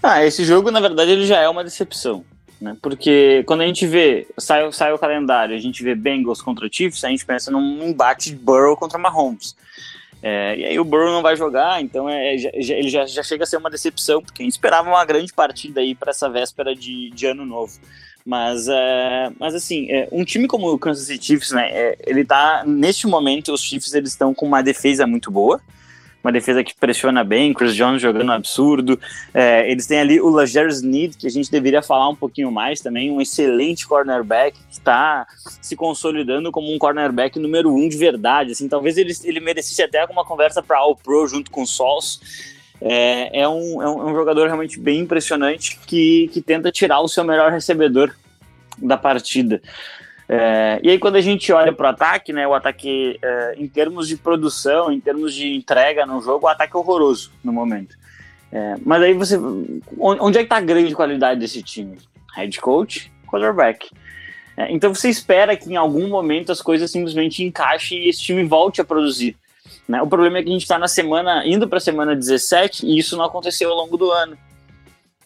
[0.01, 2.25] Ah, esse jogo, na verdade, ele já é uma decepção
[2.63, 2.77] né?
[2.81, 7.03] Porque quando a gente vê, sai, sai o calendário, a gente vê Bengals contra Chiefs,
[7.03, 9.53] a gente pensa num embate de Burrow contra Mahomes.
[10.21, 13.43] É, e aí o Burrow não vai jogar, então é, já, ele já, já chega
[13.43, 16.73] a ser uma decepção, porque a gente esperava uma grande partida aí para essa véspera
[16.73, 17.77] de, de ano novo.
[18.25, 22.23] Mas, é, mas assim, é, um time como o Kansas City Chiefs, né, é, ele
[22.23, 25.59] tá, neste momento, os Chiefs eles estão com uma defesa muito boa,
[26.23, 28.97] uma defesa que pressiona bem, Chris Jones jogando um absurdo.
[29.33, 32.79] É, eles têm ali o Lajeris Need, que a gente deveria falar um pouquinho mais
[32.79, 35.27] também, um excelente cornerback que está
[35.61, 38.53] se consolidando como um cornerback número um de verdade.
[38.53, 42.21] Assim, talvez ele, ele merecesse até alguma conversa para All Pro junto com o Sols.
[42.79, 47.23] É, é, um, é, um, jogador realmente bem impressionante que, que tenta tirar o seu
[47.23, 48.13] melhor recebedor
[48.77, 49.61] da partida.
[50.27, 53.67] É, e aí, quando a gente olha para o ataque, né, o ataque, é, em
[53.67, 57.95] termos de produção, em termos de entrega no jogo, o ataque é horroroso no momento.
[58.51, 59.37] É, mas aí você.
[59.97, 61.97] Onde é que está a grande qualidade desse time?
[62.35, 63.89] Head coach, quarterback.
[64.55, 68.43] É, então você espera que em algum momento as coisas simplesmente encaixem e esse time
[68.43, 69.35] volte a produzir.
[69.87, 70.01] Né?
[70.01, 72.97] O problema é que a gente está na semana, indo para a semana 17, e
[72.97, 74.37] isso não aconteceu ao longo do ano.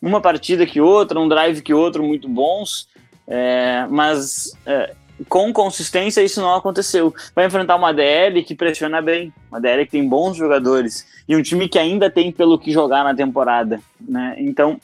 [0.01, 2.87] Uma partida que outra, um drive que outro, muito bons,
[3.27, 4.93] é, mas é,
[5.27, 7.13] com consistência isso não aconteceu.
[7.35, 11.41] Vai enfrentar uma DL que pressiona bem, uma DL que tem bons jogadores e um
[11.41, 14.35] time que ainda tem pelo que jogar na temporada, né?
[14.37, 14.79] Então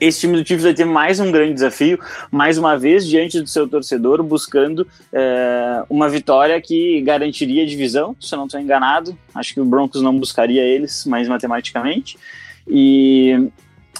[0.00, 1.98] esse time do Chiefs vai ter mais um grande desafio,
[2.30, 8.14] mais uma vez diante do seu torcedor, buscando é, uma vitória que garantiria a divisão,
[8.20, 9.16] se eu não estou enganado.
[9.34, 12.16] Acho que o Broncos não buscaria eles, mais matematicamente.
[12.68, 13.50] E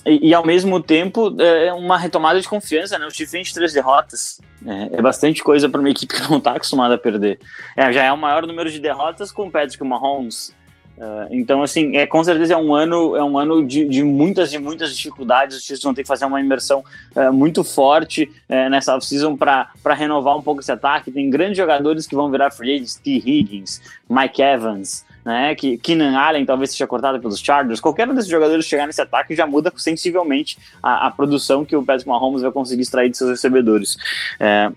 [0.05, 3.07] e, e, ao mesmo tempo é uma retomada de confiança, né?
[3.31, 4.41] Vem de três derrotas.
[4.67, 7.39] É, é bastante coisa para uma equipe que não está acostumada a perder.
[7.77, 10.55] É, já é o maior número de derrotas com o Patrick Mahomes.
[10.97, 14.53] Uh, então, assim, é, com certeza é um ano, é um ano de, de muitas
[14.53, 15.57] e muitas dificuldades.
[15.57, 16.85] Os Chiefs vão ter que fazer uma imersão
[17.17, 21.11] uh, muito forte uh, nessa off-season para renovar um pouco esse ataque.
[21.11, 23.11] Tem grandes jogadores que vão virar free agents, T.
[23.11, 25.55] Higgins, Mike Evans, né?
[25.55, 27.81] Que Keenan Allen talvez seja cortado pelos Chargers.
[27.81, 31.85] Qualquer um desses jogadores chegar nesse ataque já muda sensivelmente a, a produção que o
[31.85, 33.97] Patrick Mahomes vai conseguir extrair de seus recebedores.
[34.39, 34.71] É,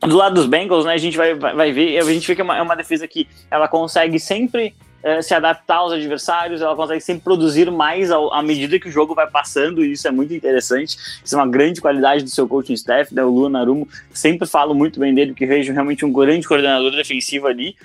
[0.00, 2.44] do lado dos Bengals, né, a gente vai, vai, ver, a gente vê que é
[2.44, 4.74] uma, é uma defesa que ela consegue sempre
[5.06, 8.90] é, se adaptar aos adversários, ela consegue sempre produzir mais ao, à medida que o
[8.90, 10.98] jogo vai passando, e isso é muito interessante.
[11.24, 13.22] Isso é uma grande qualidade do seu coaching staff, né?
[13.22, 17.46] O Luan Narumo, sempre falo muito bem dele, porque vejo realmente um grande coordenador defensivo
[17.46, 17.76] ali.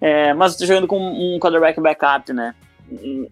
[0.00, 2.54] É, mas estou jogando com um quarterback backup, né?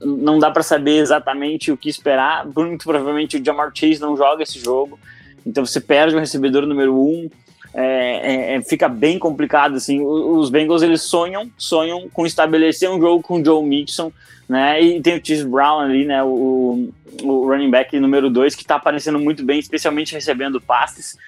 [0.01, 2.44] Não dá para saber exatamente o que esperar.
[2.44, 4.98] Muito provavelmente o Jamar Chase não joga esse jogo.
[5.47, 7.31] Então você perde o recebedor número um,
[7.78, 12.98] é, é, é, fica bem complicado, assim, os Bengals eles sonham, sonham com estabelecer um
[12.98, 14.11] jogo com o Joe Mixon,
[14.48, 16.89] né, e tem o Chase Brown ali, né, o,
[17.23, 21.19] o running back número 2, que tá aparecendo muito bem, especialmente recebendo passes,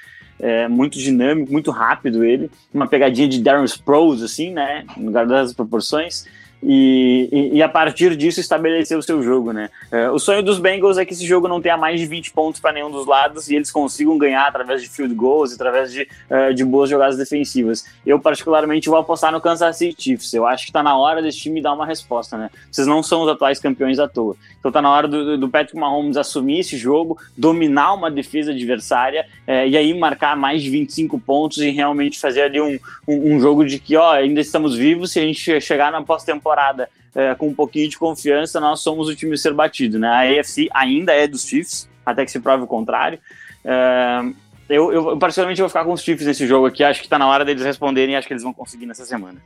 [0.41, 5.27] é, muito dinâmico, muito rápido ele, uma pegadinha de Darren Sproles, assim, né, no lugar
[5.27, 6.25] das proporções,
[6.63, 9.71] e, e, a partir disso estabelecer o seu jogo, né?
[9.93, 12.61] É, o sonho dos Bengals é que esse jogo não tenha mais de 20 pontos
[12.61, 16.53] para nenhum dos lados e eles consigam ganhar através de field goals, através de, uh,
[16.53, 17.85] de boas jogadas defensivas.
[18.05, 20.35] Eu, particularmente, vou apostar no Kansas City Chiefs.
[20.35, 22.51] Eu acho que está na hora desse time dar uma resposta, né?
[22.71, 24.35] Vocês não são os atuais campeões à toa.
[24.59, 29.27] Então tá na hora do, do Patrick Mahomes assumir esse jogo, dominar uma defesa adversária
[29.47, 33.41] é, e aí marcar mais de 25 pontos e realmente fazer ali um, um, um
[33.41, 37.35] jogo de que, ó, ainda estamos vivos se a gente chegar na pós-temporada temporada é,
[37.35, 39.99] com um pouquinho de confiança, nós somos o time a ser batido.
[39.99, 40.09] Né?
[40.09, 43.19] A AFC ainda é dos Chiefs, até que se prove o contrário.
[43.65, 44.21] É,
[44.69, 46.83] eu, eu, particularmente, vou ficar com os Chiefs nesse jogo aqui.
[46.83, 49.39] Acho que está na hora deles responderem acho que eles vão conseguir nessa semana.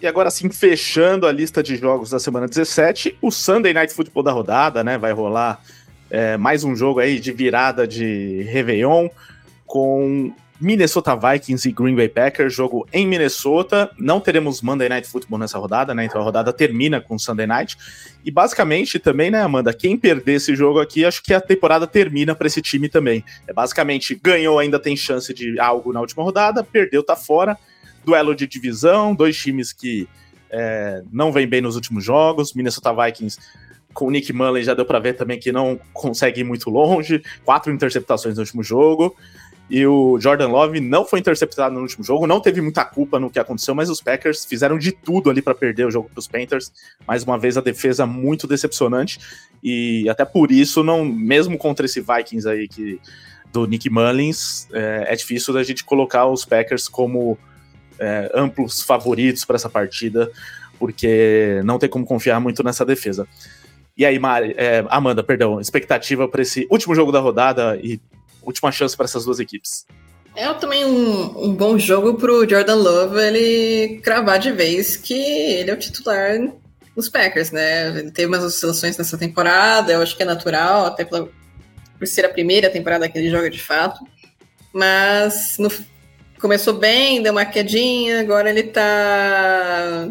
[0.00, 4.24] E agora sim, fechando a lista de jogos da semana 17, o Sunday Night Football
[4.24, 4.98] da rodada, né?
[4.98, 5.60] Vai rolar
[6.10, 9.08] é, mais um jogo aí de virada de Réveillon
[9.64, 10.32] com
[10.62, 13.90] Minnesota Vikings e Green Bay Packers, jogo em Minnesota.
[13.98, 16.04] Não teremos Monday Night Football nessa rodada, né?
[16.04, 17.76] Então a rodada termina com Sunday Night.
[18.24, 22.32] E basicamente também, né, Amanda, quem perder esse jogo aqui, acho que a temporada termina
[22.32, 23.24] para esse time também.
[23.48, 27.58] É basicamente ganhou, ainda tem chance de algo na última rodada, perdeu, tá fora.
[28.04, 30.08] Duelo de divisão, dois times que
[30.48, 32.54] é, não vêm bem nos últimos jogos.
[32.54, 33.36] Minnesota Vikings
[33.92, 37.22] com o Nick Mullen já deu para ver também que não consegue ir muito longe.
[37.44, 39.16] Quatro interceptações no último jogo.
[39.74, 43.30] E o Jordan Love não foi interceptado no último jogo, não teve muita culpa no
[43.30, 46.28] que aconteceu, mas os Packers fizeram de tudo ali para perder o jogo para os
[46.28, 46.70] Panthers.
[47.08, 49.18] Mais uma vez a defesa muito decepcionante
[49.64, 53.00] e até por isso não, mesmo contra esse Vikings aí que
[53.50, 57.38] do Nick Mullins, é, é difícil da gente colocar os Packers como
[57.98, 60.30] é, amplos favoritos para essa partida,
[60.78, 63.26] porque não tem como confiar muito nessa defesa.
[63.96, 67.98] E aí, Mari, é, Amanda, perdão, expectativa para esse último jogo da rodada e
[68.42, 69.86] última chance para essas duas equipes.
[70.34, 75.14] É também um, um bom jogo para o Jordan Love ele cravar de vez que
[75.14, 76.38] ele é o titular
[76.96, 77.88] nos Packers, né?
[77.98, 81.28] Ele teve umas oscilações nessa temporada, eu acho que é natural, até pela,
[81.98, 84.00] por ser a primeira temporada que ele joga de fato.
[84.72, 85.70] Mas no,
[86.40, 90.08] começou bem, deu uma quedinha, agora ele tá.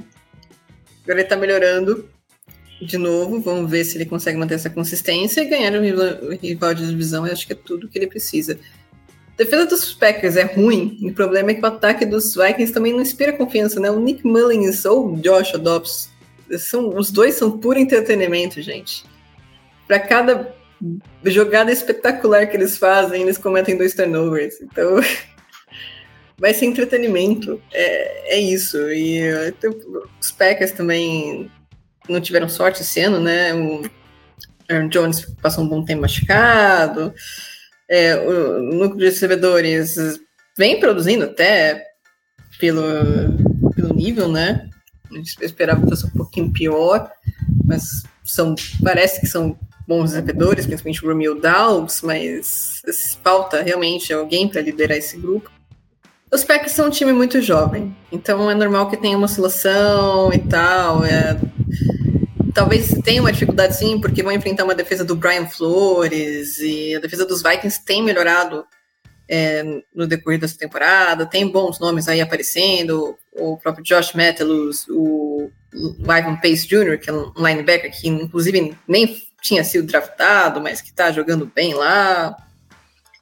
[1.03, 2.07] Agora ele tá melhorando
[2.81, 3.39] de novo.
[3.39, 7.25] Vamos ver se ele consegue manter essa consistência e ganhar o rival de divisão.
[7.25, 8.59] Eu acho que é tudo que ele precisa.
[9.33, 12.73] A defesa dos Packers é ruim, e o problema é que o ataque dos Vikings
[12.73, 13.89] também não inspira confiança, né?
[13.89, 16.09] O Nick Mullins ou o Josh Dobbs,
[16.59, 19.05] são, os dois são puro entretenimento, gente.
[19.87, 20.53] Para cada
[21.23, 24.61] jogada espetacular que eles fazem, eles cometem dois turnovers.
[24.61, 24.97] Então,
[26.37, 27.61] vai ser entretenimento.
[27.71, 28.77] É, é isso.
[28.91, 29.73] E então,
[30.19, 31.49] os Packers também
[32.11, 33.53] não tiveram sorte esse ano, né?
[33.53, 33.81] O
[34.69, 37.13] Aaron Jones passou um bom tempo machucado.
[37.89, 39.95] É, o núcleo de recebedores
[40.57, 41.83] vem produzindo até
[42.59, 42.83] pelo,
[43.75, 44.69] pelo nível, né?
[45.11, 47.11] Gente esperava que fosse um pouquinho pior,
[47.65, 49.57] mas são, parece que são
[49.87, 52.81] bons recebedores, principalmente o Romeo Dowds, mas
[53.21, 55.51] falta realmente alguém para liderar esse grupo.
[56.31, 60.39] Os Packers são um time muito jovem, então é normal que tenha uma oscilação e
[60.39, 61.03] tal.
[61.03, 61.37] É,
[62.61, 66.99] talvez tenha uma dificuldade sim, porque vão enfrentar uma defesa do Brian Flores e a
[66.99, 68.63] defesa dos Vikings tem melhorado
[69.27, 75.49] é, no decorrer dessa temporada, tem bons nomes aí aparecendo, o próprio Josh Metellus, o
[76.01, 80.89] Ivan Pace Jr., que é um linebacker que inclusive nem tinha sido draftado, mas que
[80.89, 82.37] está jogando bem lá.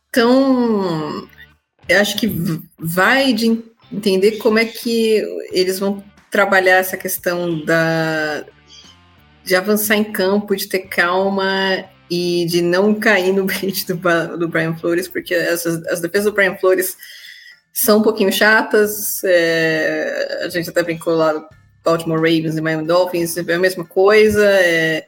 [0.10, 1.30] Então,
[1.88, 2.28] eu acho que
[2.78, 8.44] vai de entender como é que eles vão trabalhar essa questão da,
[9.50, 14.48] de avançar em campo, de ter calma e de não cair no bait do, do
[14.48, 16.96] Brian Flores, porque as, as defesas do Brian Flores
[17.74, 19.24] são um pouquinho chatas.
[19.24, 21.50] É, a gente até brincou lá
[21.84, 24.46] Baltimore Ravens e Miami Dolphins, é a mesma coisa.
[24.46, 25.08] É,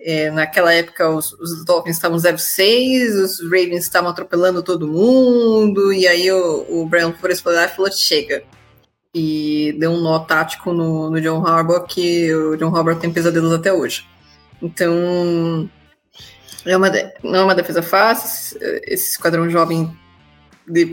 [0.00, 6.06] é, naquela época os, os Dolphins estavam 0-6, os Ravens estavam atropelando todo mundo, e
[6.06, 8.44] aí o, o Brian Flores falou, ah, falou chega.
[9.14, 13.52] E deu um nó tático no, no John Harbaugh que o John Harbaugh tem pesadelos
[13.52, 14.04] até hoje.
[14.60, 15.70] Então,
[16.66, 16.90] é uma,
[17.22, 19.94] não é uma defesa fácil, esse esquadrão jovem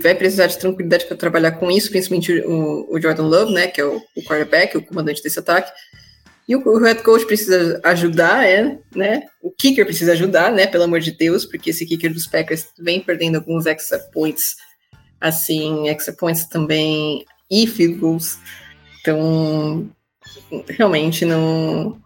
[0.02, 3.80] vai precisar de tranquilidade para trabalhar com isso, principalmente o, o, Jordan Love, né, que
[3.80, 5.72] é o, o quarterback, o comandante desse ataque.
[6.48, 9.24] E o, o head coach precisa ajudar, é, né?
[9.42, 10.68] O kicker precisa ajudar, né?
[10.68, 14.56] Pelo amor de Deus, porque esse kicker dos Packers vem perdendo alguns extra points,
[15.22, 18.40] assim, extra points também e field goals.
[19.02, 19.90] Então,
[20.70, 22.00] realmente não,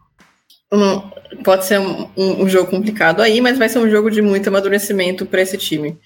[0.72, 1.12] não
[1.44, 5.26] pode ser um, um, jogo complicado aí, mas vai ser um jogo de muito amadurecimento
[5.26, 5.98] para esse time.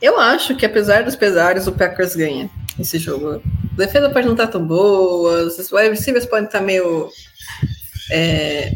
[0.00, 3.40] Eu acho que, apesar dos pesares, o Packers ganha esse jogo.
[3.72, 7.08] A defesa pode não estar tão boa, os wide receivers podem estar meio.
[8.10, 8.72] É,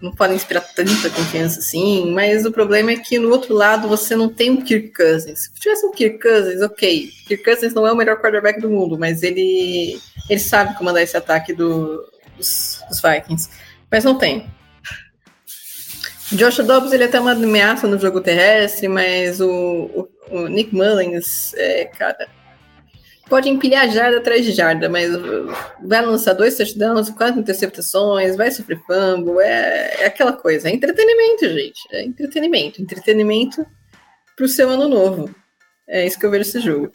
[0.00, 4.16] não podem inspirar tanta confiança assim, mas o problema é que no outro lado você
[4.16, 5.40] não tem um Kirk Cousins.
[5.40, 7.10] Se tivesse um Kirk Cousins, ok.
[7.26, 11.16] Kirk Cousins não é o melhor quarterback do mundo, mas ele, ele sabe comandar esse
[11.16, 12.02] ataque do,
[12.36, 13.50] dos, dos Vikings.
[13.90, 14.50] Mas não tem.
[16.32, 20.74] Josh Dobbs ele é até uma ameaça no jogo terrestre, mas o, o, o Nick
[20.74, 22.28] Mullins, é, cara,
[23.30, 25.08] pode empilhar jarda atrás de jarda, mas
[25.82, 31.48] vai lançar dois touchdowns, quatro interceptações, vai sofrer fumble, é, é aquela coisa, é entretenimento,
[31.48, 33.64] gente, é entretenimento, entretenimento
[34.36, 35.34] pro seu ano novo.
[35.88, 36.90] É isso que eu vejo esse jogo.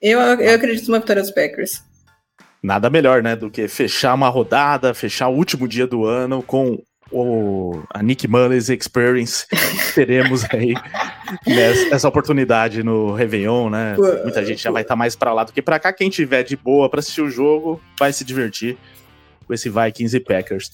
[0.00, 1.82] Eu, eu acredito numa vitória dos Packers.
[2.62, 6.82] Nada melhor, né, do que fechar uma rodada, fechar o último dia do ano com
[7.12, 9.46] o, a Nick Mullins Experience
[9.94, 10.74] teremos aí
[11.46, 13.96] nessa, essa oportunidade no Réveillon, né?
[14.22, 15.92] Muita gente já vai estar tá mais para lá do que para cá.
[15.92, 18.78] Quem tiver de boa para assistir o jogo vai se divertir
[19.46, 20.70] com esse Vikings e Packers.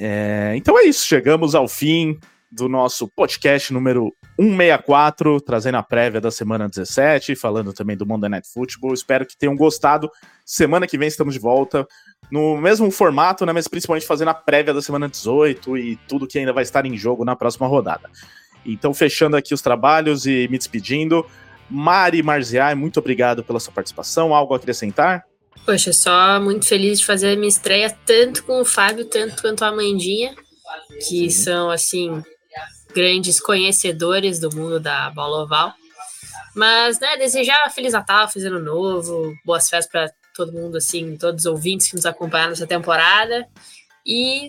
[0.00, 2.18] É, então é isso, chegamos ao fim
[2.50, 8.30] do nosso podcast número 164, trazendo a prévia da semana 17, falando também do Monday
[8.30, 8.94] Night Football.
[8.94, 10.10] Espero que tenham gostado.
[10.46, 11.86] Semana que vem estamos de volta
[12.30, 16.38] no mesmo formato, né, mas principalmente fazendo a prévia da semana 18 e tudo que
[16.38, 18.10] ainda vai estar em jogo na próxima rodada.
[18.64, 21.24] Então, fechando aqui os trabalhos e me despedindo.
[21.70, 24.34] Mari Marziai, muito obrigado pela sua participação.
[24.34, 25.24] Algo a acrescentar?
[25.64, 29.64] Poxa, só muito feliz de fazer a minha estreia, tanto com o Fábio, tanto quanto
[29.64, 30.34] a Amandinha,
[31.06, 31.30] que Sim.
[31.30, 32.22] são, assim,
[32.94, 35.72] grandes conhecedores do mundo da bola oval.
[36.54, 41.44] Mas, né, desejar Feliz Natal, Feliz Ano Novo, boas festas para todo mundo, assim, todos
[41.44, 43.46] os ouvintes que nos acompanharam nessa temporada.
[44.06, 44.48] E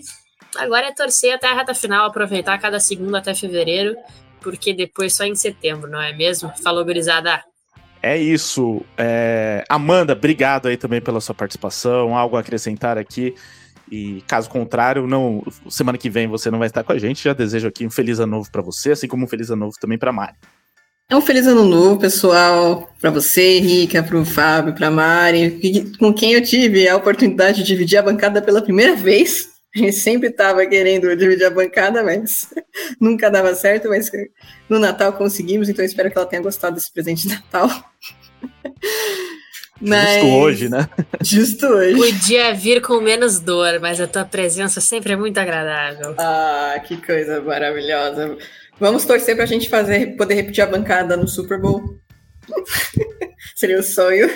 [0.56, 3.96] agora é torcer até a reta final, aproveitar cada segundo até fevereiro,
[4.40, 6.52] porque depois só em setembro, não é mesmo?
[6.62, 7.42] Falou, gurizada!
[8.00, 8.82] É isso.
[8.96, 9.64] É...
[9.68, 12.16] Amanda, obrigado aí também pela sua participação.
[12.16, 13.34] Algo a acrescentar aqui.
[13.90, 17.24] E caso contrário, não, semana que vem você não vai estar com a gente.
[17.24, 19.76] Já desejo aqui um feliz ano novo para você, assim como um feliz ano novo
[19.78, 20.36] também para Mari.
[21.10, 25.90] É um feliz ano novo, pessoal, para você, Rica, para o Fábio, para a Mari,
[25.98, 29.48] com quem eu tive a oportunidade de dividir a bancada pela primeira vez.
[29.74, 32.48] A gente sempre estava querendo dividir a bancada, mas
[33.00, 33.88] nunca dava certo.
[33.88, 34.08] Mas
[34.68, 37.68] no Natal conseguimos, então espero que ela tenha gostado desse presente de Natal.
[39.80, 40.20] Mas...
[40.20, 40.88] Justo hoje, né?
[41.22, 41.96] Justo hoje.
[41.96, 46.14] Podia vir com menos dor, mas a tua presença sempre é muito agradável.
[46.18, 48.36] Ah, que coisa maravilhosa.
[48.80, 51.98] Vamos torcer para a gente fazer, poder repetir a bancada no Super Bowl.
[53.54, 54.28] Seria o um sonho.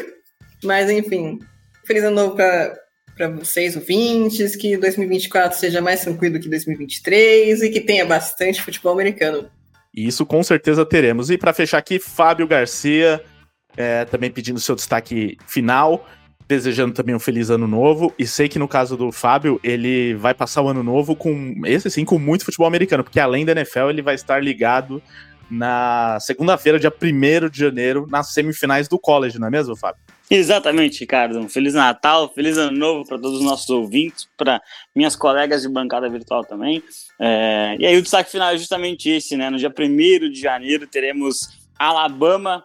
[0.62, 1.38] Mas, enfim,
[1.86, 7.80] feliz ano novo para vocês, ouvintes, que 2024 seja mais tranquilo que 2023 e que
[7.80, 9.50] tenha bastante futebol americano.
[9.94, 11.30] Isso com certeza teremos.
[11.30, 13.24] E para fechar aqui, Fábio Garcia,
[13.76, 16.06] é, também pedindo seu destaque final
[16.46, 18.12] desejando também um feliz ano novo.
[18.18, 21.90] E sei que no caso do Fábio, ele vai passar o ano novo com esse
[21.90, 25.02] sim, com muito futebol americano, porque além da NFL, ele vai estar ligado
[25.50, 30.00] na segunda-feira, dia 1 de janeiro, nas semifinais do college, não é mesmo, Fábio?
[30.30, 31.38] Exatamente, Ricardo.
[31.38, 34.60] Um feliz Natal, feliz ano novo para todos os nossos ouvintes, para
[34.94, 36.82] minhas colegas de bancada virtual também.
[37.20, 37.76] É...
[37.78, 39.50] E aí o destaque final é justamente esse, né?
[39.50, 41.48] No dia 1 de janeiro teremos
[41.78, 42.64] Alabama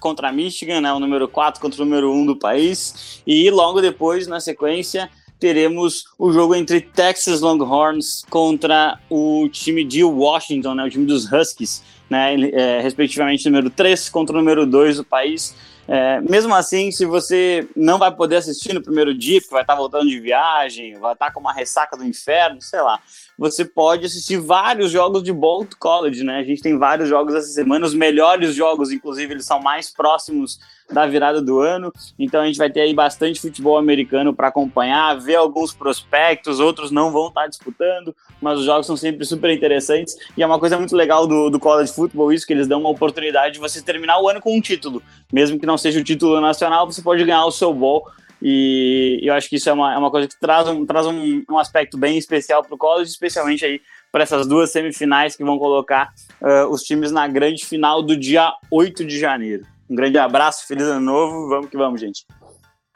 [0.00, 3.22] contra Michigan, né, o número 4 contra o número 1 do país.
[3.26, 5.08] E logo depois, na sequência,
[5.38, 11.30] teremos o jogo entre Texas Longhorns contra o time de Washington, né, o time dos
[11.30, 15.54] Huskies, né, é, respectivamente número 3 contra o número 2 do país.
[15.92, 19.74] É, mesmo assim, se você não vai poder assistir no primeiro dia, porque vai estar
[19.74, 23.00] voltando de viagem, vai estar com uma ressaca do inferno, sei lá,
[23.40, 26.40] você pode assistir vários jogos de Bolt College, né?
[26.40, 30.60] A gente tem vários jogos essa semana, os melhores jogos, inclusive, eles são mais próximos
[30.92, 31.90] da virada do ano.
[32.18, 36.90] Então a gente vai ter aí bastante futebol americano para acompanhar, ver alguns prospectos, outros
[36.90, 40.14] não vão estar tá disputando, mas os jogos são sempre super interessantes.
[40.36, 42.90] E é uma coisa muito legal do, do college football isso, que eles dão uma
[42.90, 45.02] oportunidade de você terminar o ano com um título.
[45.32, 48.04] Mesmo que não seja o título nacional, você pode ganhar o seu ball
[48.42, 51.42] e eu acho que isso é uma, é uma coisa que traz um, traz um,
[51.48, 53.80] um aspecto bem especial para o college, especialmente aí
[54.10, 58.52] para essas duas semifinais que vão colocar uh, os times na grande final do dia
[58.70, 59.64] 8 de janeiro.
[59.88, 62.24] Um grande abraço, feliz ano novo, vamos que vamos, gente.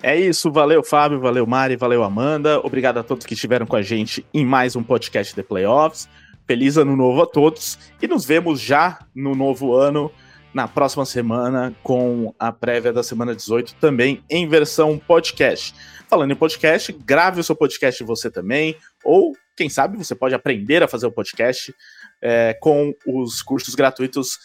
[0.03, 2.61] É isso, valeu Fábio, valeu Mari, valeu Amanda.
[2.61, 6.09] Obrigado a todos que estiveram com a gente em mais um podcast de Playoffs.
[6.47, 10.11] Feliz ano novo a todos e nos vemos já no novo ano
[10.55, 15.75] na próxima semana com a prévia da semana 18 também em versão podcast.
[16.09, 20.83] Falando em podcast, grave o seu podcast você também, ou quem sabe você pode aprender
[20.83, 21.75] a fazer o podcast
[22.23, 24.39] é, com os cursos gratuitos